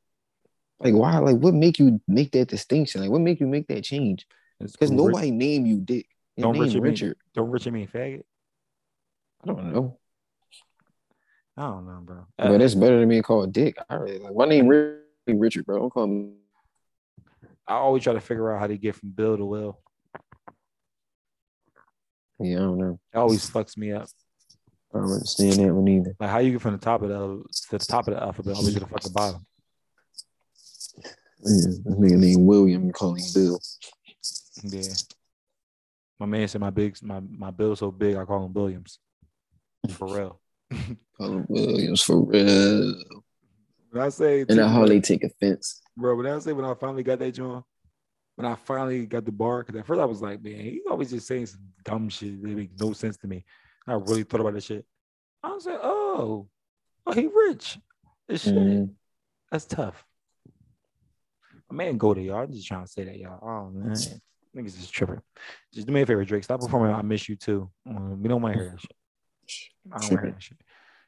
[0.79, 1.19] Like why?
[1.19, 3.01] Like what make you make that distinction?
[3.01, 4.25] Like what make you make that change?
[4.59, 5.05] Because cool.
[5.05, 6.07] Rich- nobody name you Dick.
[6.35, 7.05] Your Don't Richard Richard.
[7.09, 8.23] mean- Don't Richard mean faggot?
[9.43, 9.97] I don't know.
[11.57, 12.25] I don't know, bro.
[12.37, 13.77] but Uh, that's better than being called Dick.
[13.89, 15.77] I really like my name really Richard, bro.
[15.77, 16.31] Don't call me.
[17.67, 19.79] I always try to figure out how to get from Bill to Will.
[22.39, 22.99] Yeah, I don't know.
[23.13, 24.07] It always fucks me up.
[24.93, 26.15] I don't understand that one either.
[26.19, 28.55] Like how you get from the top of the to the top of the alphabet
[28.55, 29.45] all the way to the fucking bottom.
[30.97, 33.59] Yeah, this nigga named William, calling Bill.
[34.63, 34.93] Yeah.
[36.19, 38.99] My man said my big my my bill so big I call him Williams.
[39.91, 40.41] For real.
[41.17, 42.95] Call him Williams for real.
[43.91, 45.81] When I say And I hardly take offense.
[45.97, 47.63] bro, when I say when I finally got that joint,
[48.39, 51.09] when I finally got the bar, because at first I was like, man, he always
[51.09, 53.43] just saying some dumb shit that make no sense to me.
[53.85, 54.85] I really thought about this shit.
[55.43, 56.47] I was like, oh,
[57.05, 57.77] oh, he rich.
[58.29, 58.53] This shit.
[58.55, 58.91] Mhm.
[59.51, 60.05] That's tough.
[61.69, 62.37] My man go to y'all.
[62.43, 63.39] I'm just trying to say that, y'all.
[63.41, 63.91] Oh man.
[64.55, 65.21] Niggas is tripping.
[65.73, 66.45] Just do me a favor, Drake.
[66.45, 66.95] Stop performing.
[66.95, 67.69] I miss you too.
[67.89, 69.69] Um, we don't want to hear that shit.
[69.91, 70.57] I don't want to hear that shit.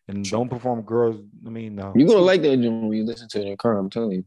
[0.09, 1.15] And don't perform girls.
[1.45, 1.93] I mean, no.
[1.95, 4.25] You're gonna like that when you listen to it in the car, I'm telling you.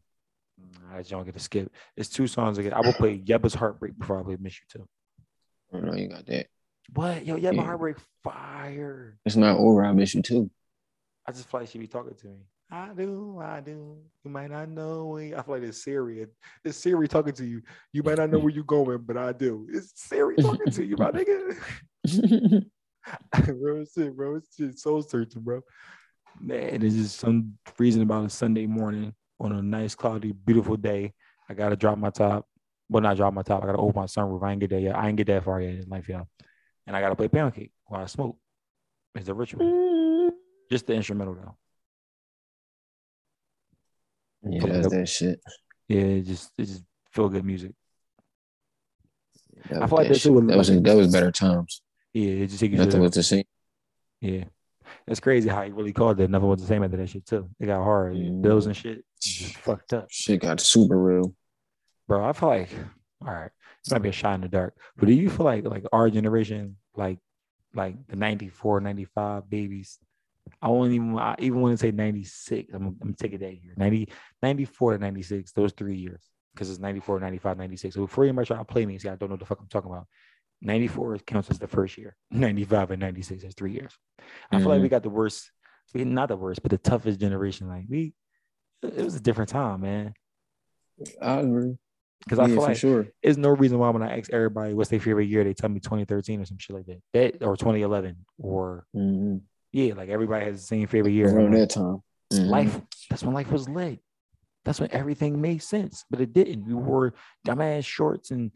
[0.93, 1.71] I just don't get to skip.
[1.95, 2.73] It's two songs again.
[2.73, 4.87] I will play Yebba's Heartbreak before I play Miss You Too.
[5.73, 6.47] I know you got that.
[6.93, 7.25] What?
[7.25, 7.63] Yo, Yebba Yeah.
[7.63, 9.17] Heartbreak fire.
[9.25, 10.49] It's not over, I miss you too.
[11.27, 12.37] I just feel like she be talking to me.
[12.71, 13.97] I do, I do.
[14.23, 15.07] You might not know.
[15.07, 16.25] Where I feel like it's Siri.
[16.63, 17.61] It's Siri talking to you.
[17.93, 19.67] You might not know where you're going, but I do.
[19.71, 21.55] It's Siri talking to you, my nigga.
[23.59, 24.35] bro, it's shit, bro.
[24.35, 25.61] It's just soul searching, bro.
[26.39, 31.13] Man, it's just some reason about a Sunday morning on a nice, cloudy, beautiful day.
[31.49, 32.47] I gotta drop my top.
[32.89, 33.63] Well, not drop my top.
[33.63, 34.43] I gotta open my sunroof.
[34.43, 34.95] I ain't get there yet.
[34.95, 36.27] I ain't get that far yet in life, y'all.
[36.87, 38.37] And I gotta play pound cake while I smoke.
[39.15, 40.31] It's a ritual.
[40.69, 41.55] Just the instrumental though.
[44.43, 45.39] yeah, that's that shit.
[45.87, 47.71] Yeah, it just it just feel good music.
[49.69, 51.81] That, I feel like that, that shit shit, would- that was that was better times.
[52.13, 53.43] Yeah, it just take you to Nothing the, was the same.
[54.21, 54.45] yeah.
[55.07, 56.29] that's crazy how he really called it.
[56.29, 57.49] Nothing was the same after that shit too.
[57.59, 58.13] It got hard.
[58.15, 58.41] Mhm.
[58.41, 59.03] Bills and shit.
[59.25, 60.07] Just fucked up.
[60.09, 61.33] Shit got super real.
[62.07, 62.23] bro.
[62.25, 62.69] I feel like,
[63.25, 63.51] all right,
[63.85, 66.09] it might be a shot in the dark, but do you feel like like our
[66.09, 67.19] generation, like
[67.73, 69.99] like the 94, 95 babies?
[70.61, 72.73] I won't even I even want to say 96.
[72.73, 73.73] I'm, I'm gonna take it that year.
[73.77, 74.09] 90,
[74.41, 76.21] 94 to 96, those three years.
[76.53, 77.95] Because it's 94, 95, 96.
[77.95, 79.59] So before you might try to play me, see, I don't know what the fuck
[79.59, 80.07] I'm talking about.
[80.61, 82.15] 94 counts as the first year.
[82.31, 83.97] 95 and 96 is three years.
[84.51, 84.91] I feel like we mm-hmm.
[84.91, 85.51] got the worst,
[85.93, 87.67] we not the worst, but the toughest generation.
[87.67, 88.13] Like we
[88.85, 90.13] it was a different time, man.
[91.21, 91.77] I agree.
[92.23, 93.07] Because I Yeah, feel like sure.
[93.21, 95.79] there's no reason why when I ask everybody what's their favorite year, they tell me
[95.79, 97.01] 2013 or some shit like that.
[97.13, 99.41] That or 2011 or Mhm.
[99.71, 101.29] yeah, like everybody has the same favorite year.
[101.35, 102.01] Around that time.
[102.33, 102.47] Mhm.
[102.49, 102.81] Life.
[103.09, 103.99] That's when life was lit.
[104.63, 106.65] That's when everything made sense, but it didn't.
[106.65, 107.13] We wore
[107.45, 108.51] dumbass shorts and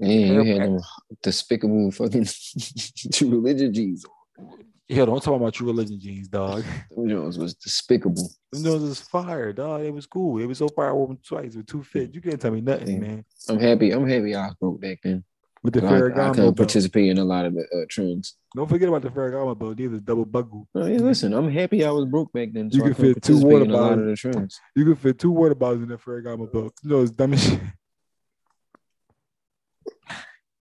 [0.00, 0.80] Yeah, you had them
[1.22, 2.26] despicable fucking
[3.30, 4.04] religion jeans.
[4.88, 6.64] Yo, don't talk about true religion jeans, dog.
[6.90, 8.30] Them Jones was despicable.
[8.52, 9.82] Them those was fire, dog.
[9.82, 10.40] It was cool.
[10.40, 10.90] It was so fire.
[10.94, 12.14] I them twice with two fit.
[12.14, 13.08] You can't tell me nothing, Yeah.
[13.08, 13.24] man.
[13.48, 13.90] I'm happy.
[13.92, 15.24] I'm happy I was broke back then.
[15.62, 18.36] With the I, I Ferragamo couldn't participate in a lot of the uh, trends.
[18.54, 19.76] Don't forget about the Ferragamo belt.
[19.76, 20.68] Neither double buckle.
[20.74, 22.70] Oh, yeah, listen, I'm happy I was broke back then.
[22.72, 24.60] You So I can fit two water in a lot of bottles.
[24.76, 26.74] You could fit two water bottles in that Ferragamo belt.
[26.84, 27.60] You know, it's dumb as shit.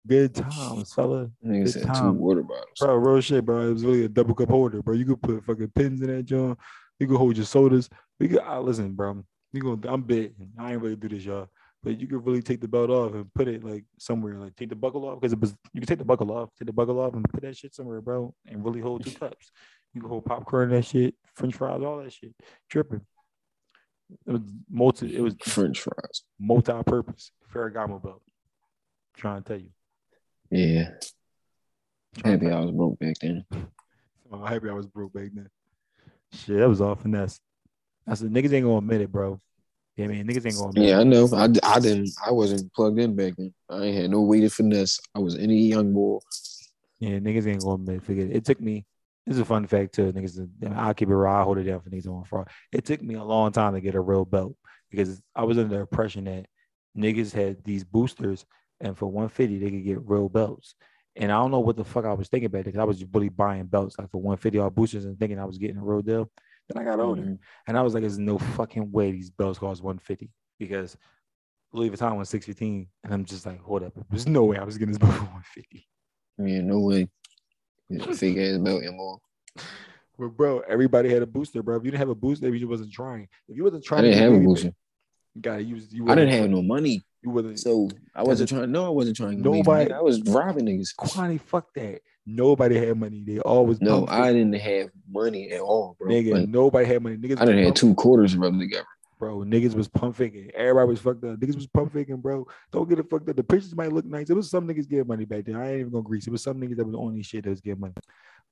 [0.10, 1.30] Good times, fella.
[1.45, 2.18] Good said two time.
[2.18, 2.80] water bottles.
[2.80, 3.69] Bro, real shit, bro.
[3.69, 4.95] It was really a double cup holder, bro.
[4.95, 6.57] You could put fucking pins in that joint.
[6.99, 7.90] You could hold your sodas.
[8.19, 9.23] We could uh, listen, bro.
[9.53, 10.34] You gonna I'm big.
[10.57, 11.48] I ain't really do this, y'all.
[11.84, 14.69] But you could really take the belt off and put it like somewhere, like take
[14.69, 16.99] the buckle off because it was you can take the buckle off, take the buckle
[16.99, 19.52] off and put that shit somewhere, bro, and really hold two cups.
[19.94, 22.34] You can hold popcorn, and that shit, French fries, all that shit,
[22.69, 23.02] tripping.
[24.26, 25.15] It was multi.
[25.15, 26.23] It was French fries.
[26.40, 28.23] multi-purpose Ferragamo belt.
[29.15, 29.69] trying to tell you.
[30.52, 30.90] Yeah.
[32.24, 33.46] Happy I was broke back then.
[34.32, 35.50] I'm happy I was broke back then.
[36.32, 37.40] Shit, that was all finesse.
[38.08, 39.40] I said niggas ain't gonna admit it, bro.
[39.96, 41.02] Yeah, I mean niggas ain't gonna admit Yeah, it.
[41.02, 41.30] I know.
[41.34, 42.10] I, I didn't.
[42.26, 43.54] I wasn't plugged in back then.
[43.70, 45.00] I ain't had no way to finesse.
[45.16, 46.20] I was any young boy.
[47.00, 48.04] Yeah, niggas ain't gonna admit it.
[48.04, 48.36] Forget it.
[48.36, 48.86] It took me.
[49.26, 50.12] This is a fun fact too.
[50.12, 51.42] Niggas, I I'll keep it raw.
[51.42, 52.48] I hold it down for niggas on fraud.
[52.72, 54.56] It took me a long time to get a real belt
[54.90, 56.48] because I was under the impression that
[56.98, 58.46] niggas had these boosters,
[58.81, 60.76] and for 150 they could get real belts.
[61.15, 63.14] And I don't know what the fuck I was thinking about because I was just
[63.14, 66.01] really buying belts like for 150 all boosters and thinking I was getting a real
[66.01, 66.31] deal.
[66.69, 67.22] Then I got older.
[67.23, 67.39] Mhm.
[67.68, 70.30] And I was like, there's no fucking way these belts cost 150
[70.60, 70.95] because
[71.73, 72.88] Louis Vuitton was 615.
[73.03, 73.93] And I'm just like, hold up.
[74.10, 75.88] There's no way I was getting this belt for 150.
[76.38, 77.10] Yeah, no way.
[77.89, 79.19] Fake ass belt anymore.
[80.19, 81.77] But bro, everybody had a booster, bro.
[81.77, 83.30] If you didn't have a booster, maybe you wasn't trying.
[83.47, 84.73] If you wasn't trying, I didn't to have a booster.
[85.34, 88.72] You gotta use you I didn't have no money, you wasn't so I wasn't trying.
[88.72, 89.41] No, I wasn't trying.
[89.41, 89.91] Nobody-.
[89.91, 90.96] I was robbing niggas.
[90.96, 92.02] Kwani, fuck that.
[92.26, 93.24] Nobody had money.
[93.26, 96.10] They always No, I didn't have money at all, bro.
[96.10, 97.18] nigga, Like, nobody had money.
[97.18, 98.86] Niggas I didn't have two quarters rubbed together.
[99.18, 99.40] bro.
[99.40, 100.52] Niggas was pump faking.
[100.54, 101.40] Everybody was fucked up.
[101.40, 102.46] Niggas was pump faking, bro.
[102.72, 103.36] Don't get it fucked up.
[103.36, 104.30] The pictures might look nice.
[104.30, 105.56] It was some niggas getting money back then.
[105.56, 106.28] I ain't even gonna grease.
[106.28, 107.96] It was some niggas that was on this shit that was getting money.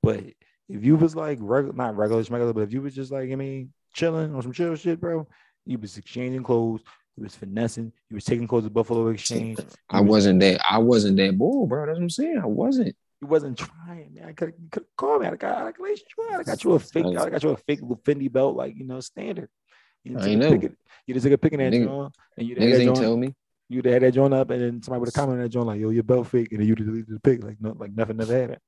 [0.02, 0.24] But
[0.68, 3.36] if you was like regular, not regular, regular, but if you was just like, I
[3.36, 5.26] mean, chilling on some chill shit, bro,
[5.66, 6.80] you was exchanging clothes,
[7.18, 9.58] you was finessing, you was taking calls to Buffalo Exchange.
[9.90, 10.60] I was, wasn't that.
[10.68, 11.86] I wasn't that bull, bro.
[11.86, 12.40] That's what I'm saying.
[12.42, 12.96] I wasn't.
[13.20, 14.28] You wasn't trying, man.
[14.28, 15.26] I could have called me.
[15.26, 17.04] I got, I got, I got you a fake.
[17.04, 19.48] I got you a fake Fendi belt, like you know, standard.
[20.04, 20.58] You I know.
[20.58, 20.72] Pick,
[21.06, 23.34] you just took a picking at Nigga, and you niggas ain't tell me.
[23.68, 25.80] You'd had that joint up, and then somebody would have commented on that joint like,
[25.80, 28.40] "Yo, your belt fake," and then you deleted the pic like, no, like nothing never
[28.40, 28.60] happened.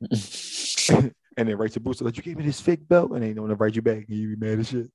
[1.36, 3.48] and then write your booster like, "You gave me this fake belt," and they don't
[3.48, 4.90] want to write you back, and you be mad as shit.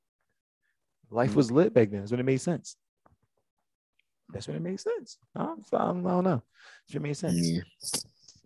[1.09, 1.35] Life mm.
[1.35, 2.01] was lit back then.
[2.01, 2.75] That's when it made sense.
[4.31, 5.17] That's when it made sense.
[5.35, 6.43] I don't, I don't know.
[6.93, 7.35] It made sense.
[7.35, 7.61] Yeah,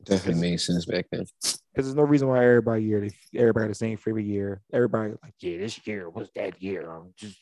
[0.04, 1.26] definitely made sense back then.
[1.42, 4.62] Because there's no reason why everybody year everybody the same favorite year.
[4.72, 6.90] Everybody like, yeah, this year was that year.
[6.90, 7.38] I'm just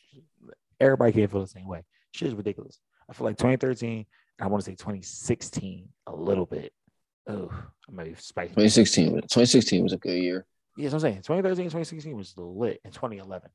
[0.79, 1.83] everybody can't feel the same way.
[2.13, 2.79] Shit is ridiculous.
[3.09, 4.05] I feel like 2013.
[4.39, 6.73] I want to say 2016 a little bit.
[7.27, 8.55] Oh, I might be spiking.
[8.55, 9.11] 2016.
[9.11, 10.45] 2016 was a good year.
[10.77, 12.79] Yes, I'm saying 2013, 2016 was lit.
[12.83, 13.49] In 2011.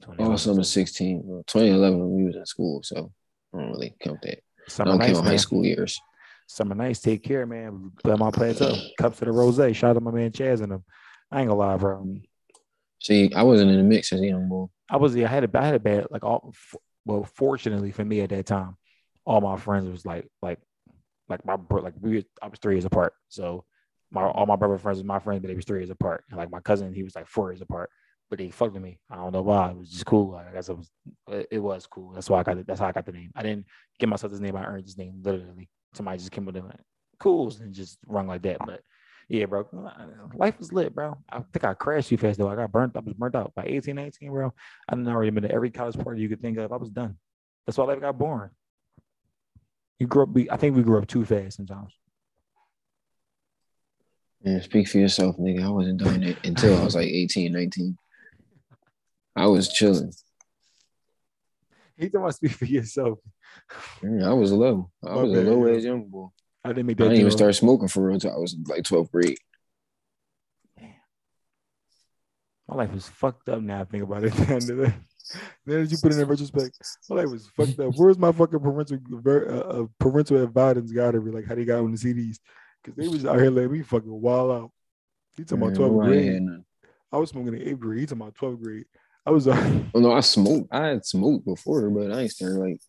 [0.00, 1.22] 2011 oh, summer 16.
[1.24, 3.12] Well, 2011 we was in school, so
[3.54, 4.40] I don't really count that.
[4.68, 5.32] Summer I don't nights, count man.
[5.32, 6.00] high school years.
[6.46, 7.92] Summer nights, take care, man.
[8.02, 8.74] Play my plateau.
[8.98, 9.56] Cups of the rose.
[9.76, 10.84] Shout out to my man Chaz and them.
[11.30, 12.16] I ain't gonna lie, bro.
[13.00, 14.66] See, I wasn't in the mix as a young boy.
[14.90, 15.16] I was.
[15.16, 15.58] I had a.
[15.58, 16.06] I had a bad.
[16.10, 16.52] Like all.
[17.04, 18.76] Well, fortunately for me at that time,
[19.24, 20.58] all my friends was like like
[21.28, 22.24] like my bro like we.
[22.42, 23.64] I was three years apart, so
[24.10, 26.24] my all my brother friends was my friends, but they was three years apart.
[26.30, 27.90] And like my cousin, he was like four years apart
[28.30, 28.98] but they fucked with me.
[29.10, 29.70] I don't know why.
[29.70, 30.36] It was just cool.
[30.36, 30.90] I guess it was
[31.50, 32.12] it was cool.
[32.12, 32.66] That's why I got it.
[32.66, 33.32] That's how I got the name.
[33.34, 33.66] I didn't
[33.98, 34.56] give myself this name.
[34.56, 35.68] I earned this name literally.
[35.94, 36.64] Somebody just came with it.
[37.18, 38.58] Cool and just rung like that.
[38.64, 38.82] But
[39.28, 39.66] yeah, bro,
[40.34, 41.18] life was lit, bro.
[41.28, 42.48] I think I crashed too fast though.
[42.48, 42.96] I got burnt.
[42.96, 44.54] I was burnt out by 18, 19, bro.
[44.88, 46.72] I didn't already been to every college party you could think of.
[46.72, 47.16] I was done.
[47.66, 48.50] That's why life got boring.
[49.98, 50.30] You grew up.
[50.50, 51.92] I think we grew up too fast sometimes.
[54.42, 55.64] Yeah, speak for yourself, nigga.
[55.64, 57.98] I wasn't doing it until I was like 18, 19.
[59.36, 60.12] I was chilling.
[61.96, 63.18] He talking about speak for yourself.
[64.02, 64.90] Yeah, I was low.
[65.06, 66.28] I was a low ass young boy.
[66.64, 67.04] I didn't make that.
[67.04, 69.38] I didn't even start smoking for real until I was like 12th grade.
[70.78, 70.94] Damn.
[72.68, 73.82] My life was fucked up now.
[73.82, 74.32] I think about it.
[75.66, 76.76] then as you put it in retrospect,
[77.08, 77.94] my life was fucked up.
[77.96, 81.80] Where's my fucking parental uh, uh, parental advisance got to be like how they got
[81.80, 82.38] on the CDs?
[82.82, 84.70] Because they was out here letting me fucking wild out.
[85.36, 86.42] He talking about 12th grade.
[87.12, 88.00] I was smoking in eighth grade.
[88.00, 88.86] He talking about 12th grade.
[89.26, 89.48] I was.
[89.48, 90.68] Uh, well, no, I smoked.
[90.72, 92.80] I had smoked before, but I ain't started like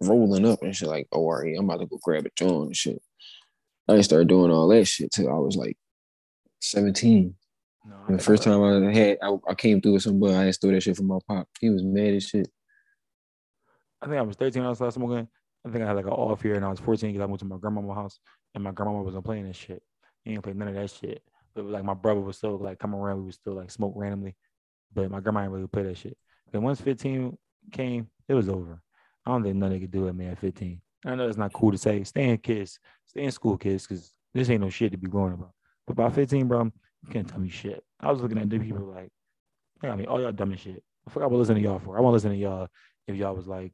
[0.00, 0.88] rolling up and shit.
[0.88, 3.02] Like, oh, all right, I'm about to go grab a joint and shit.
[3.88, 5.76] I ain't started doing all that shit till I was like
[6.60, 7.34] 17.
[7.86, 10.70] No, the first time I had, I, I, came through with somebody, I had stole
[10.70, 11.46] that shit from my pop.
[11.60, 12.48] He was mad as shit.
[14.00, 15.28] I think I was 13 when I started smoking.
[15.66, 17.40] I think I had like an off year and I was 14 because I moved
[17.40, 18.18] to my grandma's house
[18.54, 19.82] and my grandma wasn't playing this shit.
[20.24, 21.22] He didn't play none of that shit.
[21.54, 24.34] But like my brother was still like coming around, we would still like smoke randomly.
[24.94, 26.16] But my grandma didn't really play that shit.
[26.52, 27.36] And once 15
[27.72, 28.80] came, it was over.
[29.26, 30.36] I don't think nothing could do it, man.
[30.36, 30.80] 15.
[31.06, 32.02] I know it's not cool to say.
[32.04, 35.34] Stay in kids, stay in school, kids, because this ain't no shit to be growing
[35.34, 35.52] about.
[35.86, 37.82] But by 15, bro, you can't tell me shit.
[38.00, 39.10] I was looking at the people like,
[39.82, 40.82] I mean, all y'all dumb as shit.
[41.06, 41.98] I forgot what listening to y'all for.
[41.98, 42.68] I want to listen to y'all
[43.06, 43.72] if y'all was like,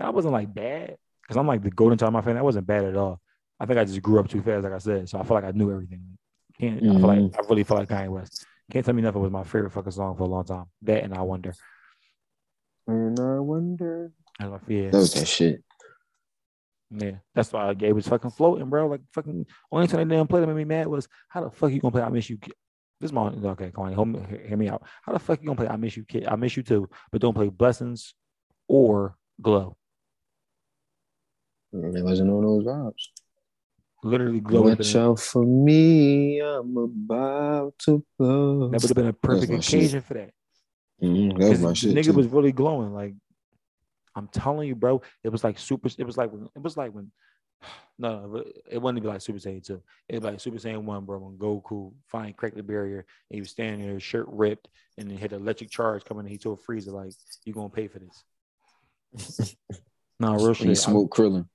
[0.00, 2.40] I wasn't like bad because I'm like the golden child of my family.
[2.40, 3.20] I wasn't bad at all.
[3.58, 5.08] I think I just grew up too fast, like I said.
[5.08, 6.18] So I feel like I knew everything.
[6.58, 6.90] Can't mm-hmm.
[6.90, 7.40] I feel like mm-hmm.
[7.40, 8.46] I really feel like Kanye West.
[8.70, 10.66] Can't tell me nothing was my favorite fucking song for a long time.
[10.82, 11.54] That and I wonder.
[12.86, 14.12] And I wonder.
[14.38, 14.90] That's my fear.
[14.90, 15.62] That was that shit.
[16.90, 18.88] Yeah, that's why Gabe was fucking floating, bro.
[18.88, 21.72] Like fucking only time they didn't play that made me mad was how the fuck
[21.72, 22.38] you gonna play I Miss You
[23.00, 24.82] This morning, okay, come on, hold me, hear me out.
[25.02, 26.26] How the fuck you gonna play I Miss You Kid?
[26.26, 28.14] I Miss You Too, but don't play Blessings
[28.68, 29.76] or Glow.
[31.74, 33.08] Mm, it wasn't on those vibes
[34.02, 34.62] literally glow.
[34.62, 38.70] Watch out for me, I'm about to blow.
[38.70, 40.04] That would have been a perfect occasion shit.
[40.04, 40.30] for that.
[41.02, 41.94] Mm-hmm, that was my shit.
[41.94, 42.12] Nigga too.
[42.12, 42.92] was really glowing.
[42.92, 43.14] Like
[44.14, 45.90] I'm telling you, bro, it was like super.
[45.98, 47.10] It was like when it was like when.
[47.98, 49.80] No, it wouldn't be like Super Saiyan 2.
[50.10, 53.40] It was like Super Saiyan 1, bro, when Goku finally cracked the barrier and he
[53.40, 54.68] was standing there, shirt ripped,
[54.98, 57.12] and then hit an electric charge coming and he told Frieza, like,
[57.46, 59.56] you're gonna pay for this.
[60.20, 60.66] no, real shit.
[60.68, 61.48] He smoked Krillin.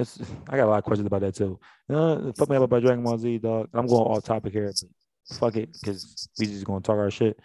[0.00, 1.58] It's, I got a lot of questions about that too.
[1.88, 3.68] Uh, fuck me up about Dragon Ball Z, dog.
[3.72, 7.38] I'm going off topic here, but fuck it, because we just gonna talk our shit.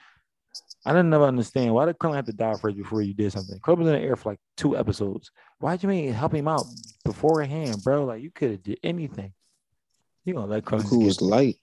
[0.86, 3.60] I didn't never understand why did Krillin have to die first before you did something.
[3.60, 5.32] Krillin was in the air for like two episodes.
[5.60, 6.66] Why'd you mean help him out
[7.04, 8.06] beforehand, bro?
[8.06, 9.34] Like you could have did anything.
[10.24, 11.58] You gonna let Krillin Goku was light.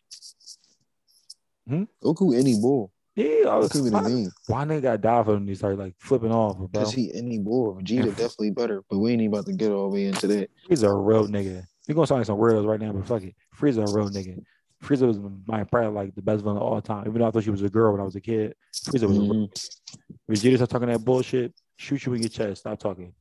[1.69, 1.85] Hmm?
[2.03, 2.93] Goku any bull.
[3.15, 4.01] Yeah, I was, why,
[4.47, 5.47] why nigga got die for him?
[5.47, 6.69] He started like flipping off, bro.
[6.69, 7.75] Because he any bull.
[7.75, 10.49] Vegeta definitely better, but we ain't about to get all the way into that.
[10.67, 11.63] He's a real nigga.
[11.87, 13.35] We gonna sound like some weirdos right now, but fuck it.
[13.55, 14.43] Frieza a real nigga.
[14.83, 17.07] Frieza was my probably like the best villain of all time.
[17.07, 19.19] Even though I thought she was a girl when I was a kid, Frieza was.
[19.19, 19.51] Mhm.
[19.53, 21.53] A, Vegeta start talking that bullshit.
[21.77, 22.61] Shoot you in your chest.
[22.61, 23.13] Stop talking.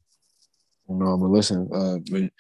[0.88, 2.32] No, but listen, uh, Ve-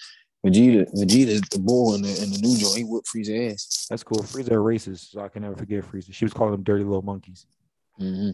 [0.45, 2.77] Vegeta, Vegeta is the bull in the in the new joint.
[2.77, 3.85] He whooped Frieza ass.
[3.89, 4.19] That's cool.
[4.23, 6.13] Frieza a racist, so I can never forget Frieza.
[6.13, 7.45] She was calling them dirty little monkeys.
[7.99, 8.31] Mm-hmm.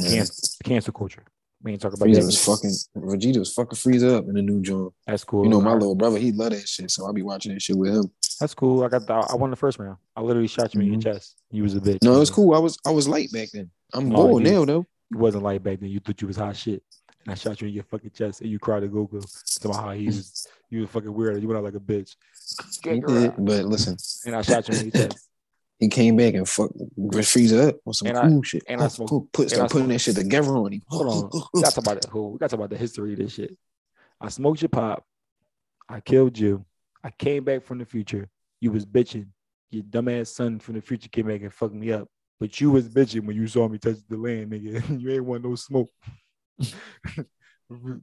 [0.00, 0.32] Cancer,
[0.64, 1.22] cancel culture.
[1.62, 2.26] We ain't talking about Frieza that.
[2.26, 4.92] was fucking Vegeta was fucking Frieza up in the new joint.
[5.06, 5.44] That's cool.
[5.44, 7.76] You know, my little brother, he love that shit, so I'll be watching that shit
[7.76, 8.10] with him.
[8.40, 8.82] That's cool.
[8.84, 9.96] I got the, I won the first round.
[10.14, 11.02] I literally shot you in your Mhm.
[11.04, 11.36] chest.
[11.50, 12.02] You was a bitch.
[12.02, 12.54] No, it was cool.
[12.54, 13.70] I was I was light back then.
[13.94, 14.86] I'm No, bold now though.
[15.10, 15.88] You wasn't like back then.
[15.90, 16.82] You thought you was hot shit.
[17.26, 19.20] And I shot you in your fucking chest and you cried to Goku.
[19.44, 21.42] Somehow he was you was fucking weird.
[21.42, 22.14] You went out like a bitch.
[22.82, 23.96] Did, but listen,
[24.26, 25.28] And I shot you in your chest.
[25.80, 28.62] he came back and fucked Frieza up with some And I- cool shit.
[28.68, 29.28] and I smoked- cool.
[29.32, 30.82] Put and start I putting smoked- that shit together on him.
[30.88, 31.42] Hold on.
[31.54, 32.06] We got to talk about it.
[32.10, 32.28] Who?
[32.28, 33.56] We got to talk about the history of this shit.
[34.20, 35.04] I smoked your pop.
[35.88, 36.64] I killed you.
[37.02, 38.28] I came back from the future.
[38.60, 39.26] You was bitching.
[39.70, 42.08] Your dumbass son from the future came back and fucked me up.
[42.38, 45.00] But you was bitching when you saw me touch the land, nigga.
[45.00, 45.88] you ain't want no smoke.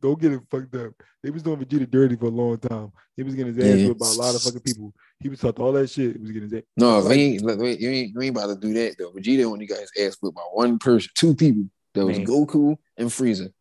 [0.02, 0.92] Don't get it fucked up.
[1.24, 2.92] They was doing Vegeta dirty for a long time.
[3.16, 3.88] He was getting his ass Yeah.
[3.88, 4.94] whipped by a lot of fucking people.
[5.22, 6.16] He was talking all that shit.
[6.18, 6.64] He was getting his ass.
[6.76, 9.12] No, if he ain't, look, wait, you ain't you ain't about to do that though.
[9.14, 11.64] Vegeta only got his ass whipped by one person, two people.
[11.94, 12.28] That was Man.
[12.28, 13.54] Goku and Frieza.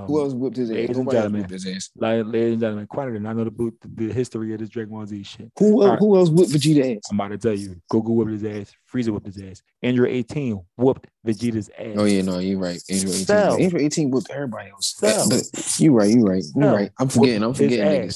[0.00, 0.74] Um, Who else whipped his ass?
[0.76, 1.76] ladies and Nobody gentlemen.
[1.76, 1.90] ass.
[1.96, 5.06] Like, ladies and gentlemen, Quantity, I know the, boot, the history of this Dragon Ball
[5.06, 5.50] Z shit.
[5.58, 5.98] Who else, Alright.
[5.98, 7.02] who else whipped Vegeta ass?
[7.10, 7.76] I'm about to tell you.
[7.92, 8.74] Goku whipped his ass.
[8.92, 9.62] Frieza whooped his ass.
[9.82, 11.94] Android 18 whooped Vegeta's ass.
[11.96, 12.82] Oh yeah, no, you're right.
[12.88, 13.26] Android 18.
[13.26, 13.60] Cell.
[13.60, 14.94] Android 18 whipped everybody else.
[14.96, 15.28] Cell.
[15.28, 15.42] But
[15.80, 16.90] you right, you right, you Cell right.
[16.98, 18.10] I'm forgetting, I'm whooped forgetting.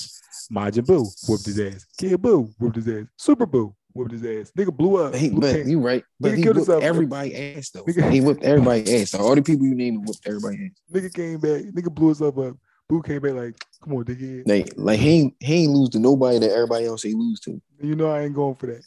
[0.52, 1.86] Majin Buu whooped his ass.
[1.97, 3.06] Kid Buu whooped his ass.
[3.16, 4.53] Super Buu whooped his ass.
[4.57, 5.15] Nigga blew up.
[5.15, 6.05] He, Blew but you right.
[6.21, 6.83] But Nigga he killed whipped himself.
[6.85, 7.85] everybody ass though.
[7.85, 9.11] Nigga- He whipped everybody ass.
[9.11, 10.71] So all the people you named whipped everybody ass.
[10.93, 11.62] nigga came back.
[11.73, 12.57] Nigga blew himself up.
[12.91, 14.43] Buu came back like, come on, dickhead.
[14.47, 17.61] Like, like he ain't, he ain't lose to nobody that everybody else he lose to.
[17.81, 18.83] You know I ain't going for that.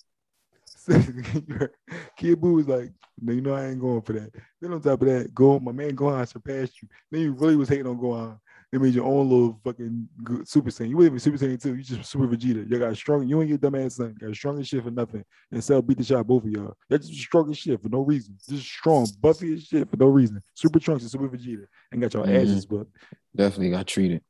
[2.18, 4.32] Kid Buu was like, no, you know I ain't going for that.
[4.62, 6.88] Then on top of that, go my man Gohan surpassed you.
[7.12, 8.40] Then you really was hating on Gohan.
[8.72, 10.90] They made your own little fucking good Super Saiyan.
[10.90, 11.76] You wasn't even Super Saiyan too.
[11.76, 12.70] You just Super Vegeta.
[12.70, 13.26] You got strong.
[13.28, 15.24] You and your dumb ass son got strong as shit for nothing.
[15.52, 16.76] And Cell beat the shot out both of y'all.
[16.90, 18.38] That's just strong as shit for no reason.
[18.50, 20.42] Just strong, Buffy as shit for no reason.
[20.54, 22.42] Super Trunks and Super Vegeta and got your Mhm.
[22.42, 22.94] asses whooped
[23.34, 24.22] Definitely got treated.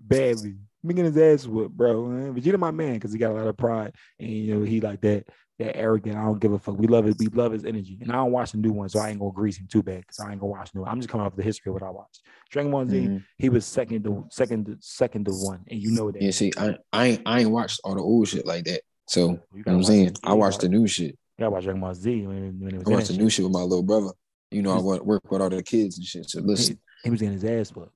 [0.00, 0.56] badly.
[0.82, 2.06] Me getting his ass whooped, bro.
[2.08, 4.80] Man, Vegeta, my man, because he got a lot of pride and you know he
[4.80, 5.26] like that,
[5.58, 6.16] that arrogant.
[6.16, 6.76] I don't give a fuck.
[6.78, 7.16] We love it.
[7.18, 9.32] We love his energy, and I don't watch the new one, so I ain't gonna
[9.32, 10.84] grease him too bad because I ain't gonna watch new.
[10.84, 12.22] I'm just coming off the history of what I watched.
[12.50, 13.24] Dragon Ball Z, Mhm.
[13.38, 16.20] he was second to second to second to one, and you know that.
[16.20, 18.82] Yeah, see, I, I ain't I ain't watched all the old shit like that.
[19.06, 20.06] So you know what I'm saying?
[20.06, 20.18] it.
[20.24, 21.10] I watched the new shit.
[21.12, 23.44] You gotta watch Dragon Ball Z when, when it was I watched the new shit
[23.44, 24.10] with my little brother.
[24.50, 26.30] You know, I work with all the kids and shit.
[26.30, 27.92] So listen, He, he was getting his ass whooped.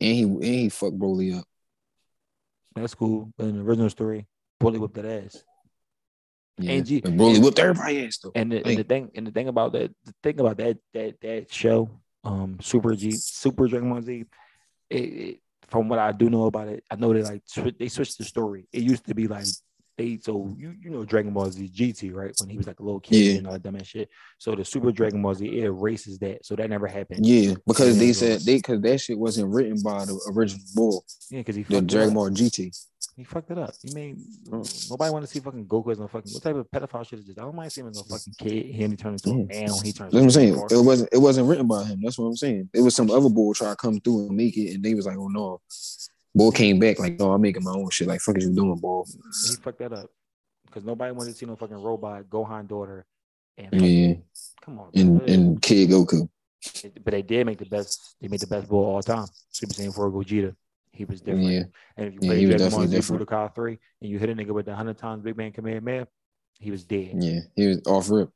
[0.00, 1.44] and he and he fucked Broly up.
[2.74, 3.32] That's cool.
[3.36, 4.26] But in the original story,
[4.60, 5.44] Broly whipped that ass.
[6.58, 6.72] Yeah.
[6.72, 8.32] And G- And Broly and- whipped everybody ass though.
[8.34, 11.20] And the, and the thing and the thing about that the thing about that that
[11.20, 11.90] that show,
[12.22, 14.24] um, Super G Super Dragon Ball Z,
[14.90, 17.42] it, it, from what I do know about it, I know they like
[17.78, 18.68] they switched the story.
[18.72, 19.46] It used to be like
[19.96, 22.82] they so you you know Dragon Ball Z GT right when he was like a
[22.82, 23.38] little kid Yeah.
[23.38, 24.08] and all that dumb ass shit.
[24.38, 27.24] So the Super Dragon Ball Z it erases that, so that never happened.
[27.26, 31.40] Yeah, because they said they because that shit wasn't written by the original bull, Yeah,
[31.40, 32.14] because he the Dragon.
[32.14, 32.70] Ball GT.
[33.16, 33.72] He fucked it up.
[33.80, 34.16] He made
[34.48, 34.90] mm.
[34.90, 37.26] nobody want to see fucking Goku as no fucking what type of pedophile shit is
[37.26, 37.38] this?
[37.38, 38.74] I don't mind seeing him as no fucking kid.
[38.74, 39.60] He only turned into a Yeah.
[39.66, 40.10] man when he turned.
[40.10, 40.54] That's what I'm saying.
[40.54, 40.78] 24.
[40.78, 42.00] It wasn't it wasn't written by him.
[42.02, 42.70] That's what I'm saying.
[42.74, 45.06] It was some other bull try to come through and make it, and they was
[45.06, 45.60] like, "Oh no."
[46.34, 48.78] Bull came back like, "No, I'm making my own shit." Like, "Fuck is you doing,
[48.80, 49.06] bull?"
[49.48, 50.10] he fucked that up
[50.66, 53.06] because nobody wanted to see no fucking robot Gohan daughter.
[53.56, 54.14] And Yeah,
[54.60, 55.26] come on, and bro.
[55.28, 56.28] and Kid Goku.
[57.04, 58.16] but they did make the best.
[58.20, 59.26] They made the best bull all time.
[59.50, 60.56] Super Saiyan 4 Gogeta.
[60.94, 61.50] He was different.
[61.50, 61.62] Yeah,
[61.96, 63.12] And if you Yeah, play he was Dragon Ball Z.
[63.12, 66.06] Budokai 3 and you hit a nigga with the hundred times Big Bang Kamehameha,
[66.60, 67.18] he was dead.
[67.22, 68.30] yeah, he was off rip.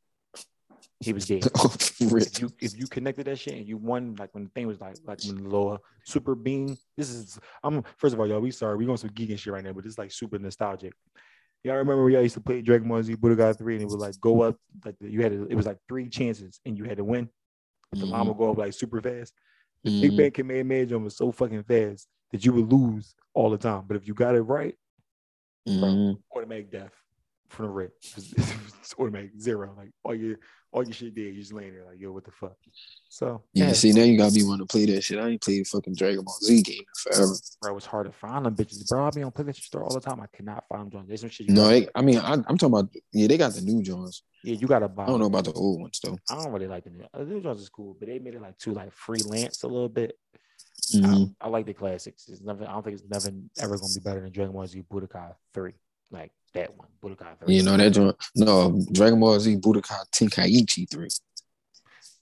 [1.01, 1.45] He was dead.
[2.01, 4.81] if you if you connected that shit and you won like when the thing was
[4.81, 8.51] like like when the lower super beam this is i'm first of all y'all we
[8.51, 10.93] sorry we going some geek and shit right now but it's like super nostalgic
[11.65, 13.97] y'all remember when y'all used to play dragon ball z budokai 3 and it was
[13.97, 16.97] like go up like you had to, it was like three chances and you had
[16.99, 17.29] to win
[17.93, 18.27] the Mhm.
[18.27, 19.35] would go up like super fast
[19.83, 20.01] the Mhm.
[20.01, 23.85] big bang Kamehameha jump was so fucking fast that you would lose all the time
[23.87, 24.75] but if you got it right
[25.67, 26.19] Mhm.
[26.35, 26.93] automatic death
[27.51, 30.37] from the rip it's, it's automatic zero like all your
[30.73, 32.57] all your shit dead you just laying there like yo what the fuck
[33.11, 35.19] so Yeah, see now you gotta be wanting to play that shit.
[35.19, 37.33] I ain't played fucking Dragon Ball Z game forever.
[37.63, 38.87] bro, it's hard to find them bitches.
[38.87, 40.21] Bro, I be on PlayStation Store all the time.
[40.21, 41.07] I cannot find them.
[41.09, 41.49] There's some shit.
[41.49, 44.23] You No, they, I mean I, I'm talking about yeah, they got the new Jones.
[44.45, 45.05] yeah, you gotta buy.
[45.05, 46.19] I don't know about the old ones though.
[46.31, 47.05] I don't really like the new.
[47.15, 49.69] uh, The new Jones is cool, but they made it like too like freelance a
[49.69, 50.19] little bit.
[50.95, 51.35] Mhm.
[51.41, 52.29] I, I like the classics.
[52.29, 52.65] It's never.
[52.65, 55.75] I don't think it's never ever gonna be better than Dragon Ball Z Budokai Three.
[56.11, 57.55] like that one, Budokai 3.
[57.55, 58.17] You know that joint?
[58.35, 61.09] No, Dragon Ball Z Budokai Tenkaichi 3.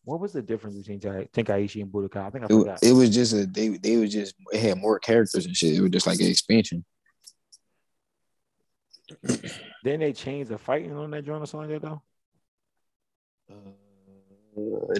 [0.04, 2.26] What was the difference between Tenkaichi and Budokai?
[2.26, 2.82] I think I forgot.
[2.82, 5.74] It, it was just a they they was just it had more characters and shit.
[5.74, 6.84] It was just like an expansion.
[9.84, 12.02] then they changed the fighting on that joint or something like that though.
[13.52, 14.94] Uh,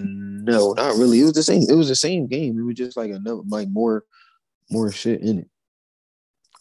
[0.47, 1.21] no, not really.
[1.21, 1.63] It was the same.
[1.69, 2.59] It was the same game.
[2.59, 4.05] It was just like another, like more,
[4.71, 5.49] more shit in it.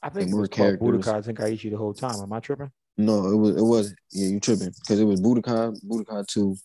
[0.03, 1.05] I think like more characters.
[1.05, 2.19] Budokai Tenkaichi the whole time.
[2.21, 2.71] Am I tripping?
[2.97, 3.55] No, it was.
[3.57, 3.99] It wasn't.
[4.11, 6.55] Yeah, you tripping because it was Budokai, Budokai two,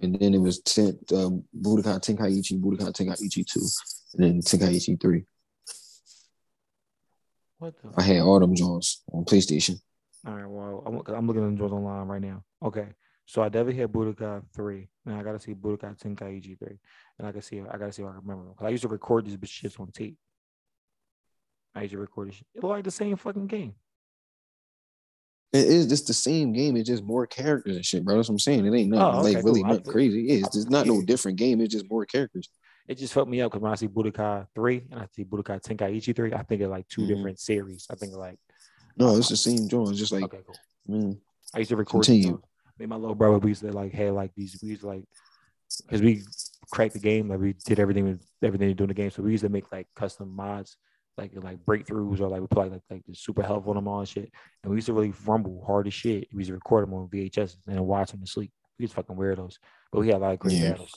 [0.00, 3.66] and then it was ten, uh, Budokai Tenkaichi, Budokai Tenkaichi two,
[4.14, 5.24] and then Tenkaichi three.
[7.58, 7.90] What the?
[7.96, 9.80] I had all them Jones on PlayStation.
[10.26, 10.48] All right.
[10.48, 12.44] Well, I'm, I'm looking at them Jones online right now.
[12.62, 12.86] Okay.
[13.28, 16.78] So I definitely had Budokai three, and I gotta see Budokai Tenkaichi three,
[17.18, 18.88] and I can see I gotta see if I can remember because I used to
[18.88, 20.16] record these shits on tape.
[21.74, 22.42] I used to record this.
[22.54, 23.74] It like the same fucking game.
[25.52, 26.74] It is just the same game.
[26.78, 28.16] It's just more characters and shit, bro.
[28.16, 28.64] That's what I'm saying.
[28.64, 29.72] It ain't nothing oh, okay, like really cool.
[29.72, 30.22] nothing crazy.
[30.22, 31.60] Yeah, it's just not no different game.
[31.60, 32.48] It's just more characters.
[32.88, 35.60] It just fucked me up because when I see Budokai three and I see Budokai
[35.60, 37.14] Tenkaichi three, I think of like 2 mm-hmm.
[37.14, 37.86] different series.
[37.90, 38.38] I think of like
[38.96, 39.90] no, it's the same joint.
[39.90, 40.56] It's just like okay, cool.
[40.86, 41.20] Man,
[41.54, 42.06] I used to record.
[42.06, 42.40] Continue
[42.78, 44.88] me and my little brother, we used to like had like these, we used to
[44.88, 45.04] like,
[45.82, 46.22] because we
[46.72, 49.10] cracked the game, like we did everything with everything to do in the game.
[49.10, 50.76] So we used to make like custom mods,
[51.16, 54.00] like like breakthroughs or like we put like like, the super helpful on them all
[54.00, 54.30] and shit.
[54.62, 56.28] And we used to really rumble hard as shit.
[56.32, 58.52] We used to record them on VHS and watch them to sleep.
[58.78, 59.54] We was fucking weirdos,
[59.92, 60.70] but we had a lot of great yeah.
[60.70, 60.94] battles.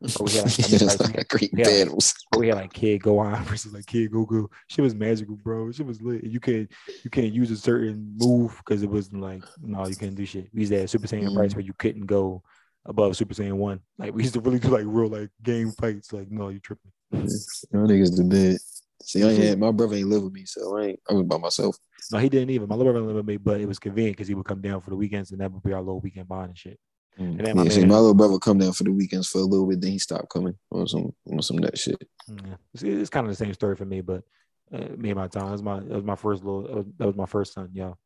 [0.00, 0.44] We had
[0.82, 2.14] like, like, great we had, battles.
[2.32, 4.46] Like, we had like Kid Gohan versus like Kid Goku.
[4.68, 5.72] She was magical, bro.
[5.72, 6.24] She was lit.
[6.24, 6.70] You can't
[7.04, 10.48] you can't use a certain move because it wasn't like no, you couldn't do shit.
[10.52, 11.36] We used to have Super Saiyan mm.
[11.36, 12.42] fights where you couldn't go
[12.84, 13.80] above Super Saiyan one.
[13.98, 16.12] Like we used to really do like real like game fights.
[16.12, 16.92] Like no, you tripping.
[17.12, 18.58] Y'all niggas the bed.
[19.02, 21.38] See, I ain't my brother ain't live with me, so I ain't I was by
[21.38, 21.76] myself.
[22.12, 22.68] No, he didn't even.
[22.68, 24.80] My little brother lived with me, but it was convenient because he would come down
[24.82, 26.78] for the weekends and that would be our little weekend bond and shit.
[27.18, 27.38] Mm.
[27.38, 29.42] And then my, yeah, see, my little brother come down for the weekends for a
[29.42, 32.02] little bit, then he stopped coming on some on some that shit.
[32.28, 32.56] Yeah.
[32.72, 34.24] It's, it's, kind of the same story for me, but
[34.72, 35.46] uh, me and my time.
[35.46, 37.96] It was my it was my first little was, that was my first son, yo.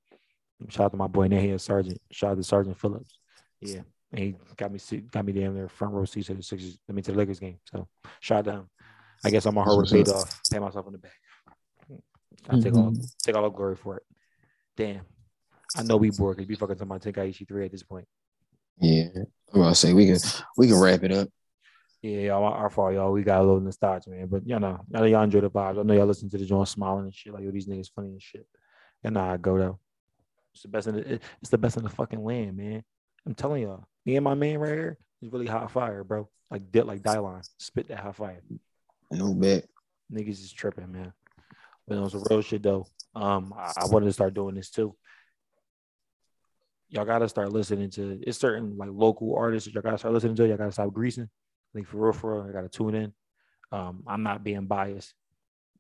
[0.69, 2.01] Shout out to my boy Nahia Sergeant.
[2.11, 3.19] Shout out to Sergeant Phillips.
[3.61, 3.81] Yeah.
[4.13, 4.79] And he got me
[5.11, 7.41] got me down there front row seats to the Sixers, I mean to the Lakers
[7.41, 7.59] game.
[7.71, 7.89] So
[8.21, 8.71] shout out to him.
[9.25, 10.41] I guess all my hard work paid off.
[10.51, 11.13] Pay myself in the back.
[12.49, 12.63] I mm-hmm.
[12.63, 14.03] take all take all the glory for it.
[14.77, 15.01] Damn.
[15.77, 18.07] I know we bored because we fucking talking about Tenkaichi 3 at this point.
[18.81, 19.09] Yeah,
[19.53, 20.19] I'm gonna say we can
[20.57, 21.29] we can wrap it up.
[22.03, 23.11] Yeah, y'all, our fault, y'all.
[23.11, 24.27] We got a little nostalgia, man.
[24.27, 25.81] But you know, I know y'all enjoy the vibes.
[25.81, 27.33] I know y'all listen to the joint smiling and shit.
[27.33, 28.47] Like, yo, these niggas funny and shit.
[29.03, 29.79] And nah, I go though.
[30.53, 32.85] It's the best in the it's the best in the fucking land, man.
[33.27, 33.85] I'm telling y'all.
[34.07, 36.29] Me and my man right here is really hot fire, bro.
[36.51, 37.47] Like dip like Dylon.
[37.59, 38.43] Spit that hot fire.
[39.11, 39.67] No bet.
[40.13, 41.13] Niggas is tripping, man.
[41.87, 42.87] But it was a real shit though.
[43.15, 44.95] Um, I, I wanted to start doing this too
[46.91, 50.47] y'all gotta start listening to it's certain like local artists y'all gotta start listening to.
[50.47, 51.29] Y'all gotta stop greasing.
[51.75, 53.13] Think for real, for real, I gotta tune in.
[53.71, 55.15] Um, I'm not being biased.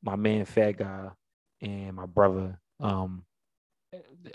[0.02, 1.09] My man Fat Guy
[1.62, 3.24] and my brother, um,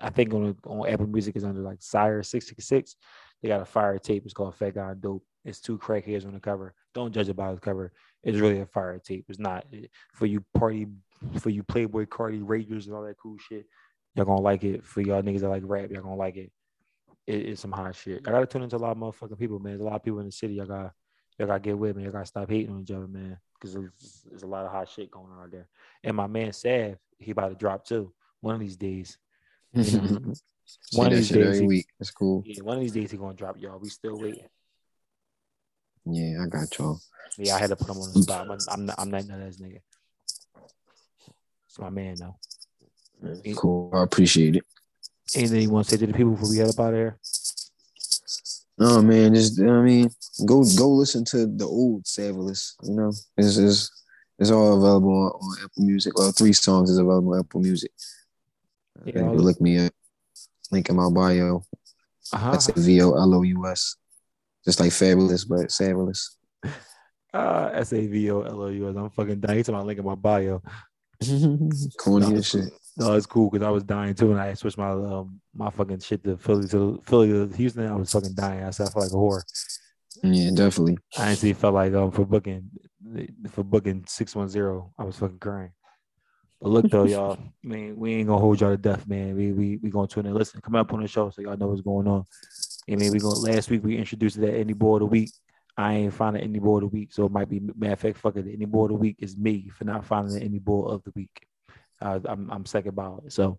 [0.02, 2.96] I think on on Apple Music is under like Sire six six six.
[3.42, 4.24] They got a fire tape.
[4.26, 5.24] It's called Fat Guy Dope.
[5.46, 6.74] It's two crackheads on the cover.
[6.94, 7.92] Don't judge it by the cover.
[8.24, 9.26] It's really a fire tape.
[9.30, 9.66] It's not
[10.14, 10.88] for you party
[11.40, 13.66] for you Playboi Carti Ragers and all that cool shit.
[14.16, 14.84] Y'all gonna like it.
[14.86, 16.52] For y'all niggas that like rap, y'all gonna like it
[17.28, 18.22] it, it's some hot shit.
[18.28, 19.74] I gotta tune into a lot of motherfucking people, man.
[19.74, 20.60] There's a lot of people in the city.
[20.62, 20.94] I got
[21.38, 22.08] y'all gotta get with me.
[22.08, 23.38] I gotta stop hating on each other, man.
[23.54, 25.68] Because there's, there's, a lot of hot shit going on out there.
[26.04, 28.14] And my man Sav, he about to drop too.
[28.42, 29.18] One of these days.
[29.74, 30.34] You know,
[30.94, 31.56] one of these days.
[31.56, 31.88] Every week.
[31.98, 32.44] That's cool.
[32.46, 33.80] Yeah, one of these days he gonna drop, y'all.
[33.80, 34.48] We still waiting.
[36.06, 37.00] Yeah, I got y'all.
[37.38, 38.42] Yeah, I had to put him on the spot.
[38.42, 38.96] I'm, I'm not.
[39.00, 39.80] I'm not none of this nigga.
[41.68, 42.36] It's my man though.
[43.56, 43.90] Cool.
[43.94, 44.66] I appreciate it.
[45.36, 47.20] Anything you want to say to the people before we head up out of here?
[48.78, 50.10] No man, just I mean,
[50.46, 52.76] go go listen to the old Savulous.
[52.84, 53.92] You know, it's is
[54.40, 56.18] it's all available on, on, Apple Music.
[56.18, 57.92] Well, three songs is available on Apple Music.
[59.06, 59.94] Yeah, you look me up.
[60.72, 61.64] Link in my bio.
[62.32, 62.52] Uh-huh.
[62.52, 63.96] That's V O L O U S.
[64.66, 66.38] Just like fabulous, but Savulous.
[67.34, 68.96] Uh, S A V O L O U S.
[68.96, 69.66] I'm fucking dying.
[69.70, 70.62] My link in my bio.
[71.98, 72.72] Corny no, shit.
[72.96, 76.00] No, it's cool because I was dying too, and I switched my um, my fucking
[76.00, 77.88] shit to Philly to Philly to Houston.
[77.88, 78.64] I was fucking dying.
[78.64, 79.42] I said I felt like a whore.
[80.22, 80.98] Yeah, definitely.
[81.18, 82.70] I actually felt like um for booking
[83.50, 84.94] for booking six one zero.
[84.98, 85.72] I was fucking crying.
[86.62, 87.34] But look though, y'all.
[87.34, 89.36] I mean, we ain't gonna hold y'all to death, man.
[89.36, 90.34] We we we gonna tune in.
[90.36, 92.26] Listen, come up on the show so y'all know what's going on.
[92.90, 95.32] I mean, we going last week we introduced that any boy of the week.
[95.76, 98.18] I ain't finding any boy of the week, so it might be matter of fact,
[98.20, 98.46] fuck it.
[98.48, 101.48] Any boy of the week is me for not finding any boy of the week.
[102.04, 103.34] Uh, I'm I'm second about it.
[103.34, 103.58] So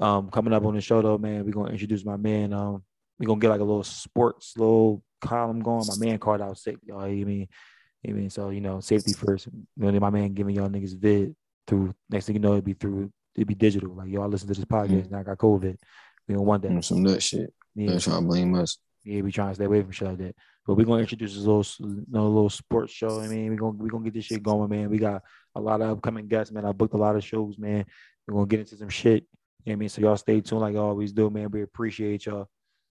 [0.00, 2.52] Um, coming up on the show though, man, we're gonna introduce my man.
[2.52, 2.84] Um,
[3.18, 5.84] we're gonna get like a little sports little column going.
[5.88, 7.08] My man called out sick, y'all.
[7.08, 7.48] You mean,
[8.02, 9.48] you mean, so you know, safety first.
[9.76, 11.34] You know, my man giving y'all niggas vid
[11.66, 11.94] through.
[12.08, 13.10] Next thing you know, it'd be through.
[13.34, 13.94] It'd be digital.
[13.94, 15.02] Like y'all listen to this podcast.
[15.02, 15.14] Mm-hmm.
[15.14, 15.76] Now I got COVID.
[16.28, 16.84] We don't want that.
[16.84, 17.52] Some nut shit.
[17.74, 17.90] Yeah.
[17.90, 18.78] They're trying to blame us.
[19.08, 20.36] Yeah, we trying to stay away from shit like that.
[20.66, 23.20] But we're gonna introduce this little, you know, little sports show.
[23.20, 24.90] I mean, we're gonna we gonna get this shit going, man.
[24.90, 25.22] We got
[25.54, 26.66] a lot of upcoming guests, man.
[26.66, 27.86] I booked a lot of shows, man.
[28.26, 29.24] We're gonna get into some shit.
[29.64, 29.88] You know what I mean?
[29.88, 31.50] So y'all stay tuned like I always do, man.
[31.50, 32.50] We appreciate y'all.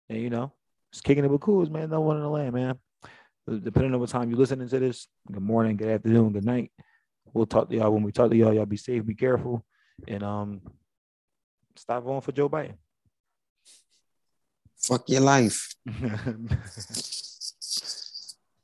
[0.08, 0.52] And you know,
[0.90, 1.90] it's kicking it with cools, man.
[1.90, 2.74] No one in the land, man.
[3.48, 6.72] Depending on what time you're listening to this, good morning, good afternoon, good night.
[7.32, 8.52] We'll talk to y'all when we talk to y'all.
[8.52, 9.64] Y'all be safe, be careful,
[10.08, 10.60] and um
[11.76, 12.74] stop voting for Joe Biden.
[14.90, 15.72] Fuck your life.